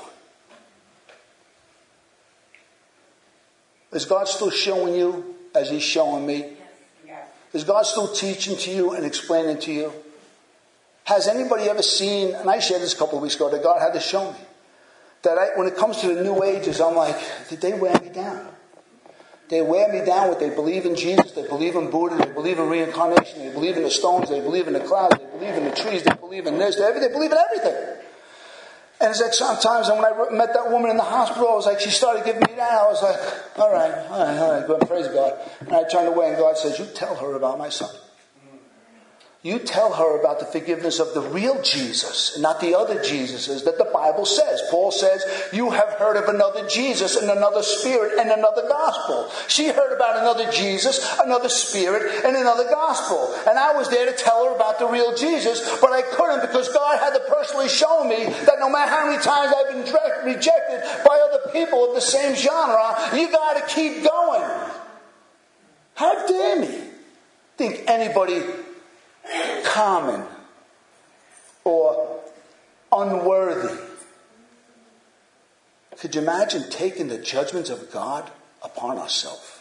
Is 3.93 4.05
God 4.05 4.29
still 4.29 4.51
showing 4.51 4.95
you 4.95 5.37
as 5.55 5.71
He's 5.71 5.83
showing 5.83 6.27
me? 6.27 6.53
Is 7.53 7.65
God 7.65 7.87
still 7.87 8.13
teaching 8.13 8.57
to 8.57 8.71
you 8.71 8.91
and 8.93 9.07
explaining 9.07 9.59
to 9.61 9.73
you? 9.73 9.93
Has 11.05 11.29
anybody 11.29 11.71
ever 11.71 11.83
seen, 11.83 12.35
and 12.35 12.51
I 12.51 12.59
shared 12.59 12.83
this 12.83 12.93
a 12.93 12.97
couple 12.97 13.17
of 13.17 13.23
weeks 13.23 13.37
ago, 13.37 13.49
that 13.49 13.63
God 13.63 13.81
had 13.81 13.95
to 13.95 14.01
show 14.01 14.33
me 14.33 14.39
that 15.27 15.39
I, 15.39 15.59
when 15.59 15.67
it 15.67 15.77
comes 15.77 16.01
to 16.01 16.15
the 16.15 16.23
New 16.23 16.43
Ages, 16.43 16.81
I'm 16.81 16.95
like, 16.95 17.17
did 17.51 17.61
they 17.61 17.75
wear 17.75 17.99
me 18.01 18.09
down? 18.09 18.49
They 19.49 19.61
wear 19.61 19.93
me 19.93 20.05
down 20.05 20.29
with 20.29 20.41
they 20.41 20.51
believe 20.51 20.87
in 20.87 20.97
Jesus, 20.97 21.33
they 21.33 21.47
believe 21.47 21.77
in 21.77 21.91
Buddha, 21.91 22.17
they 22.17 22.33
believe 22.33 22.59
in 22.59 22.69
reincarnation, 22.69 23.47
they 23.47 23.53
believe 23.53 23.77
in 23.77 23.85
the 23.85 23.91
stones, 23.91 24.29
they 24.29 24.41
believe 24.41 24.67
in 24.67 24.73
the 24.73 24.81
clouds, 24.81 25.19
they 25.19 25.39
believe 25.39 25.55
in 25.55 25.65
the 25.65 25.71
trees, 25.71 26.03
they 26.03 26.15
believe 26.15 26.47
in 26.47 26.59
this, 26.59 26.77
they, 26.77 27.09
believe 27.09 27.31
in 27.31 27.39
everything. 27.39 27.97
And 29.01 29.11
it's 29.11 29.21
like 29.21 29.35
sometimes 29.35 29.89
and 29.89 30.01
when 30.01 30.07
I 30.07 30.31
met 30.31 30.55
that 30.55 30.71
woman 30.71 30.91
in 30.91 30.97
the 30.97 31.05
hospital, 31.05 31.49
I 31.49 31.55
was 31.55 31.67
like, 31.67 31.81
she 31.81 31.91
started 31.91 32.25
giving 32.25 32.41
me 32.41 32.55
that. 32.57 32.73
I 32.73 32.87
was 32.89 33.03
like, 33.03 33.59
all 33.59 33.71
right, 33.71 33.93
all 34.09 34.25
right, 34.25 34.39
all 34.39 34.79
right, 34.79 34.89
praise 34.89 35.07
God. 35.09 35.39
And 35.61 35.73
I 35.73 35.85
turned 35.85 36.09
away 36.09 36.31
and 36.31 36.39
God 36.39 36.57
says, 36.57 36.79
you 36.79 36.87
tell 36.87 37.15
her 37.15 37.35
about 37.35 37.59
my 37.59 37.69
son. 37.69 37.91
You 39.47 39.61
tell 39.61 39.93
her 39.93 40.19
about 40.19 40.41
the 40.41 40.45
forgiveness 40.45 40.99
of 40.99 41.15
the 41.15 41.21
real 41.21 41.63
Jesus 41.63 42.35
and 42.35 42.43
not 42.43 42.59
the 42.59 42.75
other 42.75 42.97
Jesuses 42.97 43.63
that 43.63 43.79
the 43.79 43.85
Bible 43.85 44.27
says. 44.27 44.61
Paul 44.73 44.91
says, 44.91 45.23
You 45.53 45.71
have 45.71 45.91
heard 45.91 46.17
of 46.17 46.29
another 46.29 46.67
Jesus 46.67 47.15
and 47.15 47.31
another 47.31 47.63
spirit 47.63 48.19
and 48.19 48.29
another 48.29 48.67
gospel. 48.67 49.31
She 49.47 49.69
heard 49.69 49.95
about 49.95 50.19
another 50.19 50.51
Jesus, 50.51 50.99
another 51.25 51.49
spirit, 51.49 52.25
and 52.25 52.37
another 52.37 52.65
gospel. 52.65 53.33
And 53.49 53.57
I 53.57 53.73
was 53.73 53.89
there 53.89 54.11
to 54.11 54.19
tell 54.19 54.47
her 54.47 54.57
about 54.57 54.81
the 54.81 54.89
real 54.89 55.15
Jesus, 55.15 55.79
but 55.81 55.93
I 55.93 56.03
couldn't 56.03 56.41
because 56.41 56.69
God 56.71 56.99
had 56.99 57.11
to 57.11 57.23
personally 57.33 57.69
show 57.69 58.03
me 58.03 58.25
that 58.25 58.57
no 58.59 58.69
matter 58.69 58.91
how 58.91 59.07
many 59.07 59.23
times 59.23 59.55
I've 59.57 59.69
been 59.69 60.35
rejected 60.35 61.07
by 61.07 61.21
other 61.23 61.53
people 61.53 61.89
of 61.89 61.95
the 61.95 62.01
same 62.01 62.35
genre, 62.35 62.97
you 63.15 63.31
got 63.31 63.65
to 63.65 63.73
keep 63.73 64.03
going. 64.03 64.43
How 65.95 66.27
dare 66.27 66.61
me 66.63 66.81
think 67.57 67.85
anybody 67.87 68.43
common 69.65 70.25
or 71.65 72.21
unworthy. 72.93 73.77
Could 75.99 76.15
you 76.15 76.21
imagine 76.21 76.69
taking 76.71 77.09
the 77.09 77.19
judgments 77.19 77.71
of 77.71 77.91
God 77.91 78.31
upon 78.63 78.99
ourselves? 78.99 79.61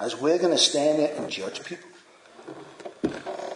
As 0.00 0.16
we're 0.16 0.38
going 0.38 0.52
to 0.52 0.58
stand 0.58 0.98
there 0.98 1.14
and 1.16 1.30
judge 1.30 1.62
people? 1.64 1.88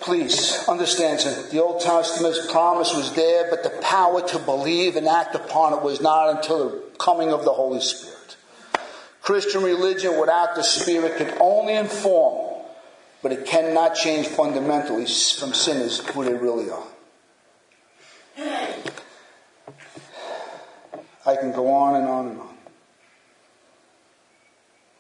Please 0.00 0.64
understand 0.66 1.20
that 1.20 1.50
the 1.50 1.62
Old 1.62 1.80
Testament's 1.80 2.50
promise 2.50 2.94
was 2.94 3.14
there, 3.14 3.50
but 3.50 3.62
the 3.62 3.70
power 3.82 4.26
to 4.28 4.38
believe 4.38 4.96
and 4.96 5.06
act 5.06 5.34
upon 5.34 5.74
it 5.74 5.82
was 5.82 6.00
not 6.00 6.36
until 6.36 6.70
the 6.70 6.82
coming 6.98 7.32
of 7.32 7.44
the 7.44 7.52
Holy 7.52 7.80
Spirit. 7.80 8.36
Christian 9.20 9.62
religion 9.62 10.18
without 10.18 10.54
the 10.54 10.62
Spirit 10.62 11.18
can 11.18 11.36
only 11.40 11.74
inform 11.74 12.39
but 13.22 13.32
it 13.32 13.44
cannot 13.46 13.94
change 13.94 14.26
fundamentally 14.26 15.04
from 15.04 15.52
sinners 15.52 15.98
who 16.08 16.24
they 16.24 16.34
really 16.34 16.70
are. 16.70 16.86
I 21.26 21.36
can 21.36 21.52
go 21.52 21.70
on 21.70 21.96
and 21.96 22.08
on 22.08 22.26
and 22.28 22.40
on. 22.40 22.56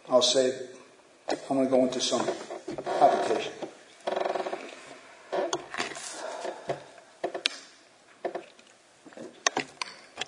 I'll 0.08 0.22
say, 0.22 0.52
I'm 1.28 1.56
going 1.56 1.64
to 1.64 1.70
go 1.70 1.82
into 1.84 2.00
some 2.00 2.28
application. 3.00 3.52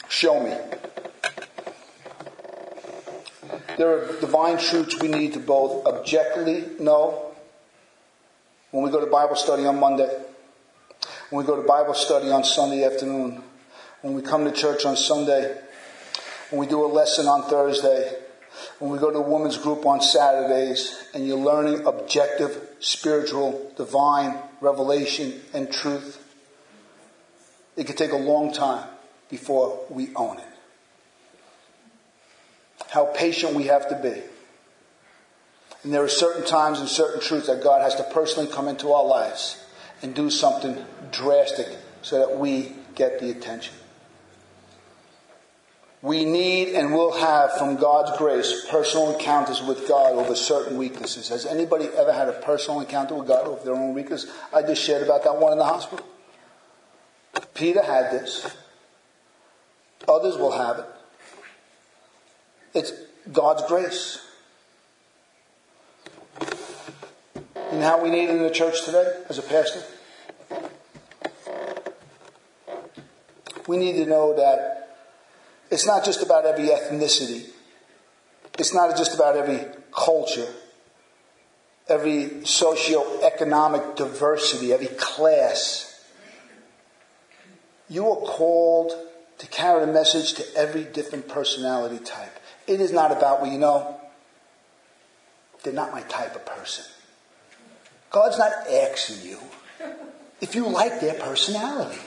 Show 0.08 0.40
me. 0.40 0.56
There 3.76 3.90
are 3.90 4.20
divine 4.20 4.58
truths 4.58 5.00
we 5.00 5.08
need 5.08 5.32
to 5.32 5.40
both 5.40 5.84
objectively 5.86 6.64
know 6.78 7.31
when 8.72 8.82
we 8.82 8.90
go 8.90 9.00
to 9.00 9.06
Bible 9.06 9.36
study 9.36 9.64
on 9.66 9.78
Monday, 9.78 10.08
when 11.30 11.44
we 11.44 11.46
go 11.46 11.56
to 11.60 11.62
Bible 11.62 11.94
study 11.94 12.30
on 12.30 12.42
Sunday 12.42 12.84
afternoon, 12.84 13.42
when 14.00 14.14
we 14.14 14.22
come 14.22 14.44
to 14.44 14.50
church 14.50 14.84
on 14.86 14.96
Sunday, 14.96 15.56
when 16.50 16.58
we 16.58 16.66
do 16.66 16.84
a 16.84 16.88
lesson 16.88 17.26
on 17.26 17.48
Thursday, 17.48 18.16
when 18.78 18.90
we 18.90 18.98
go 18.98 19.10
to 19.10 19.18
a 19.18 19.22
women's 19.22 19.58
group 19.58 19.84
on 19.84 20.00
Saturdays, 20.00 21.04
and 21.14 21.26
you're 21.26 21.36
learning 21.36 21.86
objective, 21.86 22.68
spiritual, 22.80 23.72
divine 23.76 24.38
revelation 24.62 25.40
and 25.52 25.70
truth, 25.70 26.18
it 27.76 27.86
could 27.86 27.98
take 27.98 28.12
a 28.12 28.16
long 28.16 28.52
time 28.52 28.88
before 29.28 29.84
we 29.90 30.14
own 30.16 30.38
it. 30.38 30.44
How 32.88 33.06
patient 33.06 33.54
we 33.54 33.64
have 33.64 33.88
to 33.90 33.96
be. 33.96 34.22
And 35.82 35.92
there 35.92 36.02
are 36.02 36.08
certain 36.08 36.44
times 36.44 36.78
and 36.80 36.88
certain 36.88 37.20
truths 37.20 37.48
that 37.48 37.62
God 37.62 37.82
has 37.82 37.96
to 37.96 38.04
personally 38.04 38.48
come 38.48 38.68
into 38.68 38.92
our 38.92 39.04
lives 39.04 39.64
and 40.00 40.14
do 40.14 40.30
something 40.30 40.84
drastic 41.10 41.68
so 42.02 42.18
that 42.18 42.38
we 42.38 42.72
get 42.94 43.20
the 43.20 43.30
attention. 43.30 43.74
We 46.02 46.24
need 46.24 46.74
and 46.74 46.92
will 46.92 47.12
have 47.12 47.52
from 47.58 47.76
God's 47.76 48.16
grace 48.18 48.66
personal 48.68 49.14
encounters 49.14 49.62
with 49.62 49.86
God 49.86 50.14
over 50.14 50.34
certain 50.34 50.76
weaknesses. 50.76 51.28
Has 51.28 51.46
anybody 51.46 51.86
ever 51.96 52.12
had 52.12 52.28
a 52.28 52.32
personal 52.32 52.80
encounter 52.80 53.14
with 53.14 53.28
God 53.28 53.46
over 53.46 53.64
their 53.64 53.74
own 53.74 53.94
weakness? 53.94 54.26
I 54.52 54.62
just 54.62 54.82
shared 54.82 55.02
about 55.02 55.22
that 55.24 55.36
one 55.36 55.52
in 55.52 55.58
the 55.58 55.64
hospital. 55.64 56.04
Peter 57.54 57.82
had 57.82 58.10
this. 58.10 58.52
Others 60.08 60.36
will 60.38 60.50
have 60.50 60.80
it. 60.80 60.86
It's 62.74 62.92
God's 63.30 63.62
grace. 63.68 64.20
And 67.72 67.82
how 67.82 68.02
we 68.02 68.10
need 68.10 68.24
it 68.24 68.36
in 68.36 68.42
the 68.42 68.50
church 68.50 68.84
today 68.84 69.22
as 69.30 69.38
a 69.38 69.42
pastor? 69.42 69.82
We 73.66 73.78
need 73.78 73.94
to 73.94 74.04
know 74.04 74.36
that 74.36 74.98
it's 75.70 75.86
not 75.86 76.04
just 76.04 76.22
about 76.22 76.44
every 76.44 76.68
ethnicity. 76.68 77.46
It's 78.58 78.74
not 78.74 78.94
just 78.98 79.14
about 79.14 79.36
every 79.36 79.64
culture, 79.90 80.52
every 81.88 82.44
socio-economic 82.44 83.96
diversity, 83.96 84.74
every 84.74 84.88
class. 84.88 85.98
You 87.88 88.06
are 88.10 88.16
called 88.16 88.92
to 89.38 89.46
carry 89.46 89.84
a 89.84 89.86
message 89.86 90.34
to 90.34 90.44
every 90.54 90.84
different 90.84 91.26
personality 91.26 92.04
type. 92.04 92.38
It 92.66 92.82
is 92.82 92.92
not 92.92 93.12
about, 93.12 93.40
well, 93.40 93.50
you 93.50 93.58
know, 93.58 93.98
they're 95.62 95.72
not 95.72 95.90
my 95.90 96.02
type 96.02 96.36
of 96.36 96.44
person. 96.44 96.84
God's 98.12 98.38
not 98.38 98.52
asking 98.70 99.28
you 99.28 99.38
if 100.40 100.54
you 100.54 100.68
like 100.68 101.00
their 101.00 101.14
personality. 101.14 101.98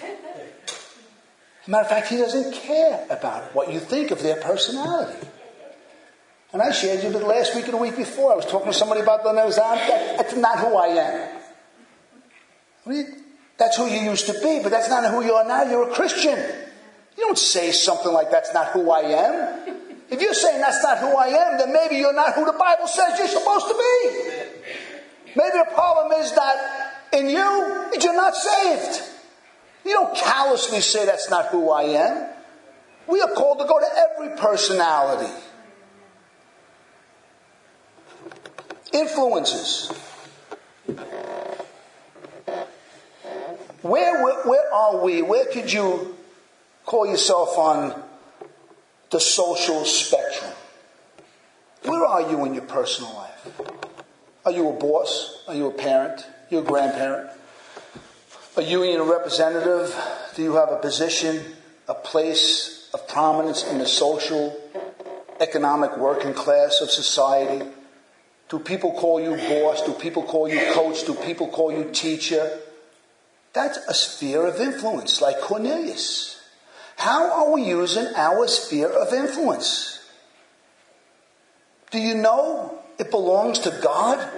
matter 1.67 1.83
of 1.83 1.89
fact, 1.89 2.09
He 2.09 2.17
doesn't 2.17 2.53
care 2.53 3.05
about 3.09 3.55
what 3.55 3.73
you 3.73 3.79
think 3.79 4.11
of 4.11 4.21
their 4.21 4.37
personality. 4.37 5.27
And 6.53 6.61
I 6.61 6.71
shared 6.71 7.03
you 7.03 7.09
the 7.09 7.19
last 7.19 7.55
week 7.55 7.65
and 7.65 7.73
the 7.73 7.77
week 7.77 7.97
before. 7.97 8.31
I 8.31 8.35
was 8.35 8.45
talking 8.45 8.67
to 8.67 8.73
somebody 8.73 9.01
about 9.01 9.23
the 9.23 9.33
nose. 9.33 9.57
That, 9.57 10.17
that's 10.17 10.35
not 10.35 10.59
who 10.59 10.75
I 10.77 10.87
am. 10.87 11.41
I 12.87 13.03
that's 13.57 13.77
who 13.77 13.87
you 13.87 14.01
used 14.01 14.27
to 14.27 14.33
be, 14.33 14.59
but 14.61 14.69
that's 14.69 14.89
not 14.89 15.09
who 15.11 15.23
you 15.23 15.33
are 15.33 15.45
now. 15.45 15.63
You're 15.63 15.89
a 15.89 15.93
Christian. 15.93 16.37
You 17.17 17.23
don't 17.25 17.37
say 17.37 17.71
something 17.71 18.11
like 18.11 18.29
that's 18.29 18.53
not 18.53 18.67
who 18.67 18.91
I 18.91 19.01
am. 19.01 19.75
If 20.09 20.21
you're 20.21 20.33
saying 20.33 20.61
that's 20.61 20.83
not 20.83 20.99
who 20.99 21.15
I 21.15 21.27
am, 21.27 21.57
then 21.57 21.73
maybe 21.73 21.95
you're 21.95 22.13
not 22.13 22.35
who 22.35 22.45
the 22.45 22.53
Bible 22.53 22.87
says 22.87 23.17
you're 23.17 23.27
supposed 23.27 23.67
to 23.67 23.73
be. 23.73 24.34
Maybe 25.35 25.57
the 25.57 25.71
problem 25.73 26.13
is 26.21 26.33
that 26.33 26.85
in 27.13 27.29
you, 27.29 27.89
you're 27.99 28.15
not 28.15 28.35
saved. 28.35 29.01
You 29.83 29.91
don't 29.91 30.15
callously 30.15 30.81
say 30.81 31.05
that's 31.05 31.29
not 31.29 31.47
who 31.47 31.69
I 31.69 31.83
am. 31.83 32.29
We 33.07 33.21
are 33.21 33.31
called 33.31 33.59
to 33.59 33.65
go 33.65 33.79
to 33.79 33.85
every 33.97 34.37
personality. 34.37 35.31
Influences. 38.93 39.91
Where, 43.81 44.23
where, 44.23 44.43
where, 44.45 44.73
are 44.73 45.03
we? 45.03 45.21
Where 45.21 45.45
could 45.45 45.71
you 45.71 46.15
call 46.85 47.05
yourself 47.05 47.57
on 47.57 48.01
the 49.11 49.19
social 49.19 49.85
spectrum? 49.85 50.51
Where 51.83 52.03
are 52.05 52.31
you 52.31 52.45
in 52.45 52.55
your 52.55 52.63
personal 52.63 53.13
life? 53.13 53.74
Are 54.45 54.51
you 54.51 54.69
a 54.69 54.73
boss? 54.73 55.43
Are 55.47 55.55
you 55.55 55.65
a 55.67 55.71
parent? 55.71 56.21
Are 56.21 56.47
you 56.51 56.59
a 56.59 56.63
grandparent? 56.63 57.31
Are 58.55 58.61
you 58.61 58.83
a 58.83 59.03
representative? 59.03 59.93
Do 60.35 60.43
you 60.43 60.53
have 60.53 60.71
a 60.71 60.77
position, 60.77 61.43
a 61.87 61.95
place 61.95 62.89
of 62.93 63.07
prominence 63.07 63.67
in 63.67 63.79
the 63.79 63.87
social, 63.87 64.55
economic 65.39 65.97
working 65.97 66.35
class 66.35 66.79
of 66.79 66.91
society? 66.91 67.65
Do 68.47 68.59
people 68.59 68.91
call 68.93 69.19
you 69.19 69.35
boss? 69.35 69.83
Do 69.83 69.93
people 69.93 70.21
call 70.21 70.47
you 70.47 70.61
coach? 70.73 71.05
Do 71.07 71.15
people 71.15 71.47
call 71.47 71.71
you 71.71 71.89
teacher? 71.91 72.59
That's 73.53 73.77
a 73.77 73.95
sphere 73.95 74.45
of 74.45 74.61
influence, 74.61 75.21
like 75.21 75.41
Cornelius. 75.41 76.39
How 76.97 77.31
are 77.31 77.53
we 77.53 77.63
using 77.63 78.05
our 78.15 78.47
sphere 78.47 78.89
of 78.89 79.11
influence? 79.11 80.07
Do 81.89 81.97
you 81.97 82.13
know 82.13 82.74
it 82.99 83.11
belongs 83.11 83.59
to 83.59 83.79
God? 83.81 84.29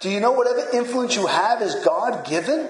Do 0.00 0.10
you 0.10 0.20
know 0.20 0.32
whatever 0.32 0.76
influence 0.76 1.16
you 1.16 1.26
have 1.26 1.60
is 1.62 1.74
God 1.84 2.26
given? 2.26 2.68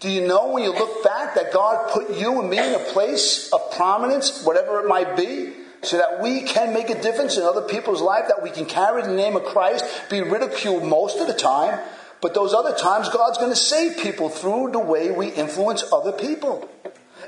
Do 0.00 0.10
you 0.10 0.26
know 0.26 0.52
when 0.52 0.64
you 0.64 0.72
look 0.72 1.04
back 1.04 1.34
that 1.34 1.52
God 1.52 1.90
put 1.92 2.16
you 2.16 2.40
and 2.40 2.50
me 2.50 2.58
in 2.58 2.74
a 2.74 2.84
place 2.92 3.52
of 3.52 3.70
prominence, 3.72 4.44
whatever 4.44 4.80
it 4.80 4.88
might 4.88 5.16
be, 5.16 5.52
so 5.82 5.98
that 5.98 6.22
we 6.22 6.42
can 6.42 6.72
make 6.72 6.90
a 6.90 7.00
difference 7.00 7.36
in 7.36 7.44
other 7.44 7.62
people's 7.62 8.00
life, 8.00 8.26
that 8.28 8.42
we 8.42 8.50
can 8.50 8.66
carry 8.66 9.02
the 9.02 9.12
name 9.12 9.36
of 9.36 9.44
Christ, 9.44 9.84
be 10.10 10.20
ridiculed 10.20 10.84
most 10.84 11.18
of 11.20 11.26
the 11.26 11.34
time, 11.34 11.78
but 12.20 12.34
those 12.34 12.54
other 12.54 12.74
times, 12.74 13.08
God's 13.08 13.36
going 13.36 13.50
to 13.50 13.56
save 13.56 13.98
people 13.98 14.28
through 14.28 14.70
the 14.72 14.78
way 14.78 15.10
we 15.10 15.28
influence 15.28 15.84
other 15.92 16.12
people. 16.12 16.68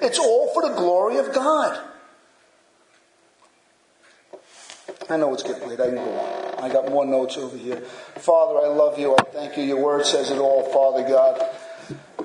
It's 0.00 0.18
all 0.18 0.52
for 0.54 0.68
the 0.68 0.74
glory 0.76 1.18
of 1.18 1.34
God. 1.34 1.80
I 5.10 5.16
know 5.16 5.32
it's 5.34 5.42
getting 5.42 5.68
late. 5.68 5.80
I 5.80 5.86
can 5.86 5.96
go 5.96 6.18
on. 6.18 6.64
I 6.64 6.72
got 6.72 6.88
more 6.88 7.04
notes 7.04 7.36
over 7.36 7.56
here. 7.56 7.76
Father, 8.16 8.58
I 8.58 8.68
love 8.68 8.98
you. 8.98 9.14
I 9.14 9.22
thank 9.32 9.56
you. 9.56 9.64
Your 9.64 9.82
word 9.82 10.06
says 10.06 10.30
it 10.30 10.38
all, 10.38 10.62
Father 10.72 11.06
God. 11.06 11.46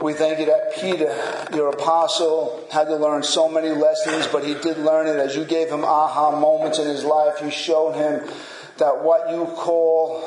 We 0.02 0.14
thank 0.14 0.40
you 0.40 0.46
that 0.46 0.76
Peter, 0.76 1.14
your 1.54 1.70
apostle, 1.70 2.66
had 2.72 2.86
to 2.86 2.96
learn 2.96 3.24
so 3.24 3.50
many 3.50 3.70
lessons, 3.70 4.28
but 4.28 4.46
he 4.46 4.54
did 4.54 4.78
learn 4.78 5.08
it 5.08 5.18
as 5.18 5.36
you 5.36 5.44
gave 5.44 5.68
him 5.68 5.84
aha 5.84 6.40
moments 6.40 6.80
in 6.80 6.88
his 6.88 7.04
life. 7.04 7.42
You 7.42 7.52
showed 7.52 7.94
him 7.94 8.30
that 8.78 9.04
what 9.04 9.30
you 9.30 9.46
call 9.56 10.24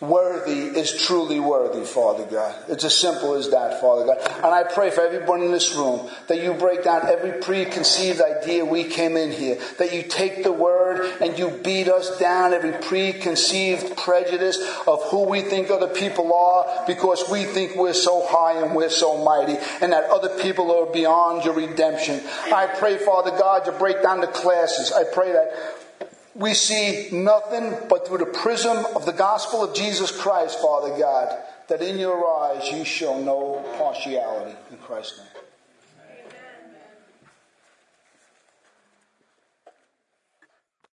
worthy 0.00 0.78
is 0.78 1.02
truly 1.02 1.40
worthy, 1.40 1.84
Father 1.84 2.24
God. 2.24 2.54
It's 2.68 2.84
as 2.84 2.96
simple 2.96 3.34
as 3.34 3.50
that, 3.50 3.80
Father 3.80 4.06
God. 4.06 4.18
And 4.36 4.46
I 4.46 4.62
pray 4.62 4.90
for 4.90 5.00
everyone 5.00 5.42
in 5.42 5.50
this 5.50 5.74
room 5.74 6.08
that 6.28 6.40
you 6.40 6.54
break 6.54 6.84
down 6.84 7.06
every 7.06 7.32
preconceived 7.40 8.20
idea 8.20 8.64
we 8.64 8.84
came 8.84 9.16
in 9.16 9.32
here, 9.32 9.58
that 9.78 9.92
you 9.92 10.04
take 10.04 10.44
the 10.44 10.52
word 10.52 11.04
and 11.20 11.36
you 11.36 11.50
beat 11.50 11.88
us 11.88 12.16
down 12.18 12.52
every 12.52 12.72
preconceived 12.72 13.96
prejudice 13.96 14.58
of 14.86 15.02
who 15.04 15.24
we 15.24 15.42
think 15.42 15.68
other 15.68 15.88
people 15.88 16.32
are 16.32 16.84
because 16.86 17.28
we 17.28 17.44
think 17.44 17.74
we're 17.74 17.92
so 17.92 18.24
high 18.26 18.62
and 18.62 18.76
we're 18.76 18.88
so 18.88 19.24
mighty 19.24 19.56
and 19.80 19.92
that 19.92 20.04
other 20.10 20.40
people 20.40 20.70
are 20.70 20.92
beyond 20.92 21.44
your 21.44 21.54
redemption. 21.54 22.20
I 22.52 22.66
pray, 22.66 22.98
Father 22.98 23.32
God, 23.32 23.64
to 23.64 23.72
break 23.72 24.02
down 24.02 24.20
the 24.20 24.28
classes. 24.28 24.92
I 24.92 25.02
pray 25.04 25.32
that 25.32 25.87
we 26.38 26.54
see 26.54 27.08
nothing 27.10 27.76
but 27.88 28.06
through 28.06 28.18
the 28.18 28.26
prism 28.26 28.76
of 28.94 29.04
the 29.04 29.12
gospel 29.12 29.64
of 29.64 29.74
Jesus 29.74 30.10
Christ, 30.10 30.60
Father 30.60 30.96
God, 30.96 31.36
that 31.66 31.82
in 31.82 31.98
your 31.98 32.26
eyes 32.40 32.70
you 32.70 32.84
show 32.84 33.20
no 33.20 33.62
partiality 33.76 34.56
in 34.70 34.78
Christ's 34.78 35.18
name. 35.18 35.37